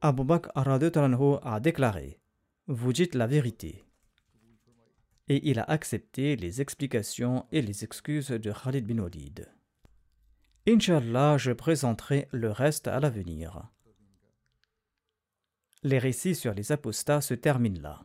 Abu 0.00 0.24
Bakr 0.24 0.50
a 0.54 1.60
déclaré 1.60 2.20
vous 2.68 2.92
dites 2.92 3.14
la 3.14 3.28
vérité. 3.28 3.84
Et 5.28 5.48
il 5.48 5.60
a 5.60 5.64
accepté 5.64 6.34
les 6.34 6.60
explications 6.60 7.46
et 7.52 7.62
les 7.62 7.84
excuses 7.84 8.30
de 8.30 8.52
Khalid 8.52 8.86
bin 8.86 8.98
Walid. 8.98 9.48
Inch'Allah, 10.68 11.38
je 11.38 11.52
présenterai 11.52 12.26
le 12.32 12.50
reste 12.50 12.88
à 12.88 12.98
l'avenir. 12.98 13.70
Les 15.84 15.98
récits 15.98 16.34
sur 16.34 16.54
les 16.54 16.72
apostats 16.72 17.20
se 17.20 17.34
terminent 17.34 17.80
là. 17.80 18.04